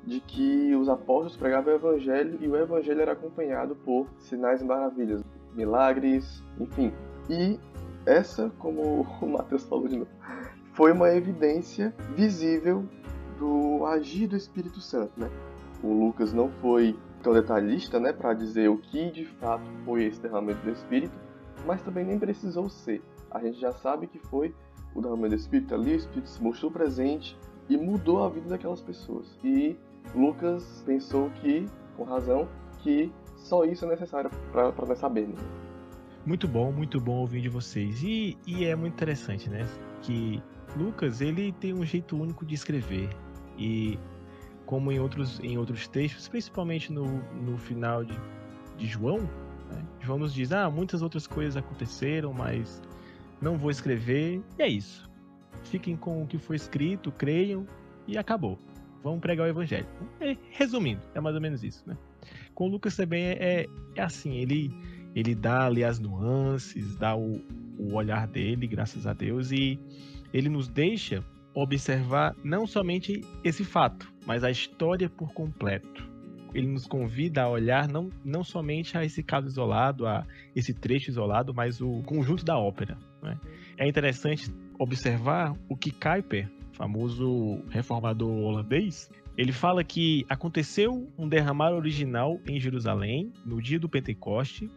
de 0.05 0.19
que 0.21 0.73
os 0.75 0.87
apóstolos 0.87 1.35
pregavam 1.35 1.73
o 1.73 1.75
evangelho 1.75 2.37
e 2.41 2.47
o 2.47 2.55
evangelho 2.55 3.01
era 3.01 3.11
acompanhado 3.11 3.75
por 3.75 4.07
sinais 4.17 4.61
e 4.61 4.65
maravilhas, 4.65 5.21
milagres, 5.53 6.43
enfim. 6.59 6.93
E 7.29 7.59
essa, 8.05 8.51
como 8.59 9.05
o 9.21 9.27
Mateus 9.27 9.63
falou 9.65 9.87
de 9.87 9.97
novo, 9.97 10.11
foi 10.73 10.91
uma 10.93 11.13
evidência 11.13 11.93
visível 12.15 12.85
do 13.37 13.85
agir 13.85 14.27
do 14.27 14.35
Espírito 14.35 14.79
Santo, 14.79 15.11
né? 15.17 15.29
O 15.83 15.93
Lucas 15.93 16.33
não 16.33 16.49
foi 16.49 16.97
tão 17.21 17.33
detalhista, 17.33 17.99
né, 17.99 18.13
para 18.13 18.33
dizer 18.33 18.69
o 18.69 18.77
que 18.77 19.11
de 19.11 19.25
fato 19.25 19.69
foi 19.85 20.05
esse 20.05 20.21
derramamento 20.21 20.61
do 20.63 20.71
Espírito, 20.71 21.13
mas 21.69 21.83
também 21.83 22.03
nem 22.03 22.17
precisou 22.17 22.67
ser. 22.67 22.99
A 23.29 23.39
gente 23.39 23.59
já 23.59 23.71
sabe 23.71 24.07
que 24.07 24.17
foi 24.17 24.55
o 24.95 25.01
derramamento 25.01 25.35
do 25.35 25.39
Espírito 25.39 25.75
ali, 25.75 25.93
o 25.93 25.97
Espírito 25.97 26.27
se 26.27 26.41
mostrou 26.41 26.71
presente 26.71 27.37
e 27.69 27.77
mudou 27.77 28.23
a 28.23 28.29
vida 28.29 28.49
daquelas 28.49 28.81
pessoas. 28.81 29.37
E 29.43 29.77
Lucas 30.15 30.83
pensou 30.83 31.29
que, 31.29 31.67
com 31.95 32.03
razão, 32.03 32.47
que 32.79 33.11
só 33.37 33.65
isso 33.65 33.85
é 33.85 33.89
necessário 33.89 34.31
para 34.51 34.73
nós 34.87 34.97
sabermos. 34.97 35.39
Muito 36.25 36.47
bom, 36.47 36.71
muito 36.71 36.99
bom 36.99 37.17
ouvir 37.17 37.41
de 37.41 37.49
vocês. 37.49 38.01
E, 38.01 38.35
e 38.47 38.65
é 38.65 38.75
muito 38.75 38.93
interessante, 38.93 39.47
né? 39.47 39.67
Que 40.01 40.41
Lucas, 40.75 41.21
ele 41.21 41.51
tem 41.51 41.71
um 41.71 41.85
jeito 41.85 42.17
único 42.17 42.47
de 42.47 42.55
escrever. 42.55 43.09
E 43.59 43.99
como 44.65 44.91
em 44.91 44.99
outros, 44.99 45.39
em 45.41 45.55
outros 45.55 45.87
textos, 45.87 46.27
principalmente 46.27 46.91
no, 46.91 47.05
no 47.35 47.59
final 47.59 48.03
de, 48.03 48.19
de 48.75 48.87
João, 48.87 49.19
né? 49.69 49.85
Nos 50.07 50.33
diz, 50.33 50.51
ah, 50.51 50.69
muitas 50.69 51.01
outras 51.01 51.27
coisas 51.27 51.55
aconteceram, 51.55 52.33
mas 52.33 52.81
não 53.41 53.57
vou 53.57 53.69
escrever. 53.69 54.41
E 54.57 54.61
é 54.61 54.67
isso. 54.67 55.09
Fiquem 55.63 55.95
com 55.95 56.23
o 56.23 56.27
que 56.27 56.37
foi 56.37 56.55
escrito, 56.55 57.11
creiam 57.11 57.65
e 58.07 58.17
acabou. 58.17 58.57
Vamos 59.03 59.19
pregar 59.19 59.47
o 59.47 59.49
evangelho. 59.49 59.87
É, 60.19 60.35
resumindo, 60.51 61.01
é 61.13 61.21
mais 61.21 61.35
ou 61.35 61.41
menos 61.41 61.63
isso, 61.63 61.83
né? 61.87 61.97
Com 62.53 62.65
o 62.65 62.71
Lucas 62.71 62.95
também 62.95 63.23
é, 63.25 63.37
é, 63.39 63.65
é 63.95 64.01
assim, 64.01 64.37
ele 64.37 64.73
ele 65.15 65.33
dá 65.33 65.65
ali 65.65 65.83
as 65.83 65.99
nuances, 65.99 66.95
dá 66.95 67.15
o, 67.15 67.41
o 67.77 67.93
olhar 67.93 68.27
dele, 68.27 68.67
graças 68.67 69.07
a 69.07 69.13
Deus, 69.13 69.51
e 69.51 69.79
ele 70.33 70.49
nos 70.49 70.67
deixa 70.67 71.23
observar 71.53 72.35
não 72.43 72.67
somente 72.67 73.21
esse 73.43 73.63
fato, 73.63 74.11
mas 74.25 74.43
a 74.43 74.51
história 74.51 75.09
por 75.09 75.33
completo. 75.33 76.08
Ele 76.53 76.67
nos 76.67 76.85
convida 76.85 77.43
a 77.43 77.49
olhar 77.49 77.87
não, 77.87 78.09
não 78.23 78.43
somente 78.43 78.97
a 78.97 79.05
esse 79.05 79.21
caso 79.23 79.47
isolado, 79.47 80.07
a 80.07 80.25
esse 80.55 80.73
trecho 80.73 81.09
isolado, 81.09 81.53
mas 81.53 81.81
o 81.81 82.01
conjunto 82.03 82.43
da 82.43 82.57
ópera. 82.57 82.97
Né? 83.21 83.37
É 83.77 83.87
interessante 83.87 84.51
observar 84.77 85.53
o 85.67 85.75
que 85.75 85.91
Kuyper, 85.91 86.49
famoso 86.73 87.61
reformador 87.69 88.31
holandês, 88.31 89.09
ele 89.37 89.51
fala 89.51 89.83
que 89.83 90.25
aconteceu 90.27 91.09
um 91.17 91.27
derramar 91.27 91.71
original 91.71 92.39
em 92.47 92.59
Jerusalém 92.59 93.31
no 93.45 93.61
dia 93.61 93.79
do 93.79 93.87
Pentecoste 93.87 94.69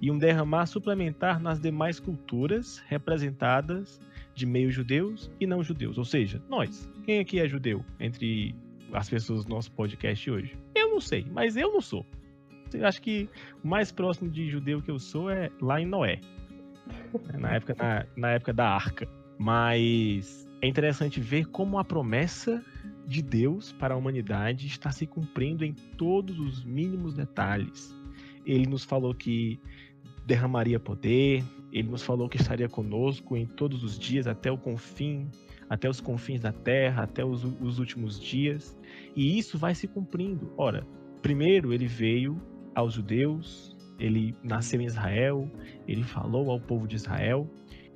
e 0.00 0.10
um 0.10 0.18
derramar 0.18 0.66
suplementar 0.66 1.40
nas 1.40 1.60
demais 1.60 1.98
culturas 1.98 2.82
representadas 2.86 3.98
de 4.34 4.46
meios 4.46 4.74
judeus 4.74 5.30
e 5.40 5.46
não 5.46 5.62
judeus, 5.62 5.98
ou 5.98 6.04
seja, 6.04 6.42
nós. 6.48 6.90
Quem 7.04 7.18
aqui 7.18 7.40
é 7.40 7.48
judeu 7.48 7.84
entre 7.98 8.54
as 8.92 9.08
pessoas 9.08 9.44
do 9.44 9.50
nosso 9.50 9.72
podcast 9.72 10.30
hoje? 10.30 10.56
Não 11.00 11.06
sei, 11.06 11.26
mas 11.32 11.56
eu 11.56 11.72
não 11.72 11.80
sou. 11.80 12.04
Eu 12.72 12.86
acho 12.86 13.00
que 13.00 13.28
o 13.64 13.66
mais 13.66 13.90
próximo 13.90 14.30
de 14.30 14.50
judeu 14.50 14.82
que 14.82 14.90
eu 14.90 14.98
sou 14.98 15.30
é 15.30 15.50
lá 15.60 15.80
em 15.80 15.86
Noé, 15.86 16.20
na 17.38 17.54
época, 17.54 17.74
na, 17.76 18.06
na 18.14 18.30
época 18.32 18.52
da 18.52 18.68
arca. 18.68 19.08
Mas 19.38 20.46
é 20.60 20.68
interessante 20.68 21.18
ver 21.18 21.46
como 21.46 21.78
a 21.78 21.84
promessa 21.84 22.62
de 23.06 23.22
Deus 23.22 23.72
para 23.72 23.94
a 23.94 23.96
humanidade 23.96 24.66
está 24.66 24.92
se 24.92 25.06
cumprindo 25.06 25.64
em 25.64 25.72
todos 25.72 26.38
os 26.38 26.62
mínimos 26.62 27.14
detalhes 27.14 27.98
ele 28.44 28.66
nos 28.66 28.84
falou 28.84 29.14
que 29.14 29.58
derramaria 30.26 30.78
poder, 30.78 31.44
ele 31.72 31.88
nos 31.88 32.02
falou 32.02 32.28
que 32.28 32.36
estaria 32.36 32.68
conosco 32.68 33.36
em 33.36 33.46
todos 33.46 33.82
os 33.82 33.98
dias, 33.98 34.26
até 34.26 34.50
o 34.50 34.58
confim, 34.58 35.28
até 35.70 35.88
os 35.88 36.00
confins 36.00 36.40
da 36.40 36.52
terra, 36.52 37.04
até 37.04 37.24
os, 37.24 37.44
os 37.44 37.78
últimos 37.78 38.20
dias. 38.20 38.76
E 39.14 39.38
isso 39.38 39.56
vai 39.56 39.72
se 39.72 39.86
cumprindo. 39.86 40.52
Ora, 40.56 40.84
primeiro 41.22 41.72
ele 41.72 41.86
veio 41.86 42.42
aos 42.74 42.94
judeus, 42.94 43.76
ele 43.96 44.34
nasceu 44.42 44.80
em 44.80 44.86
Israel, 44.86 45.48
ele 45.86 46.02
falou 46.02 46.50
ao 46.50 46.60
povo 46.60 46.88
de 46.88 46.96
Israel 46.96 47.48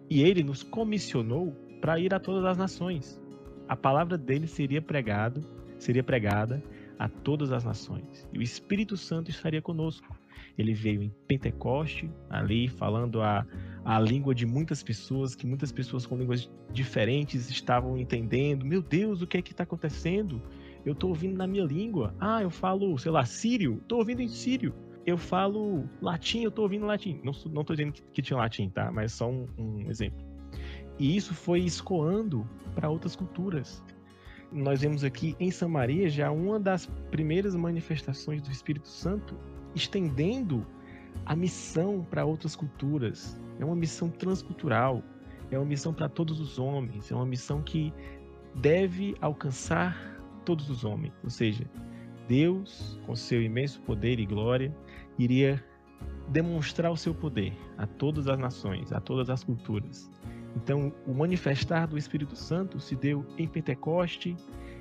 e 0.09 0.23
ele 0.23 0.45
nos 0.45 0.63
comissionou 0.63 1.53
para 1.81 1.99
ir 1.99 2.15
a 2.15 2.21
todas 2.21 2.45
as 2.45 2.57
nações. 2.57 3.21
A 3.69 3.77
palavra 3.77 4.17
dele 4.17 4.47
seria 4.47 4.81
pregado, 4.81 5.41
seria 5.79 6.03
pregada 6.03 6.63
a 6.99 7.09
todas 7.09 7.51
as 7.51 7.65
nações. 7.65 8.29
E 8.33 8.39
o 8.39 8.43
Espírito 8.43 8.97
Santo 8.97 9.31
estaria 9.31 9.61
conosco. 9.61 10.14
Ele 10.57 10.73
veio 10.73 11.03
em 11.03 11.13
Pentecoste, 11.27 12.11
ali 12.31 12.69
falando 12.69 13.21
a, 13.21 13.47
a 13.85 13.99
língua 13.99 14.35
de 14.35 14.47
muitas 14.47 14.83
pessoas, 14.83 15.35
que 15.35 15.47
muitas 15.47 15.73
pessoas 15.73 16.07
com 16.07 16.17
línguas 16.17 16.51
diferentes 16.73 17.51
estavam 17.51 17.99
entendendo. 17.99 18.65
Meu 18.65 18.81
Deus, 18.81 19.21
o 19.21 19.27
que 19.27 19.37
é 19.37 19.43
que 19.43 19.53
está 19.53 19.65
acontecendo? 19.65 20.41
Eu 20.85 20.93
estou 20.93 21.11
ouvindo 21.11 21.37
na 21.37 21.47
minha 21.47 21.65
língua. 21.65 22.15
Ah, 22.21 22.43
eu 22.43 22.51
falo, 22.51 22.97
sei 22.99 23.11
lá, 23.11 23.25
sírio. 23.25 23.79
Estou 23.83 23.99
ouvindo 23.99 24.21
em 24.21 24.29
sírio. 24.29 24.75
Eu 25.05 25.19
falo 25.19 25.89
latim, 26.01 26.43
eu 26.43 26.49
estou 26.49 26.65
ouvindo 26.65 26.87
latim. 26.87 27.21
Não, 27.23 27.33
não 27.51 27.65
dizendo 27.65 27.93
que, 27.93 28.03
que 28.03 28.23
tinha 28.23 28.39
latim, 28.39 28.69
tá? 28.71 28.91
Mas 28.93 29.13
só 29.13 29.31
um, 29.31 29.47
um 29.59 29.91
exemplo. 29.91 30.25
E 30.99 31.17
isso 31.17 31.35
foi 31.35 31.61
escoando 31.61 32.49
para 32.75 32.89
outras 32.89 33.17
culturas. 33.17 33.83
Nós 34.53 34.83
vemos 34.83 35.03
aqui 35.03 35.35
em 35.41 35.51
Samaria 35.51 36.09
já 36.09 36.31
uma 36.31 36.61
das 36.61 36.87
primeiras 37.11 37.57
manifestações 37.57 38.41
do 38.41 38.51
Espírito 38.51 38.87
Santo 38.87 39.37
estendendo 39.75 40.67
a 41.27 41.35
missão 41.35 42.07
para 42.11 42.25
outras 42.25 42.55
culturas. 42.57 43.41
É 43.59 43.65
uma 43.65 43.77
missão 43.77 44.09
transcultural, 44.11 45.03
é 45.51 45.59
uma 45.59 45.65
missão 45.67 45.93
para 45.93 46.09
todos 46.09 46.41
os 46.41 46.59
homens, 46.59 47.11
é 47.11 47.15
uma 47.15 47.27
missão 47.27 47.63
que 47.63 47.93
deve 48.57 49.15
alcançar 49.21 49.97
todos 50.45 50.69
os 50.69 50.85
homens. 50.85 51.13
Ou 51.23 51.31
seja, 51.31 51.65
Deus, 52.29 52.99
com 53.07 53.15
seu 53.15 53.43
imenso 53.43 53.81
poder 53.83 54.19
e 54.19 54.27
glória, 54.27 54.75
iria 55.19 55.63
demonstrar 56.29 56.91
o 56.91 56.97
seu 56.97 57.15
poder 57.15 57.53
a 57.77 57.87
todas 57.87 58.29
as 58.29 58.39
nações, 58.39 58.93
a 58.93 59.01
todas 59.01 59.31
as 59.31 59.45
culturas. 59.45 60.11
Então, 60.57 60.93
o 61.07 61.13
manifestar 61.13 61.87
do 61.87 61.99
Espírito 61.99 62.37
Santo 62.37 62.79
se 62.79 62.95
deu 62.95 63.27
em 63.37 63.47
Pentecoste, 63.47 64.37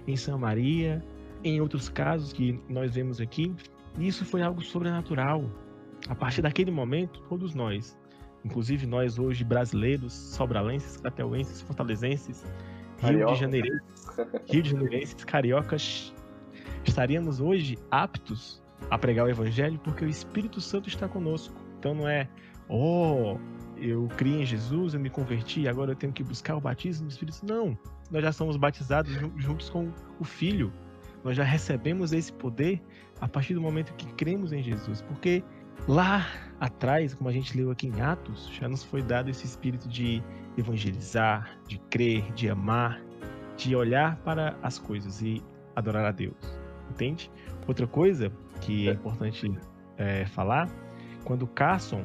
em 0.08 0.16
Samaria, 0.16 1.04
em 1.44 1.60
outros 1.60 1.90
casos 1.90 2.32
que 2.32 2.60
nós 2.70 2.94
vemos 2.94 3.20
aqui, 3.20 3.54
isso 3.98 4.26
foi 4.26 4.42
algo 4.42 4.62
sobrenatural. 4.62 5.50
A 6.08 6.16
partir 6.16 6.42
daquele 6.42 6.72
momento, 6.72 7.22
todos 7.30 7.54
nós, 7.54 7.98
inclusive 8.44 8.86
nós 8.86 9.18
hoje 9.18 9.44
brasileiros, 9.44 10.14
sobralenses, 10.14 10.98
cateuenses, 10.98 11.62
fortalezenses, 11.62 12.46
Rio 13.00 13.26
de 13.26 13.36
Janeirenses, 13.36 14.08
Rio 14.50 14.64
de 14.64 14.70
Janeirenses, 14.70 15.24
cariocas, 15.24 16.14
estaríamos 16.84 17.40
hoje 17.40 17.78
aptos 17.90 18.62
a 18.90 18.98
pregar 18.98 19.26
o 19.26 19.30
evangelho 19.30 19.80
porque 19.84 20.04
o 20.04 20.10
Espírito 20.10 20.60
Santo 20.60 20.90
está 20.90 21.08
conosco. 21.08 21.56
Então 21.80 21.94
não 21.94 22.08
é, 22.08 22.28
oh, 22.70 23.38
eu 23.78 24.08
criei 24.18 24.42
em 24.42 24.46
Jesus, 24.46 24.94
eu 24.94 25.00
me 25.00 25.10
converti, 25.10 25.68
agora 25.68 25.92
eu 25.92 25.96
tenho 25.96 26.14
que 26.14 26.24
buscar 26.24 26.56
o 26.56 26.62
batismo 26.62 27.08
do 27.08 27.12
Espírito 27.12 27.36
Santo. 27.36 27.54
Não, 27.54 27.78
nós 28.12 28.22
já 28.22 28.32
somos 28.32 28.58
batizados 28.58 29.12
juntos 29.38 29.70
com 29.70 29.92
o 30.20 30.24
Filho. 30.24 30.72
Nós 31.24 31.38
já 31.38 31.44
recebemos 31.44 32.12
esse 32.12 32.32
poder 32.34 32.82
a 33.22 33.28
partir 33.28 33.54
do 33.54 33.62
momento 33.62 33.94
que 33.94 34.12
cremos 34.14 34.52
em 34.52 34.62
Jesus, 34.62 35.02
porque 35.02 35.44
lá 35.88 36.28
atrás, 36.60 37.14
como 37.14 37.30
a 37.30 37.34
gente 37.34 37.56
leu 37.56 37.72
aqui 37.72 37.88
em 37.88 38.02
Atos, 38.02 38.50
já 38.54 38.68
nos 38.68 38.84
foi 38.84 39.02
dado 39.02 39.30
esse 39.30 39.46
espírito 39.46 39.88
de 39.88 40.22
evangelizar, 40.58 41.58
de 41.68 41.80
crer, 41.90 42.32
de 42.34 42.50
amar, 42.50 43.02
de 43.58 43.76
olhar 43.76 44.18
para 44.18 44.58
as 44.62 44.78
coisas 44.78 45.22
e 45.22 45.42
adorar 45.76 46.06
a 46.06 46.12
Deus. 46.12 46.36
Entende? 46.90 47.32
Outra 47.68 47.88
coisa 47.88 48.32
que 48.62 48.90
é 48.90 48.92
importante 48.92 49.52
é, 49.98 50.26
falar, 50.26 50.70
quando 51.24 51.48
Carson, 51.48 52.04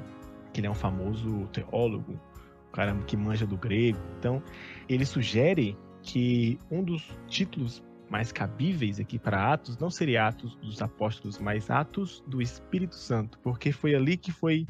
que 0.53 0.61
ele 0.61 0.67
é 0.67 0.71
um 0.71 0.75
famoso 0.75 1.47
teólogo, 1.53 2.13
um 2.13 2.73
cara 2.73 2.95
que 3.07 3.17
manja 3.17 3.47
do 3.47 3.57
grego, 3.57 3.99
então 4.19 4.43
ele 4.89 5.05
sugere 5.05 5.77
que 6.03 6.59
um 6.71 6.83
dos 6.83 7.11
títulos 7.27 7.83
mais 8.11 8.33
cabíveis 8.33 8.99
aqui 8.99 9.19
para 9.19 9.53
Atos 9.53 9.77
não 9.79 9.91
seria 9.91 10.27
Atos 10.27 10.55
dos 10.57 10.81
Apóstolos, 10.81 11.39
mas 11.39 11.71
Atos 11.71 12.23
do 12.27 12.41
Espírito 12.41 12.95
Santo, 12.95 13.39
porque 13.41 13.73
foi 13.73 13.95
ali 13.95 14.17
que 14.17 14.33
foi 14.33 14.67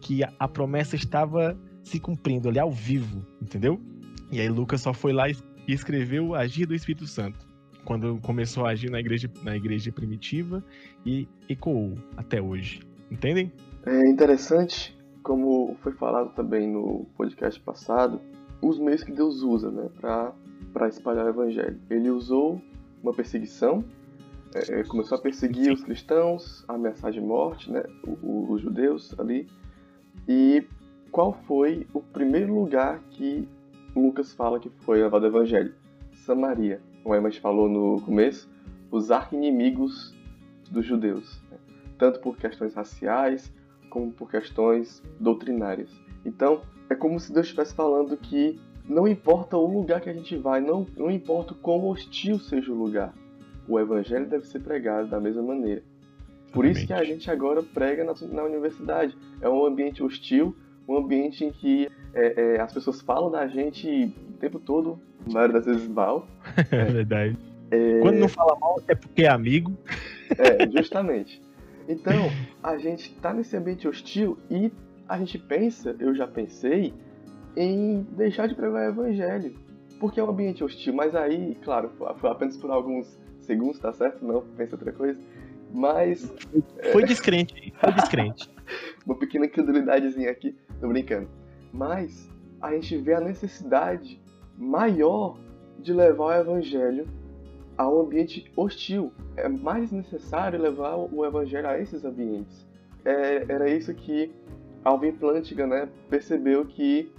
que 0.00 0.22
a, 0.22 0.48
promessa 0.48 0.96
estava 0.96 1.58
se 1.82 1.98
cumprindo 1.98 2.48
ali 2.48 2.58
ao 2.58 2.70
vivo, 2.70 3.24
entendeu? 3.42 3.80
E 4.30 4.40
aí 4.40 4.48
Lucas 4.48 4.80
só 4.80 4.92
foi 4.92 5.12
lá 5.12 5.28
e 5.28 5.36
escreveu 5.66 6.34
agir 6.34 6.66
do 6.66 6.74
Espírito 6.74 7.06
Santo. 7.06 7.46
quando 7.84 8.20
começou 8.20 8.66
a 8.66 8.70
agir 8.70 8.90
na 8.90 9.00
igreja, 9.00 9.30
na 9.42 9.56
igreja 9.56 9.90
primitiva 9.90 10.62
e 11.06 11.26
ecoou 11.48 11.94
até 12.16 12.40
hoje. 12.40 12.80
Entendem? 13.10 13.50
É 13.86 14.06
interessante, 14.10 14.94
como 15.22 15.74
foi 15.80 15.92
falado 15.92 16.34
também 16.34 16.70
no 16.70 17.06
podcast 17.16 17.58
passado, 17.60 18.20
os 18.60 18.78
meios 18.78 19.02
que 19.02 19.12
Deus 19.12 19.42
usa 19.42 19.70
né, 19.70 19.88
para 19.98 20.88
espalhar 20.88 21.24
o 21.24 21.30
evangelho. 21.30 21.80
Ele 21.88 22.10
usou 22.10 22.60
uma 23.02 23.12
perseguição, 23.12 23.84
é, 24.54 24.80
é, 24.80 24.84
começou 24.84 25.18
a 25.18 25.20
perseguir 25.20 25.72
os 25.72 25.82
cristãos, 25.84 26.64
ameaçar 26.66 27.10
de 27.10 27.20
morte 27.20 27.70
né, 27.70 27.82
os, 28.06 28.50
os 28.50 28.60
judeus 28.62 29.18
ali. 29.18 29.46
E 30.26 30.66
qual 31.10 31.32
foi 31.32 31.86
o 31.92 32.00
primeiro 32.00 32.54
lugar 32.54 33.00
que 33.10 33.48
Lucas 33.94 34.32
fala 34.32 34.58
que 34.58 34.70
foi 34.80 35.02
levado 35.02 35.24
o 35.24 35.26
evangelho? 35.26 35.74
Samaria. 36.12 36.80
A 37.06 37.16
Emma 37.16 37.30
falou 37.32 37.68
no 37.68 38.02
começo, 38.02 38.50
os 38.90 39.10
arqui-inimigos 39.10 40.14
dos 40.70 40.84
judeus. 40.84 41.40
Né? 41.50 41.56
Tanto 41.96 42.20
por 42.20 42.36
questões 42.36 42.74
raciais, 42.74 43.52
como 43.88 44.12
por 44.12 44.30
questões 44.30 45.02
doutrinárias. 45.18 45.90
Então, 46.24 46.62
é 46.90 46.94
como 46.94 47.18
se 47.18 47.32
Deus 47.32 47.46
estivesse 47.46 47.74
falando 47.74 48.16
que 48.16 48.60
não 48.88 49.06
importa 49.06 49.56
o 49.56 49.66
lugar 49.66 50.00
que 50.00 50.08
a 50.08 50.14
gente 50.14 50.36
vai, 50.36 50.60
não, 50.60 50.86
não 50.96 51.10
importa 51.10 51.54
quão 51.54 51.86
hostil 51.86 52.38
seja 52.38 52.72
o 52.72 52.74
lugar, 52.74 53.12
o 53.68 53.78
evangelho 53.78 54.26
deve 54.26 54.46
ser 54.46 54.60
pregado 54.60 55.08
da 55.08 55.20
mesma 55.20 55.42
maneira. 55.42 55.82
Por 56.52 56.64
isso 56.64 56.86
que 56.86 56.92
a 56.94 57.04
gente 57.04 57.30
agora 57.30 57.62
prega 57.62 58.02
na, 58.02 58.14
na 58.32 58.42
universidade. 58.42 59.16
É 59.40 59.48
um 59.48 59.66
ambiente 59.66 60.02
hostil, 60.02 60.56
um 60.88 60.96
ambiente 60.96 61.44
em 61.44 61.52
que 61.52 61.90
é, 62.14 62.56
é, 62.56 62.60
as 62.60 62.72
pessoas 62.72 63.02
falam 63.02 63.30
da 63.30 63.46
gente 63.46 64.12
o 64.30 64.32
tempo 64.38 64.58
todo, 64.58 64.98
a 65.26 65.30
maioria 65.30 65.54
das 65.54 65.66
vezes 65.66 65.88
mal. 65.88 66.26
É 66.72 66.84
verdade. 66.86 67.36
É... 67.70 68.00
Quando 68.00 68.16
não 68.16 68.28
fala 68.28 68.58
mal, 68.58 68.80
é 68.88 68.94
porque 68.94 69.24
é 69.24 69.28
amigo. 69.28 69.76
É, 70.30 70.68
justamente. 70.70 71.42
Então, 71.86 72.30
a 72.62 72.78
gente 72.78 73.14
tá 73.16 73.32
nesse 73.32 73.56
ambiente 73.56 73.86
hostil 73.86 74.38
e 74.50 74.72
a 75.08 75.18
gente 75.18 75.38
pensa, 75.38 75.94
eu 75.98 76.14
já 76.14 76.26
pensei, 76.26 76.92
em 77.58 78.06
deixar 78.12 78.46
de 78.46 78.54
pregar 78.54 78.86
o 78.86 78.90
evangelho. 78.90 79.52
Porque 79.98 80.20
é 80.20 80.22
um 80.24 80.30
ambiente 80.30 80.62
hostil, 80.62 80.94
mas 80.94 81.14
aí, 81.16 81.56
claro, 81.64 81.90
foi 82.18 82.30
apenas 82.30 82.56
por 82.56 82.70
alguns 82.70 83.18
segundos, 83.40 83.80
tá 83.80 83.92
certo? 83.92 84.24
Não, 84.24 84.42
pensa 84.56 84.76
outra 84.76 84.92
coisa. 84.92 85.18
Mas. 85.74 86.32
Foi 86.92 87.04
descrente, 87.04 87.74
foi 87.80 87.92
descrente. 87.92 88.48
Uma 89.04 89.16
pequena 89.16 89.46
incredulidadezinha 89.46 90.30
aqui, 90.30 90.56
tô 90.80 90.86
brincando. 90.86 91.28
Mas 91.72 92.30
a 92.60 92.72
gente 92.72 92.96
vê 92.98 93.14
a 93.14 93.20
necessidade 93.20 94.20
maior 94.56 95.36
de 95.80 95.92
levar 95.92 96.26
o 96.26 96.32
evangelho 96.32 97.06
a 97.76 97.88
um 97.88 98.00
ambiente 98.00 98.50
hostil. 98.56 99.12
É 99.36 99.48
mais 99.48 99.90
necessário 99.90 100.60
levar 100.60 100.96
o 100.96 101.26
evangelho 101.26 101.68
a 101.68 101.78
esses 101.78 102.04
ambientes. 102.04 102.66
É, 103.04 103.44
era 103.48 103.68
isso 103.68 103.92
que 103.94 104.30
Alvin 104.84 105.12
Plantinga 105.12 105.66
né, 105.66 105.88
percebeu 106.08 106.64
que 106.64 107.10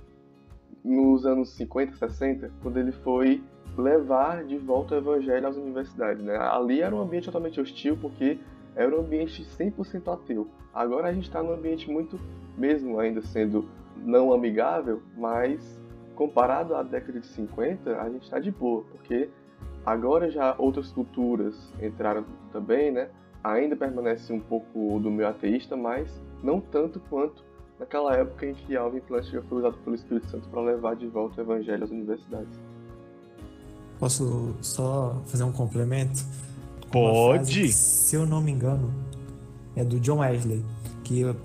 nos 0.90 1.26
anos 1.26 1.50
50, 1.52 1.96
60, 1.96 2.52
quando 2.62 2.78
ele 2.78 2.92
foi 2.92 3.44
levar 3.78 4.44
de 4.44 4.58
volta 4.58 4.96
o 4.96 4.98
evangelho 4.98 5.48
às 5.48 5.56
universidades. 5.56 6.24
Né? 6.24 6.36
Ali 6.36 6.82
era 6.82 6.94
um 6.96 7.02
ambiente 7.02 7.26
totalmente 7.26 7.62
hostil, 7.62 7.96
porque 8.02 8.40
era 8.76 8.96
um 8.96 9.02
ambiente 9.02 9.44
100% 9.44 10.12
ateu. 10.12 10.48
Agora 10.74 11.08
a 11.08 11.14
gente 11.14 11.26
está 11.26 11.44
num 11.44 11.54
ambiente 11.54 11.90
muito, 11.90 12.20
mesmo 12.58 13.00
ainda 13.00 13.22
sendo 13.22 13.70
não 13.98 14.34
amigável, 14.34 15.02
mas 15.16 15.80
comparado 16.16 16.76
à 16.76 16.84
década 16.84 17.20
de 17.20 17.28
50, 17.28 18.02
a 18.02 18.10
gente 18.10 18.24
está 18.24 18.40
de 18.40 18.52
boa, 18.52 18.84
porque 18.92 19.30
agora 19.86 20.30
já 20.30 20.56
outras 20.58 20.92
culturas 20.92 21.72
entraram 21.82 22.26
também, 22.52 22.92
né? 22.92 23.10
Ainda 23.44 23.76
permanece 23.76 24.34
um 24.34 24.40
pouco 24.40 25.00
do 25.00 25.10
meio 25.10 25.30
ateísta, 25.30 25.78
mas 25.78 26.22
não 26.44 26.60
tanto 26.60 27.00
quanto 27.10 27.44
naquela 27.80 28.16
época 28.16 28.46
em 28.46 28.54
que 28.54 28.76
Alvin 28.76 29.00
Plantinga 29.00 29.42
foi 29.44 29.60
usado 29.60 29.78
pelo 29.78 29.96
Espírito 29.96 30.30
Santo 30.30 30.48
para 30.50 30.62
levar 30.62 30.96
de 30.96 31.08
volta 31.08 31.42
o 31.42 31.44
evangelho 31.44 31.84
às 31.84 31.90
universidades. 31.90 32.60
Posso 33.98 34.56
só 34.62 35.22
fazer 35.28 35.44
um 35.44 35.52
complemento? 35.52 36.24
Pode! 36.92 37.54
Frase, 37.54 37.74
se 37.74 38.16
eu 38.16 38.26
não 38.26 38.42
me 38.42 38.52
engano, 38.52 38.94
é 39.76 39.84
do 39.84 40.00
John 40.00 40.20
Wesley, 40.20 40.64
que 41.04 41.22
eu, 41.22 41.36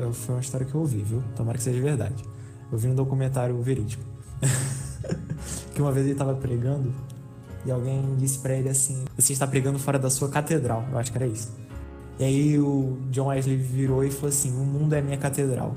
eu, 0.00 0.12
foi 0.12 0.34
uma 0.34 0.40
história 0.40 0.66
que 0.66 0.74
eu 0.74 0.80
ouvi, 0.80 0.98
viu? 0.98 1.22
Tomara 1.36 1.58
que 1.58 1.64
seja 1.64 1.80
verdade. 1.80 2.24
Eu 2.70 2.78
vi 2.78 2.88
um 2.88 2.94
documentário 2.94 3.60
verídico. 3.60 4.02
que 5.74 5.82
uma 5.82 5.92
vez 5.92 6.06
ele 6.06 6.14
estava 6.14 6.34
pregando 6.34 6.92
e 7.66 7.70
alguém 7.70 8.16
disse 8.16 8.38
para 8.38 8.54
ele 8.54 8.68
assim: 8.68 9.04
Você 9.16 9.32
está 9.32 9.46
pregando 9.46 9.78
fora 9.78 9.98
da 9.98 10.10
sua 10.10 10.28
catedral. 10.28 10.84
Eu 10.90 10.98
acho 10.98 11.10
que 11.10 11.18
era 11.18 11.26
isso. 11.26 11.52
E 12.18 12.24
aí 12.24 12.58
o 12.58 12.98
John 13.10 13.26
Wesley 13.26 13.56
virou 13.56 14.04
e 14.04 14.10
falou 14.10 14.28
assim: 14.28 14.52
O 14.52 14.64
mundo 14.64 14.92
é 14.94 15.02
minha 15.02 15.18
catedral. 15.18 15.74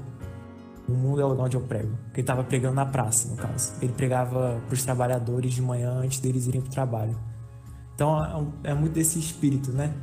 O 0.87 0.91
mundo 0.91 1.19
é 1.19 1.25
o 1.25 1.29
lugar 1.29 1.45
onde 1.45 1.57
eu 1.57 1.61
prego. 1.61 1.89
Porque 2.05 2.21
ele 2.21 2.23
estava 2.23 2.43
pregando 2.43 2.75
na 2.75 2.85
praça, 2.85 3.27
no 3.29 3.35
caso. 3.35 3.73
Ele 3.81 3.91
pregava 3.91 4.61
para 4.65 4.73
os 4.73 4.83
trabalhadores 4.83 5.53
de 5.53 5.61
manhã 5.61 5.91
antes 5.91 6.19
deles 6.19 6.47
irem 6.47 6.61
para 6.61 6.69
o 6.69 6.71
trabalho. 6.71 7.17
Então 7.93 8.53
é, 8.63 8.71
é, 8.71 8.73
muito 8.73 8.93
desse 8.93 9.19
espírito, 9.19 9.71
né? 9.71 9.93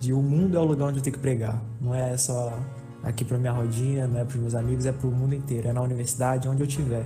De 0.00 0.12
o 0.12 0.20
mundo 0.20 0.56
é 0.56 0.60
o 0.60 0.64
lugar 0.64 0.88
onde 0.88 0.98
eu 0.98 1.02
tenho 1.02 1.14
que 1.14 1.20
pregar. 1.22 1.62
Não 1.80 1.94
é 1.94 2.16
só 2.16 2.58
aqui 3.04 3.24
para 3.24 3.38
minha 3.38 3.52
rodinha, 3.52 4.08
não 4.08 4.18
é 4.18 4.24
para 4.24 4.34
os 4.34 4.40
meus 4.40 4.54
amigos, 4.54 4.86
é 4.86 4.92
para 4.92 5.06
o 5.06 5.12
mundo 5.12 5.34
inteiro. 5.34 5.68
É 5.68 5.72
na 5.72 5.82
universidade, 5.82 6.48
onde 6.48 6.62
eu 6.62 6.66
estiver. 6.66 7.04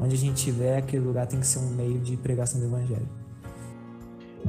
Onde 0.00 0.14
a 0.14 0.18
gente 0.18 0.36
estiver, 0.36 0.78
aquele 0.78 1.04
lugar 1.04 1.26
tem 1.26 1.40
que 1.40 1.46
ser 1.46 1.58
um 1.58 1.70
meio 1.70 1.98
de 1.98 2.16
pregação 2.16 2.60
do 2.60 2.66
evangelho. 2.66 3.08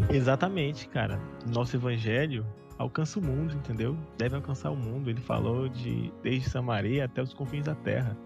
Exatamente, 0.10 0.88
cara. 0.88 1.20
Nosso 1.52 1.76
evangelho 1.76 2.46
alcança 2.80 3.20
o 3.20 3.22
mundo, 3.22 3.54
entendeu? 3.54 3.96
Deve 4.18 4.36
alcançar 4.36 4.72
o 4.72 4.76
mundo. 4.76 5.10
Ele 5.10 5.22
falou 5.22 5.68
de 5.68 6.12
desde 6.24 6.50
Samaria 6.50 7.06
até 7.06 7.22
os 7.22 7.34
confins 7.34 7.66
da 7.66 7.76
terra. 7.76 8.18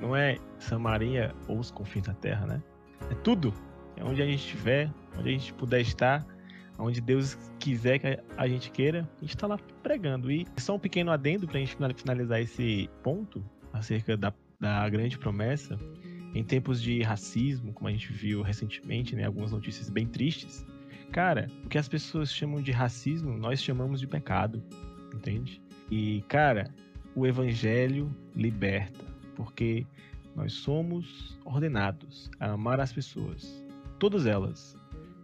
Não 0.00 0.16
é 0.16 0.38
Samaria 0.58 1.32
ou 1.46 1.58
os 1.58 1.70
confins 1.70 2.06
da 2.06 2.14
terra, 2.14 2.46
né? 2.46 2.62
É 3.10 3.14
tudo. 3.14 3.54
É 3.96 4.02
onde 4.02 4.22
a 4.22 4.26
gente 4.26 4.40
estiver, 4.40 4.90
onde 5.16 5.28
a 5.28 5.32
gente 5.32 5.52
puder 5.54 5.80
estar, 5.80 6.26
onde 6.78 7.00
Deus 7.00 7.36
quiser 7.58 7.98
que 7.98 8.18
a 8.36 8.48
gente 8.48 8.70
queira, 8.70 9.08
a 9.18 9.20
gente 9.20 9.34
está 9.34 9.46
lá 9.46 9.58
pregando. 9.82 10.32
E 10.32 10.46
só 10.56 10.74
um 10.74 10.78
pequeno 10.78 11.10
adendo 11.10 11.46
para 11.46 11.58
a 11.58 11.60
gente 11.60 11.76
finalizar 11.94 12.40
esse 12.40 12.88
ponto 13.02 13.44
acerca 13.72 14.16
da, 14.16 14.32
da 14.58 14.88
grande 14.88 15.18
promessa. 15.18 15.78
Em 16.34 16.44
tempos 16.44 16.80
de 16.80 17.02
racismo, 17.02 17.72
como 17.72 17.88
a 17.88 17.90
gente 17.92 18.12
viu 18.12 18.42
recentemente, 18.42 19.14
né, 19.16 19.24
algumas 19.24 19.50
notícias 19.50 19.90
bem 19.90 20.06
tristes, 20.06 20.64
Cara, 21.12 21.50
o 21.64 21.68
que 21.68 21.78
as 21.78 21.88
pessoas 21.88 22.32
chamam 22.32 22.60
de 22.60 22.70
racismo, 22.70 23.36
nós 23.36 23.62
chamamos 23.62 24.00
de 24.00 24.06
pecado, 24.06 24.62
entende? 25.14 25.60
E, 25.90 26.22
cara, 26.28 26.70
o 27.14 27.26
evangelho 27.26 28.14
liberta, 28.36 29.04
porque 29.34 29.86
nós 30.36 30.52
somos 30.52 31.38
ordenados 31.44 32.30
a 32.38 32.52
amar 32.52 32.78
as 32.78 32.92
pessoas, 32.92 33.64
todas 33.98 34.26
elas, 34.26 34.76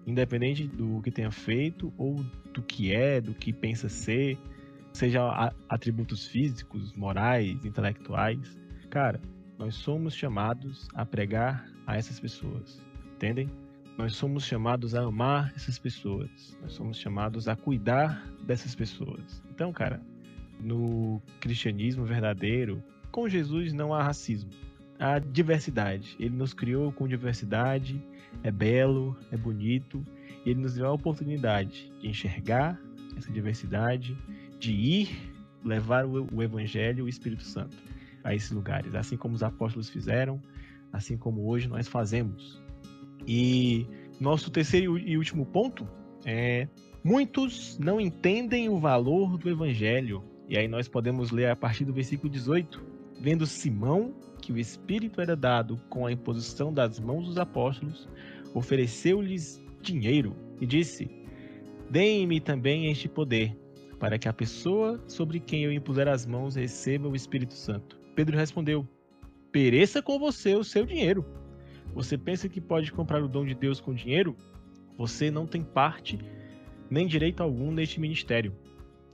independente 0.06 0.66
do 0.66 1.00
que 1.02 1.10
tenha 1.10 1.30
feito 1.30 1.92
ou 1.96 2.16
do 2.52 2.62
que 2.62 2.92
é, 2.92 3.20
do 3.20 3.34
que 3.34 3.52
pensa 3.52 3.88
ser, 3.88 4.38
seja 4.92 5.52
atributos 5.68 6.26
físicos, 6.26 6.92
morais, 6.94 7.64
intelectuais. 7.64 8.58
Cara, 8.90 9.20
nós 9.58 9.74
somos 9.74 10.14
chamados 10.14 10.88
a 10.94 11.04
pregar 11.04 11.66
a 11.86 11.96
essas 11.96 12.18
pessoas, 12.18 12.80
entendem? 13.14 13.48
Nós 13.96 14.16
somos 14.16 14.44
chamados 14.44 14.94
a 14.94 15.02
amar 15.02 15.52
essas 15.54 15.78
pessoas. 15.78 16.56
Nós 16.60 16.72
somos 16.72 16.98
chamados 16.98 17.46
a 17.46 17.54
cuidar 17.54 18.26
dessas 18.42 18.74
pessoas. 18.74 19.42
Então, 19.50 19.72
cara, 19.72 20.00
no 20.60 21.22
cristianismo 21.40 22.04
verdadeiro, 22.04 22.82
com 23.12 23.28
Jesus 23.28 23.72
não 23.72 23.94
há 23.94 24.02
racismo. 24.02 24.50
Há 24.98 25.18
diversidade. 25.18 26.16
Ele 26.18 26.34
nos 26.34 26.52
criou 26.52 26.90
com 26.92 27.06
diversidade, 27.06 28.02
é 28.42 28.50
belo, 28.50 29.16
é 29.30 29.36
bonito, 29.36 30.04
e 30.44 30.50
ele 30.50 30.60
nos 30.60 30.74
deu 30.74 30.86
a 30.86 30.92
oportunidade 30.92 31.92
de 32.00 32.08
enxergar 32.08 32.80
essa 33.16 33.32
diversidade, 33.32 34.16
de 34.58 34.72
ir 34.72 35.32
levar 35.64 36.04
o 36.04 36.42
evangelho, 36.42 37.04
o 37.04 37.08
Espírito 37.08 37.42
Santo 37.42 37.76
a 38.24 38.34
esses 38.34 38.50
lugares, 38.50 38.94
assim 38.94 39.16
como 39.16 39.34
os 39.34 39.42
apóstolos 39.42 39.90
fizeram, 39.90 40.40
assim 40.92 41.16
como 41.16 41.46
hoje 41.46 41.68
nós 41.68 41.86
fazemos. 41.86 42.63
E 43.26 43.86
nosso 44.20 44.50
terceiro 44.50 44.98
e 44.98 45.16
último 45.16 45.46
ponto 45.46 45.86
é: 46.24 46.68
muitos 47.02 47.78
não 47.78 48.00
entendem 48.00 48.68
o 48.68 48.78
valor 48.78 49.36
do 49.38 49.48
evangelho. 49.48 50.22
E 50.48 50.58
aí 50.58 50.68
nós 50.68 50.88
podemos 50.88 51.30
ler 51.30 51.48
a 51.48 51.56
partir 51.56 51.84
do 51.84 51.92
versículo 51.92 52.30
18, 52.30 52.82
vendo 53.18 53.46
Simão 53.46 54.14
que 54.42 54.52
o 54.52 54.58
Espírito 54.58 55.20
era 55.20 55.34
dado 55.34 55.80
com 55.88 56.04
a 56.04 56.12
imposição 56.12 56.72
das 56.72 57.00
mãos 57.00 57.26
dos 57.26 57.38
apóstolos, 57.38 58.06
ofereceu-lhes 58.52 59.62
dinheiro 59.80 60.36
e 60.60 60.66
disse: 60.66 61.10
Deem-me 61.90 62.40
também 62.40 62.90
este 62.90 63.08
poder, 63.08 63.56
para 63.98 64.18
que 64.18 64.28
a 64.28 64.32
pessoa 64.34 65.02
sobre 65.08 65.40
quem 65.40 65.64
eu 65.64 65.72
impuser 65.72 66.08
as 66.08 66.26
mãos 66.26 66.56
receba 66.56 67.08
o 67.08 67.16
Espírito 67.16 67.54
Santo. 67.54 67.98
Pedro 68.14 68.36
respondeu: 68.36 68.86
Pereça 69.50 70.02
com 70.02 70.18
você 70.18 70.54
o 70.54 70.64
seu 70.64 70.84
dinheiro 70.84 71.24
você 71.94 72.18
pensa 72.18 72.48
que 72.48 72.60
pode 72.60 72.92
comprar 72.92 73.22
o 73.22 73.28
dom 73.28 73.44
de 73.44 73.54
Deus 73.54 73.80
com 73.80 73.94
dinheiro? 73.94 74.36
Você 74.98 75.30
não 75.30 75.46
tem 75.46 75.62
parte 75.62 76.18
nem 76.90 77.06
direito 77.06 77.42
algum 77.42 77.70
neste 77.72 78.00
ministério, 78.00 78.54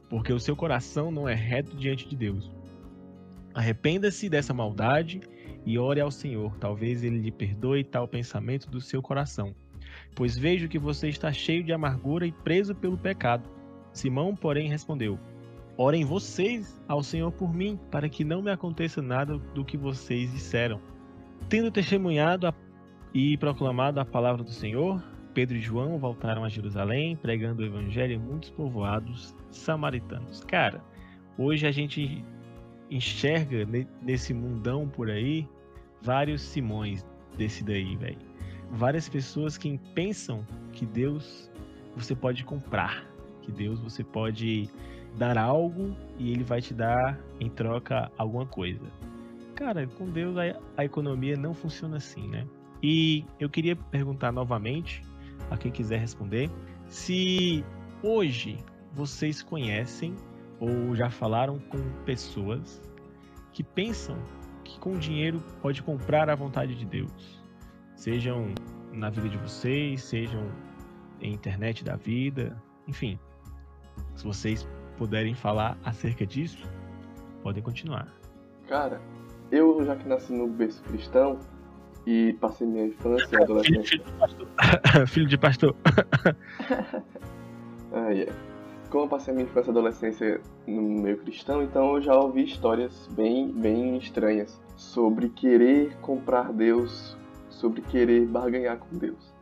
porque 0.08 0.32
o 0.32 0.40
seu 0.40 0.56
coração 0.56 1.10
não 1.10 1.28
é 1.28 1.34
reto 1.34 1.76
diante 1.76 2.08
de 2.08 2.16
Deus. 2.16 2.50
Arrependa-se 3.54 4.28
dessa 4.28 4.54
maldade 4.54 5.20
e 5.64 5.78
ore 5.78 6.00
ao 6.00 6.10
Senhor, 6.10 6.56
talvez 6.56 7.04
ele 7.04 7.18
lhe 7.18 7.30
perdoe 7.30 7.84
tal 7.84 8.08
pensamento 8.08 8.68
do 8.70 8.80
seu 8.80 9.02
coração. 9.02 9.54
Pois 10.14 10.36
vejo 10.36 10.68
que 10.68 10.78
você 10.78 11.08
está 11.08 11.32
cheio 11.32 11.62
de 11.62 11.72
amargura 11.72 12.26
e 12.26 12.32
preso 12.32 12.74
pelo 12.74 12.96
pecado. 12.96 13.48
Simão, 13.92 14.34
porém, 14.34 14.68
respondeu: 14.68 15.18
Orem 15.76 16.04
vocês 16.04 16.80
ao 16.86 17.02
Senhor 17.02 17.32
por 17.32 17.52
mim, 17.52 17.78
para 17.90 18.08
que 18.08 18.24
não 18.24 18.42
me 18.42 18.50
aconteça 18.50 19.00
nada 19.00 19.38
do 19.38 19.64
que 19.64 19.76
vocês 19.76 20.30
disseram. 20.32 20.80
Tendo 21.48 21.70
testemunhado 21.70 22.46
a... 22.46 22.54
e 23.12 23.36
proclamado 23.36 24.00
a 24.00 24.04
palavra 24.04 24.42
do 24.42 24.50
Senhor, 24.50 25.02
Pedro 25.34 25.56
e 25.56 25.60
João 25.60 25.98
voltaram 25.98 26.44
a 26.44 26.48
Jerusalém, 26.48 27.16
pregando 27.16 27.62
o 27.62 27.66
evangelho 27.66 28.14
em 28.14 28.18
muitos 28.18 28.50
povoados 28.50 29.34
samaritanos. 29.50 30.44
Cara, 30.44 30.82
hoje 31.38 31.66
a 31.66 31.70
gente 31.70 32.24
enxerga 32.90 33.66
nesse 34.02 34.34
mundão 34.34 34.88
por 34.88 35.08
aí 35.10 35.48
vários 36.02 36.42
Simões 36.42 37.06
desse 37.36 37.62
daí, 37.62 37.96
velho. 37.96 38.18
Várias 38.70 39.08
pessoas 39.08 39.56
que 39.56 39.78
pensam 39.94 40.44
que 40.72 40.86
Deus 40.86 41.50
você 41.96 42.14
pode 42.14 42.44
comprar, 42.44 43.04
que 43.42 43.50
Deus 43.50 43.80
você 43.80 44.04
pode 44.04 44.68
dar 45.16 45.36
algo 45.36 45.96
e 46.18 46.30
ele 46.30 46.44
vai 46.44 46.60
te 46.60 46.72
dar 46.72 47.18
em 47.40 47.48
troca 47.48 48.10
alguma 48.16 48.46
coisa. 48.46 48.86
Cara, 49.54 49.86
com 49.86 50.08
Deus 50.08 50.36
a, 50.36 50.58
a 50.76 50.84
economia 50.84 51.36
não 51.36 51.52
funciona 51.52 51.96
assim, 51.96 52.28
né? 52.28 52.46
E 52.82 53.24
eu 53.38 53.48
queria 53.50 53.76
perguntar 53.76 54.32
novamente 54.32 55.02
a 55.50 55.56
quem 55.56 55.70
quiser 55.70 55.98
responder 55.98 56.50
se 56.86 57.64
hoje 58.02 58.58
vocês 58.92 59.42
conhecem 59.42 60.14
ou 60.58 60.94
já 60.94 61.10
falaram 61.10 61.58
com 61.58 61.78
pessoas 62.04 62.80
que 63.52 63.62
pensam 63.62 64.16
que 64.64 64.78
com 64.78 64.98
dinheiro 64.98 65.42
pode 65.60 65.82
comprar 65.82 66.28
a 66.30 66.34
vontade 66.34 66.74
de 66.74 66.84
Deus. 66.84 67.42
Sejam 67.94 68.54
na 68.92 69.10
vida 69.10 69.28
de 69.28 69.36
vocês, 69.38 70.02
sejam 70.02 70.50
em 71.20 71.32
internet 71.32 71.84
da 71.84 71.96
vida, 71.96 72.60
enfim. 72.86 73.18
Se 74.14 74.24
vocês 74.24 74.66
puderem 74.96 75.34
falar 75.34 75.78
acerca 75.84 76.26
disso, 76.26 76.66
podem 77.42 77.62
continuar. 77.62 78.08
Cara, 78.68 79.00
eu 79.50 79.84
já 79.84 79.96
que 79.96 80.08
nasci 80.08 80.32
no 80.32 80.48
berço 80.48 80.82
cristão 80.84 81.38
e 82.06 82.32
passei 82.34 82.66
minha 82.66 82.86
infância 82.86 83.28
e 83.36 83.42
adolescência. 83.42 84.00
Filho 85.06 85.28
de 85.28 85.38
pastor. 85.38 85.74
Filho 85.76 85.98
de 85.98 86.36
pastor. 86.36 86.36
ah, 87.92 88.10
yeah 88.10 88.32
como 88.90 89.04
eu 89.04 89.08
passei 89.08 89.32
minha 89.32 89.46
infância 89.46 89.70
e 89.70 89.72
adolescência 89.72 90.40
no 90.66 90.82
meio 90.82 91.16
cristão, 91.18 91.62
então 91.62 91.94
eu 91.94 92.02
já 92.02 92.18
ouvi 92.18 92.44
histórias 92.44 93.08
bem, 93.12 93.50
bem 93.52 93.96
estranhas 93.96 94.60
sobre 94.76 95.28
querer 95.28 95.96
comprar 95.98 96.52
Deus, 96.52 97.16
sobre 97.48 97.80
querer 97.82 98.26
barganhar 98.26 98.78
com 98.78 98.98
Deus. 98.98 99.32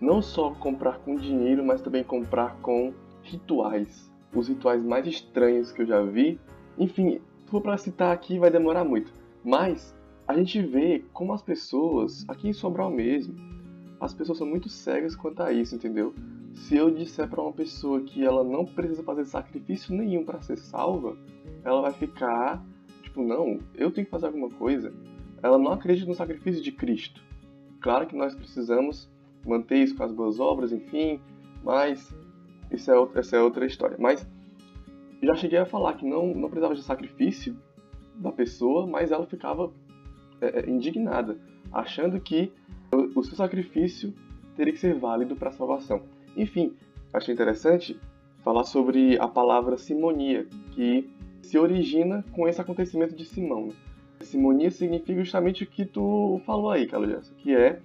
Não 0.00 0.22
só 0.22 0.50
comprar 0.52 0.98
com 0.98 1.16
dinheiro, 1.16 1.64
mas 1.64 1.82
também 1.82 2.04
comprar 2.04 2.56
com 2.62 2.94
rituais. 3.22 4.10
Os 4.32 4.48
rituais 4.48 4.82
mais 4.84 5.06
estranhos 5.06 5.72
que 5.72 5.82
eu 5.82 5.86
já 5.86 6.02
vi. 6.02 6.40
Enfim, 6.78 7.20
se 7.38 7.50
for 7.50 7.60
para 7.60 7.76
citar 7.76 8.12
aqui 8.12 8.38
vai 8.38 8.50
demorar 8.50 8.84
muito. 8.84 9.12
Mas 9.44 9.94
a 10.32 10.36
gente 10.36 10.60
vê 10.62 11.04
como 11.12 11.32
as 11.32 11.42
pessoas, 11.42 12.24
aqui 12.28 12.48
em 12.48 12.52
Sobral 12.52 12.90
mesmo, 12.90 13.34
as 14.00 14.12
pessoas 14.12 14.38
são 14.38 14.46
muito 14.46 14.68
cegas 14.68 15.14
quanto 15.14 15.42
a 15.42 15.52
isso, 15.52 15.74
entendeu? 15.74 16.14
se 16.54 16.76
eu 16.76 16.90
disser 16.90 17.28
para 17.28 17.42
uma 17.42 17.52
pessoa 17.52 18.00
que 18.02 18.24
ela 18.24 18.44
não 18.44 18.64
precisa 18.64 19.02
fazer 19.02 19.24
sacrifício 19.24 19.94
nenhum 19.94 20.24
para 20.24 20.40
ser 20.40 20.58
salva, 20.58 21.16
ela 21.64 21.80
vai 21.80 21.92
ficar 21.92 22.62
tipo, 23.02 23.22
não, 23.22 23.58
eu 23.74 23.90
tenho 23.90 24.04
que 24.04 24.10
fazer 24.10 24.26
alguma 24.26 24.50
coisa. 24.50 24.92
Ela 25.42 25.58
não 25.58 25.72
acredita 25.72 26.08
no 26.08 26.14
sacrifício 26.14 26.62
de 26.62 26.72
Cristo. 26.72 27.22
Claro 27.80 28.06
que 28.06 28.16
nós 28.16 28.34
precisamos 28.34 29.10
manter 29.44 29.78
isso 29.78 29.96
com 29.96 30.04
as 30.04 30.12
boas 30.12 30.38
obras, 30.38 30.72
enfim, 30.72 31.20
mas 31.64 32.14
isso 32.70 32.90
é 32.90 32.98
outra, 32.98 33.20
essa 33.20 33.36
é 33.36 33.42
outra 33.42 33.66
história. 33.66 33.96
Mas 33.98 34.26
já 35.22 35.34
cheguei 35.34 35.58
a 35.58 35.66
falar 35.66 35.94
que 35.94 36.06
não, 36.06 36.28
não 36.28 36.48
precisava 36.48 36.74
de 36.74 36.82
sacrifício 36.82 37.56
da 38.14 38.30
pessoa, 38.30 38.86
mas 38.86 39.10
ela 39.10 39.26
ficava 39.26 39.72
é, 40.42 40.60
é 40.60 40.70
indignada, 40.70 41.38
achando 41.72 42.20
que 42.20 42.52
o 43.14 43.22
seu 43.22 43.34
sacrifício 43.36 44.12
teria 44.54 44.72
que 44.72 44.78
ser 44.78 44.94
válido 44.94 45.34
para 45.34 45.48
a 45.48 45.52
salvação. 45.52 46.02
Enfim, 46.36 46.74
achei 47.12 47.32
interessante 47.32 47.98
falar 48.42 48.64
sobre 48.64 49.18
a 49.18 49.28
palavra 49.28 49.78
simonia, 49.78 50.46
que 50.72 51.08
se 51.40 51.58
origina 51.58 52.24
com 52.32 52.46
esse 52.48 52.60
acontecimento 52.60 53.14
de 53.14 53.24
Simão. 53.24 53.66
Né? 53.66 53.72
Simonia 54.20 54.70
significa 54.70 55.20
justamente 55.20 55.64
o 55.64 55.66
que 55.66 55.84
tu 55.84 56.40
falou 56.44 56.70
aí, 56.70 56.86
Carlos 56.86 57.32
que 57.38 57.54
é 57.54 57.80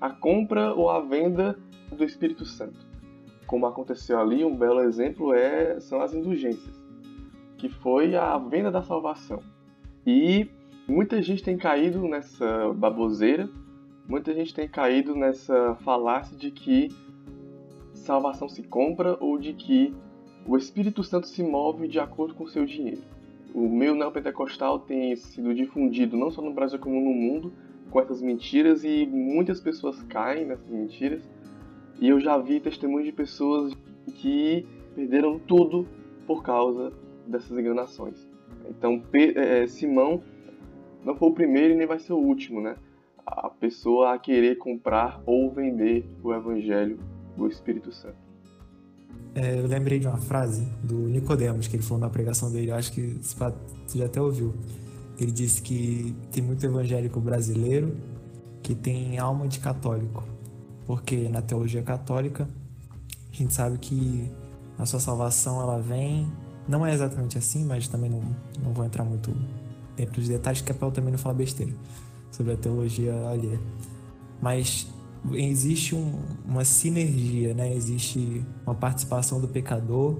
a 0.00 0.10
compra 0.10 0.74
ou 0.74 0.90
a 0.90 1.00
venda 1.00 1.58
do 1.90 2.04
Espírito 2.04 2.44
Santo. 2.44 2.78
Como 3.46 3.66
aconteceu 3.66 4.18
ali, 4.18 4.44
um 4.44 4.56
belo 4.56 4.80
exemplo 4.80 5.32
é 5.32 5.78
são 5.80 6.00
as 6.00 6.12
indulgências, 6.12 6.74
que 7.56 7.68
foi 7.68 8.16
a 8.16 8.36
venda 8.38 8.70
da 8.70 8.82
salvação. 8.82 9.40
E 10.04 10.50
muita 10.88 11.20
gente 11.20 11.42
tem 11.42 11.56
caído 11.56 12.06
nessa 12.06 12.72
baboseira, 12.74 13.48
muita 14.08 14.32
gente 14.34 14.54
tem 14.54 14.68
caído 14.68 15.14
nessa 15.14 15.74
falácia 15.76 16.36
de 16.36 16.50
que 16.50 16.88
salvação 17.92 18.48
se 18.48 18.62
compra 18.62 19.16
ou 19.20 19.38
de 19.38 19.52
que 19.52 19.94
o 20.46 20.56
Espírito 20.56 21.02
Santo 21.02 21.26
se 21.26 21.42
move 21.42 21.88
de 21.88 21.98
acordo 21.98 22.34
com 22.34 22.44
o 22.44 22.48
seu 22.48 22.64
dinheiro. 22.64 23.02
O 23.52 23.68
meio 23.68 23.94
neopentecostal 23.94 24.78
tem 24.78 25.16
sido 25.16 25.54
difundido 25.54 26.16
não 26.16 26.30
só 26.30 26.40
no 26.40 26.52
Brasil 26.52 26.78
como 26.78 27.00
no 27.00 27.12
mundo 27.12 27.52
com 27.90 28.00
essas 28.00 28.20
mentiras 28.20 28.84
e 28.84 29.06
muitas 29.06 29.60
pessoas 29.60 30.00
caem 30.02 30.46
nessas 30.46 30.68
mentiras. 30.68 31.28
E 31.98 32.08
eu 32.08 32.20
já 32.20 32.36
vi 32.36 32.60
testemunhos 32.60 33.06
de 33.06 33.12
pessoas 33.12 33.72
que 34.16 34.66
perderam 34.94 35.38
tudo 35.38 35.86
por 36.26 36.42
causa 36.42 36.92
dessas 37.26 37.56
enganações. 37.58 38.28
Então, 38.68 39.02
é, 39.14 39.66
Simão 39.66 40.22
não 41.06 41.14
foi 41.14 41.28
o 41.28 41.32
primeiro 41.32 41.72
e 41.72 41.76
nem 41.76 41.86
vai 41.86 42.00
ser 42.00 42.12
o 42.12 42.18
último, 42.18 42.60
né? 42.60 42.74
A 43.24 43.48
pessoa 43.48 44.12
a 44.12 44.18
querer 44.18 44.56
comprar 44.56 45.22
ou 45.24 45.52
vender 45.52 46.04
o 46.22 46.34
evangelho 46.34 46.98
do 47.36 47.46
Espírito 47.46 47.92
Santo. 47.92 48.16
É, 49.32 49.60
eu 49.60 49.66
lembrei 49.66 50.00
de 50.00 50.08
uma 50.08 50.18
frase 50.18 50.66
do 50.82 50.94
Nicodemos 50.94 51.68
que 51.68 51.76
ele 51.76 51.82
falou 51.82 52.00
na 52.00 52.10
pregação 52.10 52.50
dele, 52.50 52.72
acho 52.72 52.92
que 52.92 53.18
você 53.22 53.98
já 53.98 54.06
até 54.06 54.20
ouviu. 54.20 54.52
Ele 55.18 55.30
disse 55.30 55.62
que 55.62 56.14
tem 56.32 56.42
muito 56.42 56.64
evangélico 56.66 57.20
brasileiro 57.20 57.96
que 58.62 58.74
tem 58.74 59.16
alma 59.18 59.46
de 59.46 59.60
católico, 59.60 60.24
porque 60.86 61.28
na 61.28 61.40
teologia 61.40 61.82
católica 61.82 62.48
a 63.32 63.36
gente 63.36 63.54
sabe 63.54 63.78
que 63.78 64.28
a 64.76 64.84
sua 64.84 64.98
salvação 64.98 65.60
ela 65.60 65.78
vem, 65.78 66.26
não 66.68 66.84
é 66.84 66.92
exatamente 66.92 67.38
assim, 67.38 67.64
mas 67.64 67.86
também 67.86 68.10
não, 68.10 68.22
não 68.62 68.72
vou 68.72 68.84
entrar 68.84 69.04
muito 69.04 69.32
dentro 69.96 70.14
dos 70.16 70.28
detalhes, 70.28 70.60
que 70.60 70.70
é 70.70 70.74
para 70.74 70.86
eu 70.86 70.92
também 70.92 71.10
não 71.10 71.18
falar 71.18 71.34
besteira 71.34 71.72
sobre 72.30 72.52
a 72.52 72.56
teologia 72.56 73.14
alheia. 73.28 73.60
Mas 74.40 74.86
existe 75.32 75.94
um, 75.94 76.20
uma 76.44 76.64
sinergia, 76.64 77.54
né? 77.54 77.74
Existe 77.74 78.44
uma 78.64 78.74
participação 78.74 79.40
do 79.40 79.48
pecador 79.48 80.18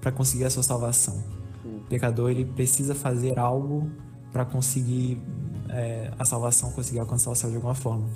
para 0.00 0.12
conseguir 0.12 0.44
a 0.44 0.50
sua 0.50 0.62
salvação. 0.62 1.22
O 1.64 1.88
pecador 1.88 2.30
ele 2.30 2.44
precisa 2.44 2.94
fazer 2.94 3.38
algo 3.38 3.90
para 4.30 4.44
conseguir 4.44 5.20
é, 5.68 6.10
a 6.18 6.24
salvação, 6.24 6.70
conseguir 6.72 6.98
alcançar 6.98 7.30
o 7.30 7.34
céu 7.34 7.50
de 7.50 7.56
alguma 7.56 7.74
forma. 7.74 8.06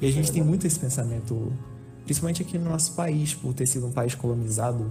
E 0.00 0.06
a 0.06 0.10
gente 0.10 0.30
tem 0.30 0.42
né? 0.42 0.48
muito 0.48 0.66
esse 0.66 0.78
pensamento, 0.78 1.52
principalmente 2.04 2.42
aqui 2.42 2.58
no 2.58 2.68
nosso 2.68 2.92
país, 2.92 3.34
por 3.34 3.54
ter 3.54 3.66
sido 3.66 3.86
um 3.86 3.92
país 3.92 4.14
colonizado 4.14 4.90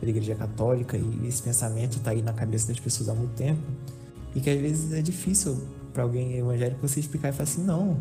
pela 0.00 0.10
Igreja 0.10 0.34
Católica 0.34 0.96
e 0.96 1.26
esse 1.26 1.42
pensamento 1.42 1.98
está 1.98 2.10
aí 2.10 2.22
na 2.22 2.32
cabeça 2.32 2.68
das 2.68 2.80
pessoas 2.80 3.08
há 3.08 3.14
muito 3.14 3.34
tempo 3.34 3.60
e 4.34 4.40
que 4.40 4.50
às 4.50 4.60
vezes 4.60 4.92
é 4.92 5.02
difícil 5.02 5.60
para 5.92 6.02
alguém 6.02 6.38
evangélico 6.38 6.86
você 6.86 7.00
explicar 7.00 7.28
e 7.28 7.32
falar 7.32 7.44
assim, 7.44 7.64
não, 7.64 7.98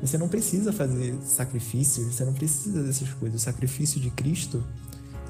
você 0.00 0.16
não 0.16 0.28
precisa 0.28 0.72
fazer 0.72 1.14
sacrifício, 1.22 2.10
você 2.10 2.24
não 2.24 2.32
precisa 2.32 2.82
dessas 2.82 3.10
coisas. 3.10 3.40
O 3.40 3.44
sacrifício 3.44 4.00
de 4.00 4.10
Cristo, 4.10 4.64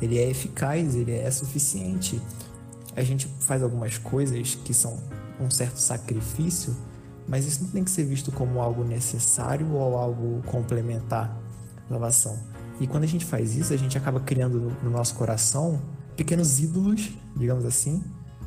ele 0.00 0.18
é 0.18 0.30
eficaz, 0.30 0.94
ele 0.94 1.12
é 1.12 1.30
suficiente. 1.30 2.20
A 2.94 3.02
gente 3.02 3.28
faz 3.40 3.62
algumas 3.62 3.98
coisas 3.98 4.54
que 4.54 4.72
são 4.72 4.98
um 5.40 5.50
certo 5.50 5.78
sacrifício, 5.78 6.76
mas 7.26 7.46
isso 7.46 7.64
não 7.64 7.70
tem 7.70 7.82
que 7.82 7.90
ser 7.90 8.04
visto 8.04 8.30
como 8.30 8.60
algo 8.60 8.84
necessário 8.84 9.70
ou 9.72 9.96
algo 9.96 10.42
complementar 10.46 11.36
à 11.86 11.88
salvação. 11.88 12.38
E 12.80 12.86
quando 12.86 13.04
a 13.04 13.08
gente 13.08 13.24
faz 13.24 13.56
isso, 13.56 13.72
a 13.72 13.76
gente 13.76 13.98
acaba 13.98 14.20
criando 14.20 14.72
no 14.82 14.90
nosso 14.90 15.14
coração 15.16 15.82
pequenos 16.16 16.60
ídolos, 16.60 17.10
digamos 17.36 17.64
assim, 17.64 18.02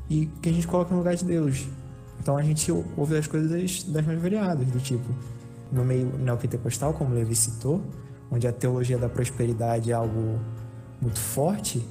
e 0.10 0.26
que 0.42 0.50
a 0.50 0.54
gente 0.54 0.68
coloca 0.68 0.92
no 0.92 0.98
lugar 0.98 1.16
de 1.16 1.26
Deus. 1.26 1.68
Então 2.20 2.38
a 2.38 2.42
gente 2.42 2.72
ouve 2.72 3.18
as 3.18 3.28
coisas 3.28 3.84
das 3.84 4.06
mais 4.06 4.22
variadas, 4.22 4.66
do 4.68 4.80
tipo, 4.80 5.08
no 5.72 5.84
meio 5.84 6.06
neopentecostal, 6.18 6.94
como 6.94 7.14
Levi 7.14 7.36
citou, 7.36 7.82
onde 8.32 8.48
a 8.48 8.52
teologia 8.52 8.98
da 8.98 9.10
prosperidade 9.10 9.92
é 9.92 9.94
algo 9.94 10.40
muito 11.02 11.20
forte, 11.20 11.86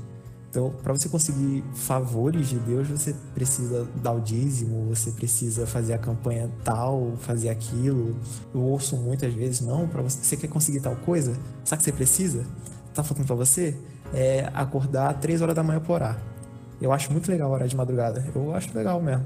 Então, 0.53 0.71
para 0.83 0.93
você 0.93 1.09
conseguir 1.09 1.65
favores 1.75 2.49
de 2.49 2.59
Deus, 2.59 2.87
você 2.87 3.15
precisa 3.35 3.89
dar 4.03 4.13
o 4.13 4.21
dízimo, 4.21 4.87
você 4.87 5.11
precisa 5.11 5.67
fazer 5.67 5.95
a 5.95 5.99
campanha 5.99 6.51
tal, 6.63 7.15
fazer 7.21 7.49
aquilo. 7.49 8.15
Eu 8.55 8.61
ouço 8.61 8.95
muitas 8.99 9.33
vezes, 9.33 9.63
não, 9.63 9.89
para 9.89 10.03
você, 10.03 10.23
você 10.23 10.37
quer 10.37 10.49
conseguir 10.49 10.81
tal 10.81 10.95
coisa, 10.95 11.33
sabe 11.65 11.79
que 11.81 11.85
você 11.85 11.93
precisa? 11.93 12.45
Tá 12.93 13.03
faltando 13.03 13.27
para 13.27 13.37
você? 13.37 13.75
É 14.13 14.51
acordar 14.53 15.15
três 15.15 15.41
horas 15.41 15.55
da 15.55 15.63
manhã 15.63 15.81
para 15.81 15.95
orar. 15.95 16.23
Eu 16.83 16.93
acho 16.93 17.11
muito 17.11 17.31
legal 17.31 17.51
orar 17.51 17.67
de 17.67 17.75
madrugada. 17.75 18.23
Eu 18.35 18.55
acho 18.55 18.77
legal 18.77 19.01
mesmo. 19.01 19.25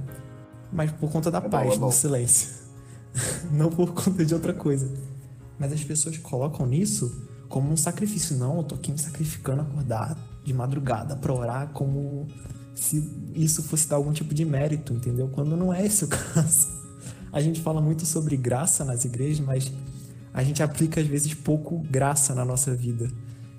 Mas 0.73 0.91
por 0.93 1.11
conta 1.11 1.31
da 1.31 1.39
é 1.39 1.49
paz, 1.49 1.79
bom, 1.79 1.87
é 1.87 1.89
do 1.89 1.95
silêncio. 1.95 2.49
não 3.53 3.71
por 3.71 3.93
conta 3.93 4.25
de 4.25 4.35
outra 4.35 4.53
coisa. 4.53 4.93
Mas 5.59 5.73
as 5.73 5.83
pessoas 5.83 6.19
colocam 6.19 6.67
nisso 6.67 7.25
como 7.49 7.71
um 7.73 7.77
sacrifício. 7.77 8.37
Não, 8.37 8.59
eu 8.59 8.65
tô 8.65 8.75
aqui 8.75 8.93
me 8.93 8.99
sacrificando 8.99 9.63
acordar 9.63 10.17
de 10.45 10.53
madrugada 10.53 11.17
para 11.17 11.33
orar 11.33 11.69
como 11.69 12.27
se 12.75 13.03
isso 13.35 13.63
fosse 13.63 13.89
dar 13.89 13.97
algum 13.97 14.13
tipo 14.13 14.35
de 14.35 14.45
mérito, 14.45 14.93
entendeu? 14.93 15.29
Quando 15.29 15.57
não 15.57 15.73
é 15.73 15.85
esse 15.85 16.05
o 16.05 16.09
caso. 16.09 16.69
A 17.33 17.41
gente 17.41 17.61
fala 17.61 17.81
muito 17.81 18.07
sobre 18.07 18.37
graça 18.37 18.85
nas 18.85 19.05
igrejas, 19.05 19.41
mas 19.41 19.73
a 20.33 20.43
gente 20.43 20.63
aplica 20.63 21.01
às 21.01 21.07
vezes 21.07 21.35
pouco 21.35 21.79
graça 21.91 22.35
na 22.35 22.45
nossa 22.45 22.75
vida. 22.75 23.11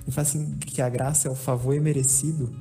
E 0.07 0.11
fala 0.11 0.27
assim 0.27 0.55
que 0.59 0.81
a 0.81 0.89
graça 0.89 1.27
é 1.27 1.31
o 1.31 1.35
favor 1.35 1.73
imerecido. 1.73 2.51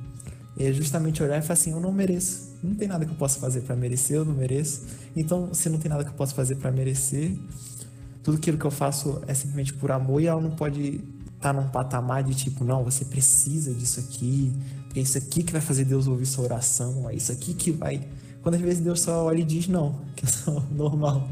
E 0.57 0.65
é 0.65 0.73
justamente 0.73 1.21
olhar 1.21 1.37
e 1.37 1.41
falar 1.41 1.53
assim, 1.53 1.71
eu 1.71 1.79
não 1.79 1.91
mereço. 1.91 2.46
Não 2.63 2.75
tem 2.75 2.87
nada 2.87 3.05
que 3.05 3.11
eu 3.11 3.15
possa 3.15 3.39
fazer 3.39 3.61
para 3.61 3.75
merecer, 3.75 4.17
eu 4.17 4.25
não 4.25 4.33
mereço. 4.33 4.85
Então, 5.15 5.53
se 5.53 5.69
não 5.69 5.77
tem 5.77 5.89
nada 5.89 6.03
que 6.03 6.09
eu 6.09 6.15
possa 6.15 6.33
fazer 6.33 6.55
para 6.55 6.71
merecer, 6.71 7.37
tudo 8.23 8.37
aquilo 8.37 8.57
que 8.57 8.65
eu 8.65 8.71
faço 8.71 9.21
é 9.27 9.33
simplesmente 9.33 9.73
por 9.73 9.91
amor 9.91 10.21
e 10.21 10.27
ela 10.27 10.41
não 10.41 10.51
pode 10.51 11.01
tá 11.39 11.53
num 11.53 11.67
patamar 11.67 12.23
de 12.23 12.33
tipo, 12.33 12.63
não, 12.63 12.83
você 12.83 13.05
precisa 13.05 13.73
disso 13.73 13.99
aqui, 13.99 14.51
é 14.95 14.99
isso 14.99 15.17
aqui 15.17 15.43
que 15.43 15.51
vai 15.51 15.61
fazer 15.61 15.85
Deus 15.85 16.07
ouvir 16.07 16.25
sua 16.25 16.45
oração, 16.45 17.09
é 17.09 17.15
isso 17.15 17.31
aqui 17.31 17.53
que 17.53 17.71
vai. 17.71 18.07
Quando 18.41 18.55
às 18.55 18.61
vezes 18.61 18.81
Deus 18.81 19.01
só 19.01 19.25
olha 19.25 19.41
e 19.41 19.43
diz 19.43 19.67
não, 19.67 19.99
que 20.15 20.25
é 20.25 20.27
só 20.27 20.59
normal. 20.71 21.29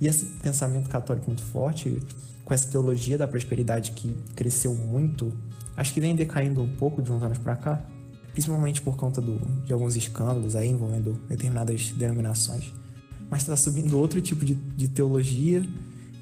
E 0.00 0.06
esse 0.06 0.24
pensamento 0.42 0.88
católico 0.88 1.26
muito 1.28 1.42
forte, 1.42 2.00
com 2.44 2.54
essa 2.54 2.68
teologia 2.68 3.18
da 3.18 3.28
prosperidade 3.28 3.92
que 3.92 4.14
cresceu 4.34 4.74
muito, 4.74 5.32
acho 5.76 5.92
que 5.92 6.00
vem 6.00 6.14
decaindo 6.14 6.62
um 6.62 6.76
pouco 6.76 7.02
de 7.02 7.12
uns 7.12 7.22
anos 7.22 7.38
para 7.38 7.56
cá, 7.56 7.82
principalmente 8.38 8.80
por 8.80 8.96
conta 8.96 9.20
do, 9.20 9.36
de 9.64 9.72
alguns 9.72 9.96
escândalos 9.96 10.54
aí 10.54 10.68
envolvendo 10.68 11.20
determinadas 11.28 11.90
denominações. 11.90 12.72
Mas 13.28 13.42
está 13.42 13.56
subindo 13.56 13.98
outro 13.98 14.20
tipo 14.20 14.44
de, 14.44 14.54
de 14.54 14.86
teologia, 14.86 15.68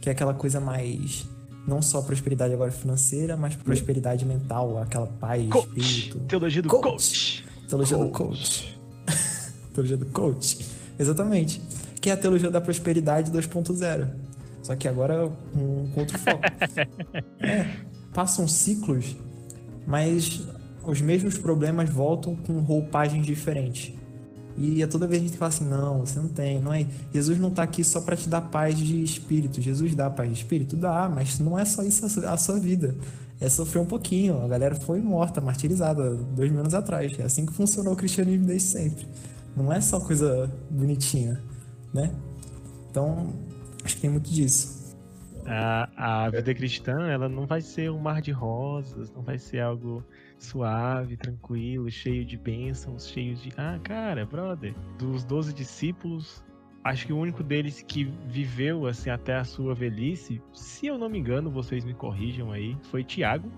que 0.01 0.09
é 0.09 0.13
aquela 0.13 0.33
coisa 0.33 0.59
mais 0.59 1.27
não 1.69 1.83
só 1.83 2.01
prosperidade 2.01 2.55
agora 2.55 2.71
financeira, 2.71 3.37
mas 3.37 3.55
prosperidade 3.55 4.25
mental, 4.25 4.79
aquela 4.79 5.07
paz, 5.07 5.47
coach. 5.47 5.79
espírito. 5.79 6.21
Teologia 6.21 6.63
do 6.63 6.71
coach. 6.71 6.83
coach. 6.83 7.45
Teologia 7.69 7.97
coach. 7.99 8.07
do 8.07 8.13
coach. 8.13 8.81
teologia 9.75 9.97
do 9.99 10.07
coach. 10.07 10.67
Exatamente. 10.99 11.61
Que 12.01 12.09
é 12.09 12.15
a 12.15 12.17
teologia 12.17 12.51
da 12.51 12.63
prosperidade 12.63 13.31
2.0. 13.31 14.09
Só 14.63 14.75
que 14.75 14.89
agora 14.89 15.31
com, 15.53 15.91
com 15.93 16.01
outro 16.01 16.19
foco. 16.19 16.41
é, 17.41 17.77
passam 18.15 18.49
ciclos, 18.49 19.15
mas 19.87 20.56
os 20.87 21.01
mesmos 21.01 21.37
problemas 21.37 21.91
voltam 21.91 22.37
com 22.37 22.61
roupagens 22.61 23.27
diferentes. 23.27 23.93
E 24.59 24.83
é 24.83 24.87
toda 24.87 25.07
vez 25.07 25.23
a 25.23 25.27
gente 25.27 25.37
fala 25.37 25.49
assim: 25.51 25.69
não, 25.69 26.01
você 26.01 26.19
não 26.19 26.29
tem, 26.29 26.61
não 26.61 26.73
é. 26.73 26.87
Jesus 27.13 27.39
não 27.39 27.49
está 27.49 27.63
aqui 27.63 27.85
só 27.85 28.01
para 28.01 28.17
te 28.17 28.29
dar 28.29 28.41
paz 28.41 28.77
de 28.79 29.03
espírito. 29.03 29.61
Jesus 29.61 29.95
dá 29.95 30.09
paz 30.09 30.31
de 30.31 30.37
espírito? 30.37 30.77
Dá, 30.77 31.11
mas 31.13 31.39
não 31.39 31.59
é 31.59 31.65
só 31.65 31.83
isso 31.83 32.07
a 32.27 32.37
sua 32.37 32.59
vida. 32.59 32.97
É 33.39 33.51
sofrer 33.51 33.81
um 33.81 33.87
pouquinho. 33.87 34.43
A 34.43 34.49
galera 34.49 34.75
foi 34.75 35.01
morta, 35.01 35.43
martirizada 35.43 36.15
dois 36.15 36.51
mil 36.51 36.61
anos 36.61 36.73
atrás. 36.73 37.19
É 37.19 37.25
assim 37.25 37.45
que 37.45 37.53
funcionou 37.53 37.93
o 37.93 37.97
cristianismo 37.97 38.47
desde 38.47 38.69
sempre. 38.69 39.07
Não 39.55 39.71
é 39.71 39.81
só 39.81 40.01
coisa 40.01 40.51
bonitinha, 40.71 41.43
né? 41.93 42.11
Então, 42.91 43.35
acho 43.85 43.97
que 43.97 44.01
tem 44.01 44.11
muito 44.11 44.31
disso. 44.31 44.95
A, 45.45 46.25
a 46.25 46.31
vida 46.31 46.55
cristã, 46.55 47.09
ela 47.09 47.29
não 47.29 47.47
vai 47.47 47.61
ser 47.61 47.91
um 47.91 47.99
mar 47.99 48.23
de 48.23 48.33
rosas, 48.33 49.13
não 49.15 49.23
vai 49.23 49.39
ser 49.39 49.61
algo 49.61 50.03
suave, 50.39 51.17
tranquilo, 51.17 51.91
cheio 51.91 52.25
de 52.25 52.37
bênçãos, 52.37 53.09
cheio 53.09 53.35
de. 53.35 53.51
Ah, 53.57 53.79
cara, 53.83 54.25
brother, 54.25 54.75
dos 54.99 55.25
12 55.25 55.53
discípulos, 55.53 56.43
acho 56.85 57.07
que 57.07 57.13
o 57.13 57.19
único 57.19 57.43
deles 57.43 57.85
que 57.87 58.05
viveu 58.29 58.87
assim 58.87 59.11
até 59.11 59.37
a 59.37 59.45
sua 59.45 59.75
velhice, 59.75 60.41
se 60.53 60.87
eu 60.87 60.99
não 60.99 61.09
me 61.09 61.19
engano, 61.19 61.51
vocês 61.51 61.85
me 61.85 61.95
corrijam 61.95 62.53
aí, 62.53 62.77
foi 62.91 63.03
Tiago, 63.03 63.51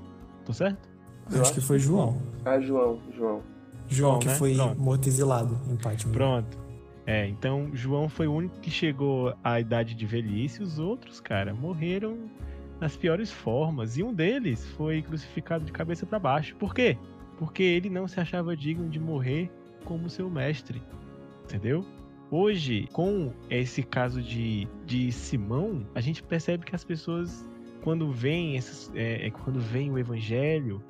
tô 0.44 0.52
certo? 0.52 0.88
Eu 1.30 1.42
acho 1.42 1.52
que 1.52 1.60
foi 1.60 1.78
João. 1.78 2.22
Ah, 2.44 2.58
João, 2.58 2.98
João. 3.14 3.42
João, 3.86 4.18
que 4.18 4.28
né? 4.28 4.34
foi 4.34 4.54
Pronto. 4.54 4.80
morto 4.80 5.08
exilado 5.08 5.58
em 5.70 5.76
Patmos. 5.76 6.12
Pronto. 6.12 6.58
É, 7.06 7.26
então 7.26 7.70
João 7.72 8.08
foi 8.08 8.26
o 8.26 8.34
único 8.34 8.60
que 8.60 8.70
chegou 8.70 9.34
à 9.42 9.58
idade 9.58 9.94
de 9.94 10.06
velhice, 10.06 10.62
os 10.62 10.78
outros, 10.78 11.20
cara, 11.20 11.54
morreram 11.54 12.30
nas 12.80 12.96
piores 12.96 13.30
formas. 13.30 13.96
E 13.96 14.02
um 14.02 14.12
deles 14.12 14.66
foi 14.70 15.02
crucificado 15.02 15.64
de 15.64 15.72
cabeça 15.72 16.06
para 16.06 16.18
baixo. 16.18 16.56
Por 16.56 16.74
quê? 16.74 16.96
Porque 17.36 17.62
ele 17.62 17.90
não 17.90 18.08
se 18.08 18.20
achava 18.20 18.56
digno 18.56 18.88
de 18.88 18.98
morrer 18.98 19.50
como 19.84 20.08
seu 20.08 20.28
mestre. 20.30 20.82
Entendeu? 21.44 21.84
Hoje, 22.30 22.86
com 22.92 23.32
esse 23.48 23.82
caso 23.82 24.20
de, 24.20 24.68
de 24.84 25.10
Simão, 25.10 25.86
a 25.94 26.00
gente 26.00 26.22
percebe 26.22 26.66
que 26.66 26.74
as 26.74 26.84
pessoas, 26.84 27.48
quando 27.82 28.12
veem, 28.12 28.56
esses, 28.56 28.92
é, 28.94 29.26
é, 29.26 29.30
quando 29.30 29.58
veem 29.60 29.90
o 29.90 29.98
evangelho, 29.98 30.82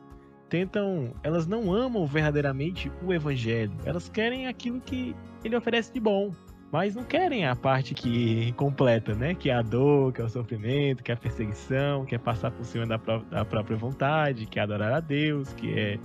tentam. 0.48 1.12
Elas 1.22 1.46
não 1.46 1.72
amam 1.72 2.04
verdadeiramente 2.06 2.90
o 3.04 3.12
evangelho. 3.12 3.72
Elas 3.84 4.08
querem 4.08 4.48
aquilo 4.48 4.80
que 4.80 5.14
ele 5.44 5.54
oferece 5.54 5.92
de 5.92 6.00
bom 6.00 6.32
mas 6.70 6.94
não 6.94 7.04
querem 7.04 7.46
a 7.46 7.56
parte 7.56 7.94
que 7.94 8.52
completa, 8.52 9.14
né? 9.14 9.34
Que 9.34 9.50
é 9.50 9.54
a 9.54 9.62
dor, 9.62 10.12
que 10.12 10.20
é 10.20 10.24
o 10.24 10.28
sofrimento, 10.28 11.02
que 11.02 11.10
é 11.10 11.14
a 11.14 11.16
perseguição, 11.16 12.04
que 12.04 12.14
é 12.14 12.18
passar 12.18 12.50
por 12.50 12.64
cima 12.64 12.86
da, 12.86 12.98
pró 12.98 13.18
da 13.30 13.44
própria 13.44 13.76
vontade, 13.76 14.46
que 14.46 14.58
é 14.58 14.62
adorar 14.62 14.92
a 14.92 15.00
Deus, 15.00 15.52
que 15.54 15.78
é 15.78 15.98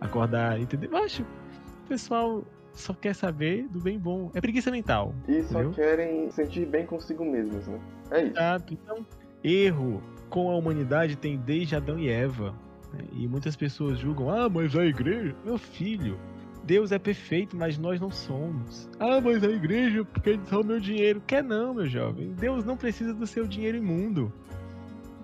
acordar, 0.00 0.60
entendeu? 0.60 0.90
Eu 0.90 0.98
acho 0.98 1.22
o 1.22 1.88
pessoal 1.88 2.44
só 2.72 2.94
quer 2.94 3.14
saber 3.14 3.66
do 3.68 3.80
bem 3.80 3.98
bom. 3.98 4.30
É 4.34 4.40
preguiça 4.40 4.70
mental. 4.70 5.14
E 5.26 5.38
entendeu? 5.38 5.70
só 5.70 5.80
querem 5.80 6.30
sentir 6.30 6.66
bem 6.66 6.86
consigo 6.86 7.24
mesmos, 7.24 7.66
né? 7.66 7.80
É 8.10 8.22
isso. 8.22 8.32
Exato. 8.32 8.74
Então, 8.74 9.06
erro 9.42 10.02
com 10.28 10.50
a 10.50 10.56
humanidade 10.56 11.16
tem 11.16 11.36
desde 11.38 11.74
Adão 11.74 11.98
e 11.98 12.08
Eva. 12.08 12.54
Né? 12.92 13.04
E 13.12 13.28
muitas 13.28 13.56
pessoas 13.56 13.98
julgam, 13.98 14.30
ah, 14.30 14.48
mas 14.48 14.76
a 14.76 14.84
igreja, 14.84 15.34
meu 15.44 15.58
filho, 15.58 16.18
Deus 16.64 16.92
é 16.92 16.98
perfeito, 16.98 17.56
mas 17.56 17.78
nós 17.78 18.00
não 18.00 18.10
somos. 18.10 18.88
Ah, 18.98 19.20
mas 19.20 19.42
a 19.42 19.48
igreja 19.48 20.06
quer 20.22 20.38
o 20.54 20.64
meu 20.64 20.78
dinheiro. 20.78 21.22
Quer 21.26 21.42
não, 21.42 21.74
meu 21.74 21.88
jovem. 21.88 22.32
Deus 22.32 22.64
não 22.64 22.76
precisa 22.76 23.14
do 23.14 23.26
seu 23.26 23.46
dinheiro 23.46 23.78
imundo. 23.78 24.32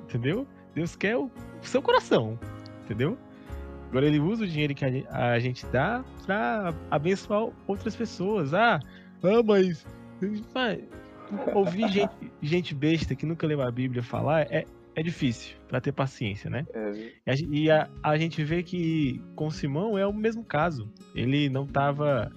Entendeu? 0.05 0.47
Deus 0.75 0.97
quer 0.97 1.17
o 1.17 1.31
seu 1.63 1.83
coração. 1.83 2.39
Entendeu? 2.85 3.19
Agora 3.91 4.07
ele 4.07 4.19
usa 4.19 4.45
o 4.45 4.47
dinheiro 4.47 4.75
que 4.75 4.85
a 4.85 5.39
gente 5.39 5.65
dá 5.67 6.05
para 6.25 6.75
abençoar 6.91 7.49
outras 7.67 7.95
pessoas. 7.95 8.53
Ah, 8.53 8.81
ah 9.23 9.43
mas. 9.45 9.87
Ouvir 11.55 11.89
gente, 11.89 12.33
gente 12.41 12.75
besta 12.75 13.15
que 13.15 13.27
nunca 13.27 13.47
leu 13.47 13.61
a 13.61 13.71
Bíblia 13.71 14.03
falar 14.03 14.43
é, 14.43 14.65
é 14.97 15.03
difícil 15.03 15.55
para 15.69 15.79
ter 15.79 15.93
paciência, 15.93 16.49
né? 16.49 16.67
É. 17.27 17.35
E, 17.35 17.71
a, 17.71 17.89
a, 18.03 18.17
gente 18.17 18.43
vê 18.43 18.63
que 18.63 19.21
com 19.37 19.51
Simão 19.51 19.97
é 19.97 20.07
o 20.07 20.13
mesmo 20.13 20.43
caso. 20.43 20.91
Ele 21.15 21.51
não 21.51 21.65
estava 21.65 22.33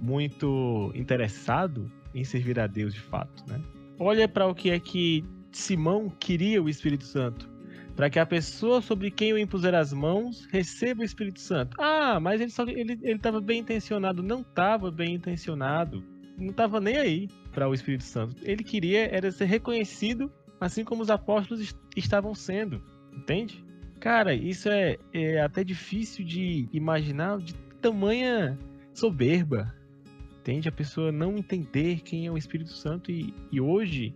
muito 0.00 0.92
interessado 0.94 1.90
em 2.14 2.22
servir 2.22 2.58
a 2.60 2.68
Deus 2.68 2.94
de 2.94 3.00
fato, 3.00 3.44
né? 3.48 3.60
Olha 3.98 4.28
para 4.28 4.46
o 4.46 4.54
que 4.54 4.70
é 4.70 4.78
que 4.78 5.24
Simão 5.50 6.08
queria 6.08 6.62
o 6.62 6.68
Espírito 6.68 7.04
Santo. 7.04 7.52
Para 7.96 8.08
que 8.08 8.18
a 8.18 8.26
pessoa 8.26 8.80
sobre 8.80 9.10
quem 9.10 9.30
eu 9.30 9.38
impuser 9.38 9.74
as 9.74 9.92
mãos 9.92 10.46
receba 10.52 11.02
o 11.02 11.04
Espírito 11.04 11.40
Santo. 11.40 11.76
Ah, 11.80 12.18
mas 12.20 12.40
ele 12.40 12.50
estava 12.50 12.70
ele, 12.70 12.98
ele 13.02 13.40
bem 13.42 13.60
intencionado. 13.60 14.22
Não 14.22 14.40
estava 14.40 14.90
bem 14.90 15.14
intencionado. 15.14 16.02
Não 16.36 16.50
estava 16.50 16.80
nem 16.80 16.96
aí 16.96 17.28
para 17.52 17.68
o 17.68 17.74
Espírito 17.74 18.04
Santo. 18.04 18.36
Ele 18.42 18.62
queria 18.62 19.08
era 19.14 19.30
ser 19.30 19.46
reconhecido 19.46 20.30
assim 20.64 20.82
como 20.82 21.02
os 21.02 21.10
apóstolos 21.10 21.76
estavam 21.94 22.34
sendo, 22.34 22.82
entende? 23.12 23.62
Cara, 24.00 24.34
isso 24.34 24.68
é, 24.68 24.96
é 25.12 25.40
até 25.40 25.62
difícil 25.62 26.24
de 26.24 26.66
imaginar 26.72 27.38
de 27.38 27.54
tamanha 27.82 28.58
soberba, 28.94 29.74
entende? 30.40 30.66
A 30.66 30.72
pessoa 30.72 31.12
não 31.12 31.36
entender 31.36 32.00
quem 32.00 32.26
é 32.26 32.30
o 32.30 32.38
Espírito 32.38 32.70
Santo 32.70 33.10
e, 33.10 33.34
e 33.52 33.60
hoje 33.60 34.14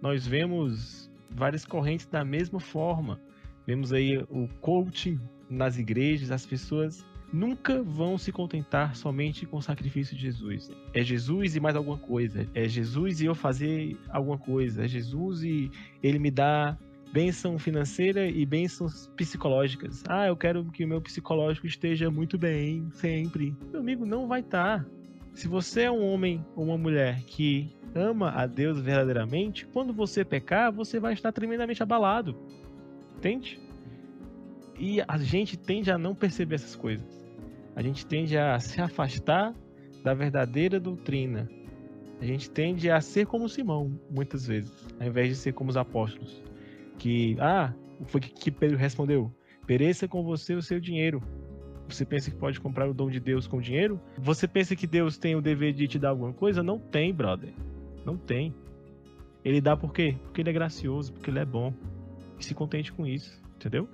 nós 0.00 0.26
vemos 0.26 1.10
várias 1.30 1.64
correntes 1.64 2.06
da 2.06 2.24
mesma 2.24 2.58
forma. 2.58 3.20
Vemos 3.66 3.92
aí 3.92 4.16
o 4.30 4.48
coaching 4.60 5.20
nas 5.48 5.78
igrejas, 5.78 6.30
as 6.30 6.46
pessoas 6.46 7.04
nunca 7.32 7.82
vão 7.82 8.18
se 8.18 8.30
contentar 8.30 8.94
somente 8.94 9.46
com 9.46 9.56
o 9.56 9.62
sacrifício 9.62 10.14
de 10.14 10.22
Jesus. 10.22 10.70
É 10.92 11.02
Jesus 11.02 11.56
e 11.56 11.60
mais 11.60 11.74
alguma 11.74 11.98
coisa. 11.98 12.46
É 12.54 12.68
Jesus 12.68 13.20
e 13.20 13.24
eu 13.24 13.34
fazer 13.34 13.96
alguma 14.10 14.38
coisa. 14.38 14.84
É 14.84 14.88
Jesus 14.88 15.42
e 15.42 15.70
ele 16.02 16.18
me 16.18 16.30
dá 16.30 16.76
bênção 17.12 17.58
financeira 17.58 18.26
e 18.26 18.44
bênçãos 18.44 19.10
psicológicas. 19.16 20.02
Ah, 20.08 20.26
eu 20.26 20.36
quero 20.36 20.64
que 20.66 20.84
o 20.84 20.88
meu 20.88 21.00
psicológico 21.00 21.66
esteja 21.66 22.10
muito 22.10 22.38
bem, 22.38 22.88
sempre. 22.92 23.56
Meu 23.70 23.80
amigo, 23.80 24.04
não 24.04 24.26
vai 24.26 24.40
estar. 24.40 24.84
Tá. 24.84 24.90
Se 25.34 25.48
você 25.48 25.82
é 25.82 25.90
um 25.90 26.02
homem 26.02 26.44
ou 26.54 26.64
uma 26.64 26.76
mulher 26.76 27.22
que 27.22 27.70
ama 27.94 28.30
a 28.30 28.46
Deus 28.46 28.80
verdadeiramente, 28.80 29.66
quando 29.66 29.92
você 29.92 30.24
pecar, 30.24 30.72
você 30.72 30.98
vai 30.98 31.12
estar 31.14 31.32
tremendamente 31.32 31.82
abalado. 31.82 32.36
Entende? 33.16 33.60
E 34.78 35.00
a 35.06 35.18
gente 35.18 35.56
tende 35.56 35.90
a 35.90 35.98
não 35.98 36.14
perceber 36.14 36.56
essas 36.56 36.74
coisas. 36.74 37.21
A 37.74 37.82
gente 37.82 38.06
tende 38.06 38.36
a 38.36 38.58
se 38.60 38.80
afastar 38.80 39.54
da 40.02 40.14
verdadeira 40.14 40.78
doutrina. 40.78 41.48
A 42.20 42.24
gente 42.24 42.50
tende 42.50 42.90
a 42.90 43.00
ser 43.00 43.26
como 43.26 43.48
Simão, 43.48 43.98
muitas 44.10 44.46
vezes, 44.46 44.72
ao 45.00 45.06
invés 45.06 45.28
de 45.28 45.34
ser 45.34 45.52
como 45.52 45.70
os 45.70 45.76
apóstolos. 45.76 46.42
Que, 46.98 47.36
ah, 47.40 47.72
foi 48.04 48.20
que 48.20 48.50
Pedro 48.50 48.76
respondeu: 48.76 49.32
pereça 49.66 50.06
com 50.06 50.22
você 50.22 50.54
o 50.54 50.62
seu 50.62 50.78
dinheiro. 50.78 51.22
Você 51.88 52.04
pensa 52.04 52.30
que 52.30 52.36
pode 52.36 52.60
comprar 52.60 52.88
o 52.88 52.94
dom 52.94 53.10
de 53.10 53.18
Deus 53.18 53.46
com 53.46 53.60
dinheiro? 53.60 54.00
Você 54.18 54.46
pensa 54.46 54.76
que 54.76 54.86
Deus 54.86 55.18
tem 55.18 55.34
o 55.34 55.42
dever 55.42 55.72
de 55.72 55.88
te 55.88 55.98
dar 55.98 56.10
alguma 56.10 56.32
coisa? 56.32 56.62
Não 56.62 56.78
tem, 56.78 57.12
brother. 57.12 57.52
Não 58.04 58.16
tem. 58.16 58.54
Ele 59.44 59.60
dá 59.60 59.76
por 59.76 59.92
quê? 59.92 60.16
Porque 60.22 60.40
ele 60.40 60.50
é 60.50 60.52
gracioso, 60.52 61.12
porque 61.12 61.28
ele 61.28 61.40
é 61.40 61.44
bom. 61.44 61.74
E 62.38 62.44
se 62.44 62.54
contente 62.54 62.92
com 62.92 63.06
isso, 63.06 63.42
entendeu? 63.56 63.88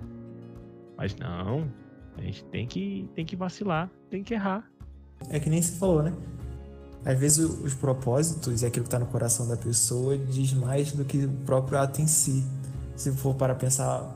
Mas 0.97 1.17
não, 1.17 1.73
a 2.19 2.23
gente 2.23 2.45
tem 2.45 2.67
que, 2.67 3.09
tem 3.15 3.25
que 3.25 3.37
vacilar, 3.37 3.91
tem 4.11 4.23
que 4.23 4.35
errar. 4.35 4.69
É 5.31 5.39
que 5.39 5.49
nem 5.49 5.61
se 5.61 5.73
falou, 5.79 6.03
né? 6.03 6.13
Às 7.05 7.19
vezes 7.19 7.39
os 7.39 7.75
propósitos 7.75 8.63
e 8.63 8.67
aquilo 8.67 8.85
que 8.85 8.89
está 8.89 8.99
no 8.99 9.07
coração 9.07 9.47
da 9.47 9.57
pessoa 9.57 10.19
diz 10.19 10.53
mais 10.53 10.93
do 10.93 11.05
que 11.05 11.25
o 11.25 11.31
próprio 11.47 11.79
ato 11.79 12.03
em 12.03 12.07
si. 12.07 12.45
Se 12.97 13.13
for 13.13 13.35
para 13.35 13.55
pensar, 13.55 14.15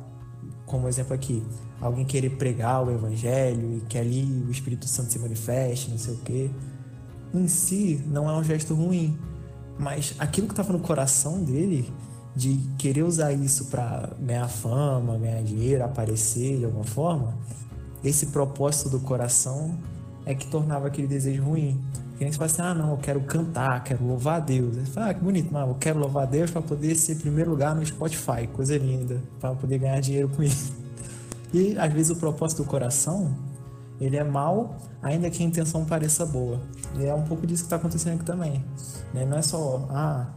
como 0.66 0.88
exemplo 0.88 1.14
aqui, 1.14 1.42
alguém 1.80 2.05
querer 2.05 2.30
pregar 2.30 2.84
o 2.84 2.90
evangelho 2.90 3.78
e 3.78 3.80
que 3.82 3.96
ali 3.96 4.24
o 4.46 4.50
Espírito 4.50 4.86
Santo 4.88 5.12
se 5.12 5.18
manifeste, 5.18 5.90
não 5.90 5.98
sei 5.98 6.14
o 6.14 6.18
quê, 6.18 6.50
em 7.32 7.48
si 7.48 8.03
não 8.07 8.28
é 8.28 8.36
um 8.36 8.44
gesto 8.44 8.74
ruim, 8.74 9.18
mas 9.78 10.14
aquilo 10.18 10.46
que 10.46 10.53
estava 10.53 10.72
no 10.72 10.80
coração 10.80 11.42
dele 11.42 11.90
de 12.34 12.59
querer 12.78 13.03
usar 13.03 13.32
isso 13.32 13.66
para 13.66 14.11
ganhar 14.18 14.48
fama, 14.48 15.18
ganhar 15.18 15.42
dinheiro, 15.42 15.84
aparecer 15.84 16.59
de 16.59 16.64
alguma 16.64 16.84
forma, 16.84 17.34
esse 18.05 18.26
propósito 18.26 18.90
do 18.90 19.00
coração 19.00 19.78
é 20.24 20.34
que 20.34 20.46
tornava 20.46 20.86
aquele 20.86 21.07
desejo 21.07 21.42
ruim. 21.42 21.80
Que 22.16 22.24
nem 22.24 22.32
você 22.32 22.38
fala 22.38 22.50
assim, 22.50 22.62
ah, 22.62 22.74
não, 22.74 22.90
eu 22.90 22.98
quero 22.98 23.20
cantar, 23.22 23.82
quero 23.82 24.05
louvar 24.05 24.36
a 24.36 24.40
Deus. 24.40 24.88
Fala, 24.90 25.11
ah, 25.11 25.14
que 25.14 25.20
bonito, 25.20 25.48
mas 25.53 25.68
eu 25.68 25.74
quero 25.74 25.98
louvar 25.98 26.24
a 26.24 26.26
Deus 26.26 26.50
para 26.50 26.62
poder 26.62 26.94
ser 26.94 27.16
primeiro 27.16 27.50
lugar 27.50 27.74
no 27.74 27.84
Spotify, 27.84 28.46
coisa 28.53 28.76
linda, 28.76 29.20
para 29.40 29.55
poder 29.55 29.78
ganhar 29.78 30.00
dinheiro 30.00 30.28
com 30.28 30.42
isso. 30.42 30.72
E 31.53 31.76
às 31.78 31.92
vezes 31.92 32.11
o 32.11 32.16
propósito 32.16 32.62
do 32.62 32.68
coração, 32.68 33.34
ele 34.00 34.16
é 34.16 34.24
mal, 34.24 34.76
ainda 35.03 35.28
que 35.30 35.42
a 35.42 35.46
intenção 35.46 35.84
pareça 35.84 36.24
boa. 36.24 36.61
E 36.98 37.05
é 37.05 37.14
um 37.14 37.22
pouco 37.22 37.46
disso 37.46 37.64
que 37.64 37.66
está 37.66 37.76
acontecendo 37.76 38.14
aqui 38.14 38.24
também. 38.24 38.64
Né? 39.12 39.24
Não 39.24 39.36
é 39.36 39.42
só, 39.42 39.86
ah, 39.90 40.28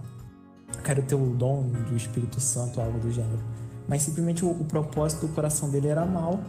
quero 0.84 1.02
ter 1.04 1.16
o 1.16 1.28
dom 1.28 1.70
do 1.90 1.96
Espírito 1.96 2.40
Santo, 2.40 2.82
algo 2.82 3.00
do 3.00 3.12
gênero. 3.12 3.40
Mas 3.88 4.02
simplesmente 4.02 4.44
o, 4.44 4.50
o 4.50 4.66
propósito 4.66 5.28
do 5.28 5.34
coração 5.34 5.70
dele 5.70 5.88
era 5.88 6.06
mal 6.06 6.40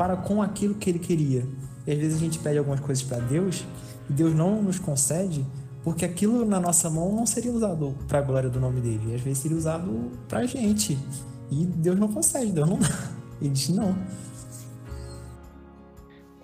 para 0.00 0.16
com 0.16 0.40
aquilo 0.40 0.74
que 0.76 0.88
ele 0.88 0.98
queria. 0.98 1.46
E 1.86 1.92
às 1.92 1.98
vezes 1.98 2.16
a 2.16 2.20
gente 2.20 2.38
pede 2.38 2.56
algumas 2.56 2.80
coisas 2.80 3.04
para 3.04 3.18
Deus 3.18 3.66
e 4.08 4.14
Deus 4.14 4.34
não 4.34 4.62
nos 4.62 4.78
concede 4.78 5.44
porque 5.84 6.06
aquilo 6.06 6.42
na 6.46 6.58
nossa 6.58 6.88
mão 6.88 7.14
não 7.14 7.26
seria 7.26 7.52
usado 7.52 7.94
para 8.08 8.20
a 8.20 8.22
glória 8.22 8.48
do 8.48 8.58
nome 8.58 8.80
dele. 8.80 9.12
E 9.12 9.14
às 9.14 9.20
vezes 9.20 9.40
seria 9.40 9.58
usado 9.58 10.10
para 10.26 10.38
a 10.38 10.46
gente. 10.46 10.98
E 11.50 11.66
Deus 11.66 11.98
não 11.98 12.08
concede, 12.08 12.50
Deus 12.50 12.66
não 12.66 12.78
dá. 12.78 12.88
Ele 13.42 13.50
diz 13.50 13.68
não. 13.68 13.94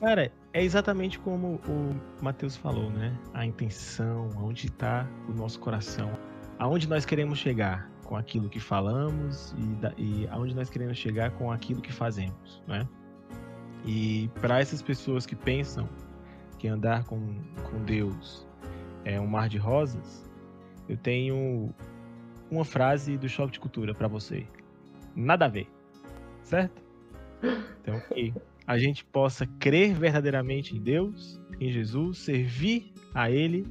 Cara, 0.00 0.30
é 0.52 0.62
exatamente 0.62 1.18
como 1.18 1.58
o 1.66 1.96
Mateus 2.22 2.56
falou, 2.56 2.90
né? 2.90 3.18
A 3.32 3.46
intenção, 3.46 4.28
onde 4.36 4.66
está 4.66 5.08
o 5.30 5.32
nosso 5.32 5.58
coração 5.60 6.10
aonde 6.58 6.86
nós 6.86 7.06
queremos 7.06 7.38
chegar 7.38 7.90
com 8.04 8.16
aquilo 8.16 8.50
que 8.50 8.60
falamos 8.60 9.54
e, 9.58 9.62
da, 9.76 9.92
e 9.96 10.28
aonde 10.30 10.54
nós 10.54 10.68
queremos 10.68 10.98
chegar 10.98 11.30
com 11.32 11.50
aquilo 11.50 11.80
que 11.80 11.92
fazemos, 11.92 12.62
né? 12.66 12.86
E 13.86 14.28
para 14.40 14.60
essas 14.60 14.82
pessoas 14.82 15.24
que 15.24 15.36
pensam 15.36 15.88
que 16.58 16.66
andar 16.66 17.04
com, 17.04 17.34
com 17.70 17.84
Deus 17.84 18.46
é 19.04 19.20
um 19.20 19.26
mar 19.26 19.48
de 19.48 19.58
rosas, 19.58 20.28
eu 20.88 20.96
tenho 20.96 21.72
uma 22.50 22.64
frase 22.64 23.16
do 23.16 23.28
Choque 23.28 23.52
de 23.52 23.60
Cultura 23.60 23.94
para 23.94 24.08
você. 24.08 24.46
Nada 25.14 25.46
a 25.46 25.48
ver, 25.48 25.68
certo? 26.42 26.82
Então, 27.80 28.00
que 28.12 28.34
a 28.66 28.76
gente 28.78 29.04
possa 29.04 29.46
crer 29.60 29.94
verdadeiramente 29.94 30.76
em 30.76 30.80
Deus, 30.80 31.40
em 31.60 31.70
Jesus, 31.70 32.18
servir 32.18 32.92
a 33.14 33.30
Ele 33.30 33.64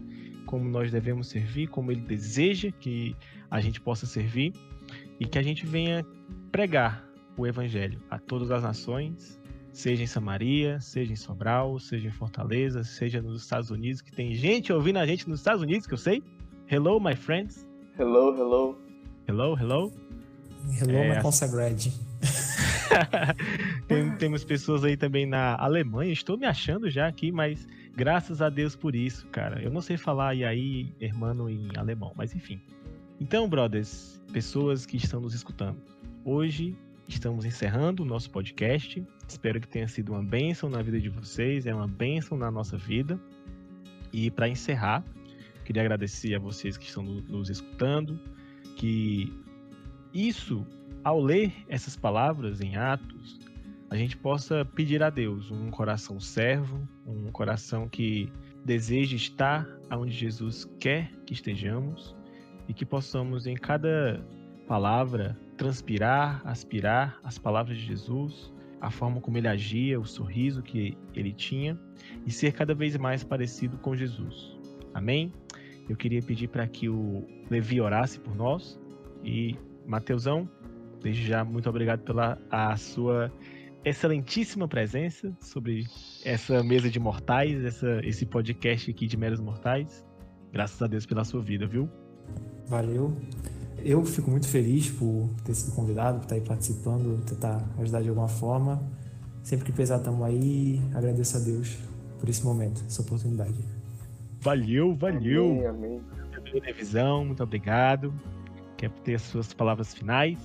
como 0.46 0.70
nós 0.70 0.92
devemos 0.92 1.28
servir, 1.28 1.68
como 1.68 1.92
ele 1.92 2.02
deseja 2.02 2.72
que 2.72 3.16
a 3.50 3.60
gente 3.60 3.82
possa 3.82 4.06
servir 4.06 4.54
e 5.20 5.26
que 5.26 5.38
a 5.38 5.42
gente 5.42 5.66
venha 5.66 6.06
pregar 6.52 7.06
o 7.36 7.46
evangelho 7.46 8.00
a 8.10 8.18
todas 8.18 8.52
as 8.52 8.64
nações, 8.64 9.42
seja 9.76 10.04
em 10.04 10.08
Samaria, 10.08 10.80
seja 10.80 11.14
em 11.14 11.16
Sobral, 11.16 11.80
seja 11.80 12.08
em 12.08 12.12
Fortaleza, 12.12 12.84
seja 12.84 13.22
nos 13.22 13.42
Estados 13.42 13.70
Unidos, 13.70 14.02
que 14.02 14.12
tem 14.12 14.34
gente 14.34 14.72
ouvindo 14.72 14.98
a 14.98 15.06
gente 15.06 15.28
nos 15.30 15.40
Estados 15.40 15.62
Unidos, 15.62 15.86
que 15.86 15.94
eu 15.94 15.98
sei. 15.98 16.24
Hello, 16.68 17.00
my 17.00 17.16
friends. 17.16 17.68
Hello, 18.00 18.36
hello. 18.36 18.78
Hello, 19.28 19.58
hello. 19.60 19.92
Hello, 20.82 20.98
é, 20.98 21.18
my 21.18 21.22
consagrade. 21.22 21.94
tem, 23.88 24.16
temos 24.18 24.44
pessoas 24.44 24.84
aí 24.84 24.98
também 24.98 25.26
na 25.26 25.56
Alemanha. 25.58 26.12
Estou 26.12 26.38
me 26.38 26.46
achando 26.46 26.90
já 26.90 27.08
aqui, 27.08 27.32
mas 27.32 27.68
Graças 27.96 28.42
a 28.42 28.50
Deus 28.50 28.76
por 28.76 28.94
isso, 28.94 29.26
cara. 29.28 29.62
Eu 29.62 29.72
não 29.72 29.80
sei 29.80 29.96
falar 29.96 30.36
e 30.36 30.44
aí, 30.44 30.94
hermano, 31.00 31.50
em 31.50 31.70
alemão, 31.78 32.12
mas 32.14 32.36
enfim. 32.36 32.60
Então, 33.22 33.48
brothers, 33.48 34.22
pessoas 34.34 34.86
que 34.86 34.98
estão 34.98 35.22
nos 35.22 35.34
escutando, 35.34 35.82
hoje 36.26 36.78
estamos 37.08 37.46
encerrando 37.46 38.04
o 38.04 38.06
nosso 38.06 38.30
podcast. 38.30 39.06
Espero 39.28 39.60
que 39.60 39.68
tenha 39.68 39.88
sido 39.88 40.14
uma 40.14 40.24
bênção 40.24 40.70
na 40.70 40.82
vida 40.82 41.00
de 41.00 41.10
vocês, 41.10 41.66
é 41.66 41.74
uma 41.74 41.88
bênção 41.88 42.38
na 42.38 42.50
nossa 42.50 42.78
vida. 42.78 43.20
E 44.12 44.32
para 44.32 44.48
encerrar, 44.48 45.04
queria 45.64 45.82
agradecer 45.82 46.36
a 46.36 46.40
vocês 46.40 46.78
que 46.78 46.86
estão 46.86 47.04
nos 47.04 47.50
escutando, 47.50 48.20
que 48.76 49.34
isso, 50.14 50.66
ao 51.04 51.22
ler 51.22 51.54
essas 51.68 51.96
palavras 51.96 52.62
em 52.62 52.76
Atos, 52.76 53.40
a 53.90 53.96
gente 53.96 54.18
possa 54.18 54.66
pedir 54.66 55.04
a 55.04 55.10
Deus 55.10 55.52
um 55.52 55.70
coração 55.70 56.20
servo, 56.20 56.88
um 57.06 57.32
coração 57.32 57.88
que 57.88 58.32
deseja 58.64 59.16
estar 59.16 59.68
onde 59.92 60.12
Jesus 60.12 60.66
quer 60.80 61.12
que 61.26 61.34
estejamos 61.34 62.16
e 62.68 62.74
que 62.74 62.86
possamos 62.86 63.46
em 63.46 63.56
cada 63.56 64.26
palavra 64.68 65.38
transpirar, 65.58 66.42
aspirar 66.46 67.20
as 67.24 67.38
palavras 67.38 67.78
de 67.78 67.86
Jesus, 67.86 68.54
a 68.82 68.92
forma 68.92 69.22
como 69.22 69.38
ele 69.38 69.48
agia, 69.48 70.00
o 70.00 70.06
sorriso 70.06 70.62
que 70.62 70.98
ele 71.16 71.32
tinha 71.32 71.80
e 72.26 72.32
ser 72.32 72.52
cada 72.54 72.74
vez 72.74 72.96
mais 72.98 73.24
parecido 73.24 73.78
com 73.78 73.96
Jesus. 73.96 74.58
Amém? 74.94 75.32
Eu 75.88 75.96
queria 75.96 76.22
pedir 76.22 76.48
para 76.48 76.68
que 76.68 76.90
o 76.90 77.26
Levi 77.50 77.80
orasse 77.80 78.20
por 78.20 78.36
nós 78.36 78.80
e 79.24 79.56
Mateusão, 79.86 80.50
desde 81.02 81.26
já 81.26 81.44
muito 81.44 81.70
obrigado 81.70 82.02
pela 82.02 82.38
a 82.50 82.76
sua 82.76 83.32
excelentíssima 83.84 84.68
presença 84.68 85.36
sobre 85.40 85.86
essa 86.24 86.64
mesa 86.64 86.90
de 86.90 87.00
mortais, 87.00 87.64
essa, 87.64 88.02
esse 88.04 88.26
podcast 88.26 88.90
aqui 88.90 89.06
de 89.06 89.16
Meros 89.16 89.40
Mortais. 89.40 90.04
Graças 90.52 90.82
a 90.82 90.88
Deus 90.88 91.06
pela 91.06 91.24
sua 91.24 91.42
vida, 91.42 91.68
viu? 91.68 91.90
Valeu. 92.68 93.16
Eu 93.86 94.04
fico 94.04 94.32
muito 94.32 94.48
feliz 94.48 94.90
por 94.90 95.30
ter 95.44 95.54
sido 95.54 95.76
convidado, 95.76 96.18
por 96.18 96.24
estar 96.24 96.34
aí 96.34 96.42
participando, 96.42 97.24
tentar 97.24 97.64
ajudar 97.78 98.02
de 98.02 98.10
alguma 98.10 98.28
forma. 98.28 98.82
Sempre 99.44 99.66
que 99.66 99.72
precisar, 99.72 99.98
estamos 99.98 100.24
aí. 100.24 100.82
Agradeço 100.96 101.38
a 101.38 101.40
Deus 101.40 101.78
por 102.20 102.28
esse 102.28 102.44
momento, 102.44 102.84
essa 102.88 103.04
oportunidade. 103.04 103.54
Valeu, 104.42 104.96
valeu. 104.96 105.46
Amém, 105.46 105.68
amém. 105.68 106.02
Televisão, 106.52 107.26
muito 107.26 107.44
obrigado. 107.44 108.12
Quer 108.76 108.90
ter 109.04 109.16
as 109.16 109.22
suas 109.22 109.54
palavras 109.54 109.94
finais? 109.94 110.40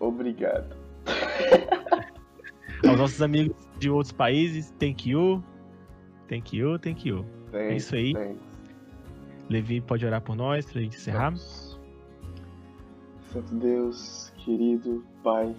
Obrigado. 0.00 0.74
Aos 2.88 2.98
nossos 2.98 3.20
amigos 3.20 3.54
de 3.78 3.90
outros 3.90 4.12
países, 4.12 4.72
thank 4.78 5.10
you. 5.10 5.44
Thank 6.26 6.56
you, 6.56 6.78
thank 6.78 7.06
you. 7.06 7.22
Thanks, 7.50 7.70
é 7.70 7.76
isso 7.76 7.94
aí. 7.94 8.14
Thanks. 8.14 8.40
Levi 9.50 9.82
pode 9.82 10.06
orar 10.06 10.22
por 10.22 10.34
nós 10.34 10.64
pra 10.64 10.80
gente 10.80 10.96
encerrar. 10.96 11.34
Santo 13.32 13.54
Deus, 13.54 14.30
querido 14.44 15.02
Pai, 15.22 15.56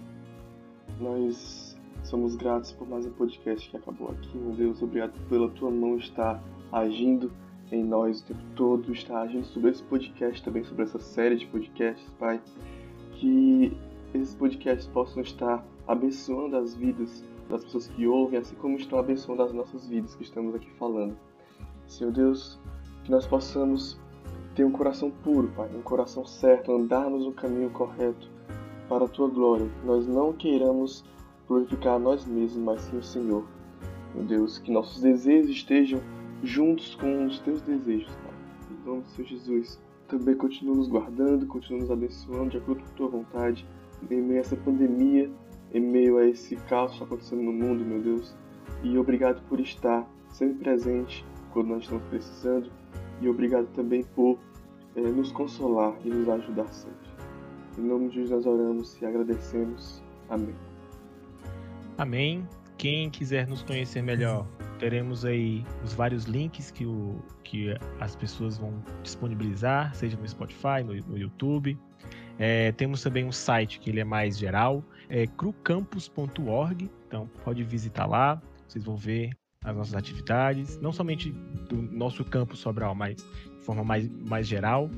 nós 1.00 1.76
somos 2.04 2.36
gratos 2.36 2.70
por 2.70 2.88
mais 2.88 3.04
um 3.04 3.10
podcast 3.10 3.68
que 3.68 3.76
acabou 3.76 4.12
aqui. 4.12 4.38
Meu 4.38 4.52
Deus, 4.52 4.80
obrigado 4.80 5.12
pela 5.28 5.50
tua 5.50 5.72
mão 5.72 5.96
estar 5.96 6.40
agindo 6.70 7.32
em 7.72 7.82
nós 7.82 8.20
o 8.20 8.26
tempo 8.26 8.44
todo, 8.54 8.92
estar 8.92 9.22
agindo 9.22 9.44
sobre 9.46 9.72
esse 9.72 9.82
podcast, 9.82 10.40
também 10.44 10.62
sobre 10.62 10.84
essa 10.84 11.00
série 11.00 11.34
de 11.34 11.46
podcasts, 11.46 12.08
Pai. 12.16 12.40
Que 13.14 13.76
esses 14.14 14.36
podcasts 14.36 14.86
possam 14.86 15.20
estar 15.20 15.66
abençoando 15.88 16.56
as 16.56 16.76
vidas 16.76 17.24
das 17.50 17.64
pessoas 17.64 17.88
que 17.88 18.06
ouvem, 18.06 18.38
assim 18.38 18.54
como 18.54 18.76
estão 18.76 19.00
abençoando 19.00 19.42
as 19.42 19.52
nossas 19.52 19.88
vidas 19.88 20.14
que 20.14 20.22
estamos 20.22 20.54
aqui 20.54 20.70
falando. 20.78 21.16
Senhor 21.88 22.12
Deus, 22.12 22.56
que 23.02 23.10
nós 23.10 23.26
possamos 23.26 23.98
ter 24.54 24.64
um 24.64 24.70
coração 24.70 25.10
puro, 25.10 25.48
Pai, 25.48 25.68
um 25.74 25.82
coração 25.82 26.24
certo, 26.24 26.72
andarmos 26.72 27.24
no 27.24 27.32
caminho 27.32 27.70
correto 27.70 28.28
para 28.88 29.04
a 29.04 29.08
Tua 29.08 29.28
glória. 29.28 29.68
Nós 29.84 30.06
não 30.06 30.32
queiramos 30.32 31.04
glorificar 31.48 31.94
a 31.94 31.98
nós 31.98 32.24
mesmos, 32.24 32.62
mas 32.62 32.82
sim 32.82 32.96
o 32.96 33.02
Senhor. 33.02 33.44
Meu 34.14 34.24
Deus, 34.24 34.58
que 34.58 34.70
nossos 34.70 35.02
desejos 35.02 35.50
estejam 35.50 36.00
juntos 36.42 36.94
com 36.94 37.26
os 37.26 37.40
Teus 37.40 37.60
desejos, 37.62 38.14
Pai. 38.16 38.34
Em 38.70 38.86
nome 38.86 39.02
do 39.02 39.08
Senhor 39.08 39.28
Jesus. 39.28 39.82
Também 40.06 40.36
continua 40.36 40.76
nos 40.76 40.86
guardando, 40.86 41.46
continua 41.46 41.80
nos 41.80 41.90
abençoando 41.90 42.50
de 42.50 42.58
acordo 42.58 42.82
com 42.82 42.88
a 42.88 42.94
Tua 42.94 43.08
vontade, 43.08 43.66
em 44.08 44.20
meio 44.20 44.38
a 44.38 44.40
essa 44.40 44.56
pandemia, 44.56 45.30
em 45.72 45.80
meio 45.80 46.18
a 46.18 46.26
esse 46.26 46.54
caos 46.56 47.00
acontecendo 47.02 47.42
no 47.42 47.52
mundo, 47.52 47.84
meu 47.84 48.00
Deus. 48.00 48.36
E 48.82 48.96
obrigado 48.98 49.42
por 49.48 49.58
estar 49.58 50.06
sempre 50.30 50.58
presente 50.58 51.24
quando 51.52 51.68
nós 51.68 51.82
estamos 51.82 52.04
precisando. 52.04 52.70
E 53.20 53.28
obrigado 53.28 53.66
também 53.74 54.02
por 54.14 54.38
é, 54.96 55.00
nos 55.00 55.32
consolar 55.32 55.94
e 56.04 56.08
nos 56.08 56.28
ajudar 56.28 56.66
sempre. 56.68 57.08
Em 57.78 57.82
nome 57.82 58.08
de 58.08 58.16
Jesus 58.16 58.30
nós 58.30 58.46
oramos 58.46 59.00
e 59.00 59.06
agradecemos. 59.06 60.02
Amém. 60.28 60.54
Amém. 61.98 62.48
Quem 62.76 63.08
quiser 63.08 63.46
nos 63.46 63.62
conhecer 63.62 64.02
melhor, 64.02 64.46
teremos 64.78 65.24
aí 65.24 65.64
os 65.84 65.92
vários 65.92 66.24
links 66.24 66.70
que, 66.70 66.84
o, 66.84 67.16
que 67.44 67.74
as 68.00 68.16
pessoas 68.16 68.58
vão 68.58 68.82
disponibilizar, 69.02 69.94
seja 69.94 70.16
no 70.16 70.28
Spotify, 70.28 70.82
no, 70.84 70.94
no 71.08 71.16
YouTube. 71.16 71.78
É, 72.38 72.72
temos 72.72 73.02
também 73.02 73.24
um 73.24 73.32
site 73.32 73.78
que 73.78 73.90
ele 73.90 74.00
é 74.00 74.04
mais 74.04 74.36
geral, 74.36 74.84
é 75.08 75.26
crucampus.org, 75.26 76.90
então 77.06 77.30
pode 77.44 77.62
visitar 77.62 78.06
lá, 78.06 78.42
vocês 78.66 78.84
vão 78.84 78.96
ver 78.96 79.30
as 79.64 79.74
nossas 79.74 79.94
atividades, 79.94 80.78
não 80.80 80.92
somente 80.92 81.32
do 81.68 81.76
nosso 81.76 82.24
campo 82.24 82.56
Sobral, 82.56 82.94
mas 82.94 83.16
de 83.16 83.64
forma 83.64 83.82
mais, 83.82 84.08
mais 84.08 84.46
geral. 84.46 84.90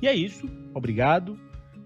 E 0.00 0.06
é 0.06 0.14
isso, 0.14 0.46
obrigado, 0.74 1.36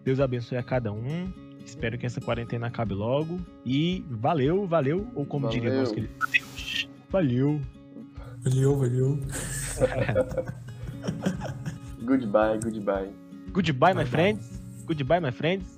Deus 0.05 0.21
abençoe 0.21 0.59
a 0.59 0.63
cada 0.63 0.93
um, 0.93 1.33
espero 1.65 1.97
que 1.97 2.05
essa 2.05 2.21
quarentena 2.21 2.67
acabe 2.67 2.95
logo 2.95 3.41
e 3.65 4.05
valeu, 4.11 4.67
valeu, 4.67 5.07
ou 5.15 5.25
como 5.25 5.47
valeu. 5.47 5.61
diria 5.61 5.79
nosso 5.79 5.95
querido 5.95 6.13
valeu. 7.11 7.61
Valeu, 8.45 8.77
valeu. 8.77 9.19
goodbye, 12.05 12.59
goodbye. 12.63 13.11
Goodbye, 13.53 13.95
my 13.95 14.05
friends. 14.05 14.61
Goodbye, 14.87 15.21
my 15.21 15.33
friends. 15.33 15.76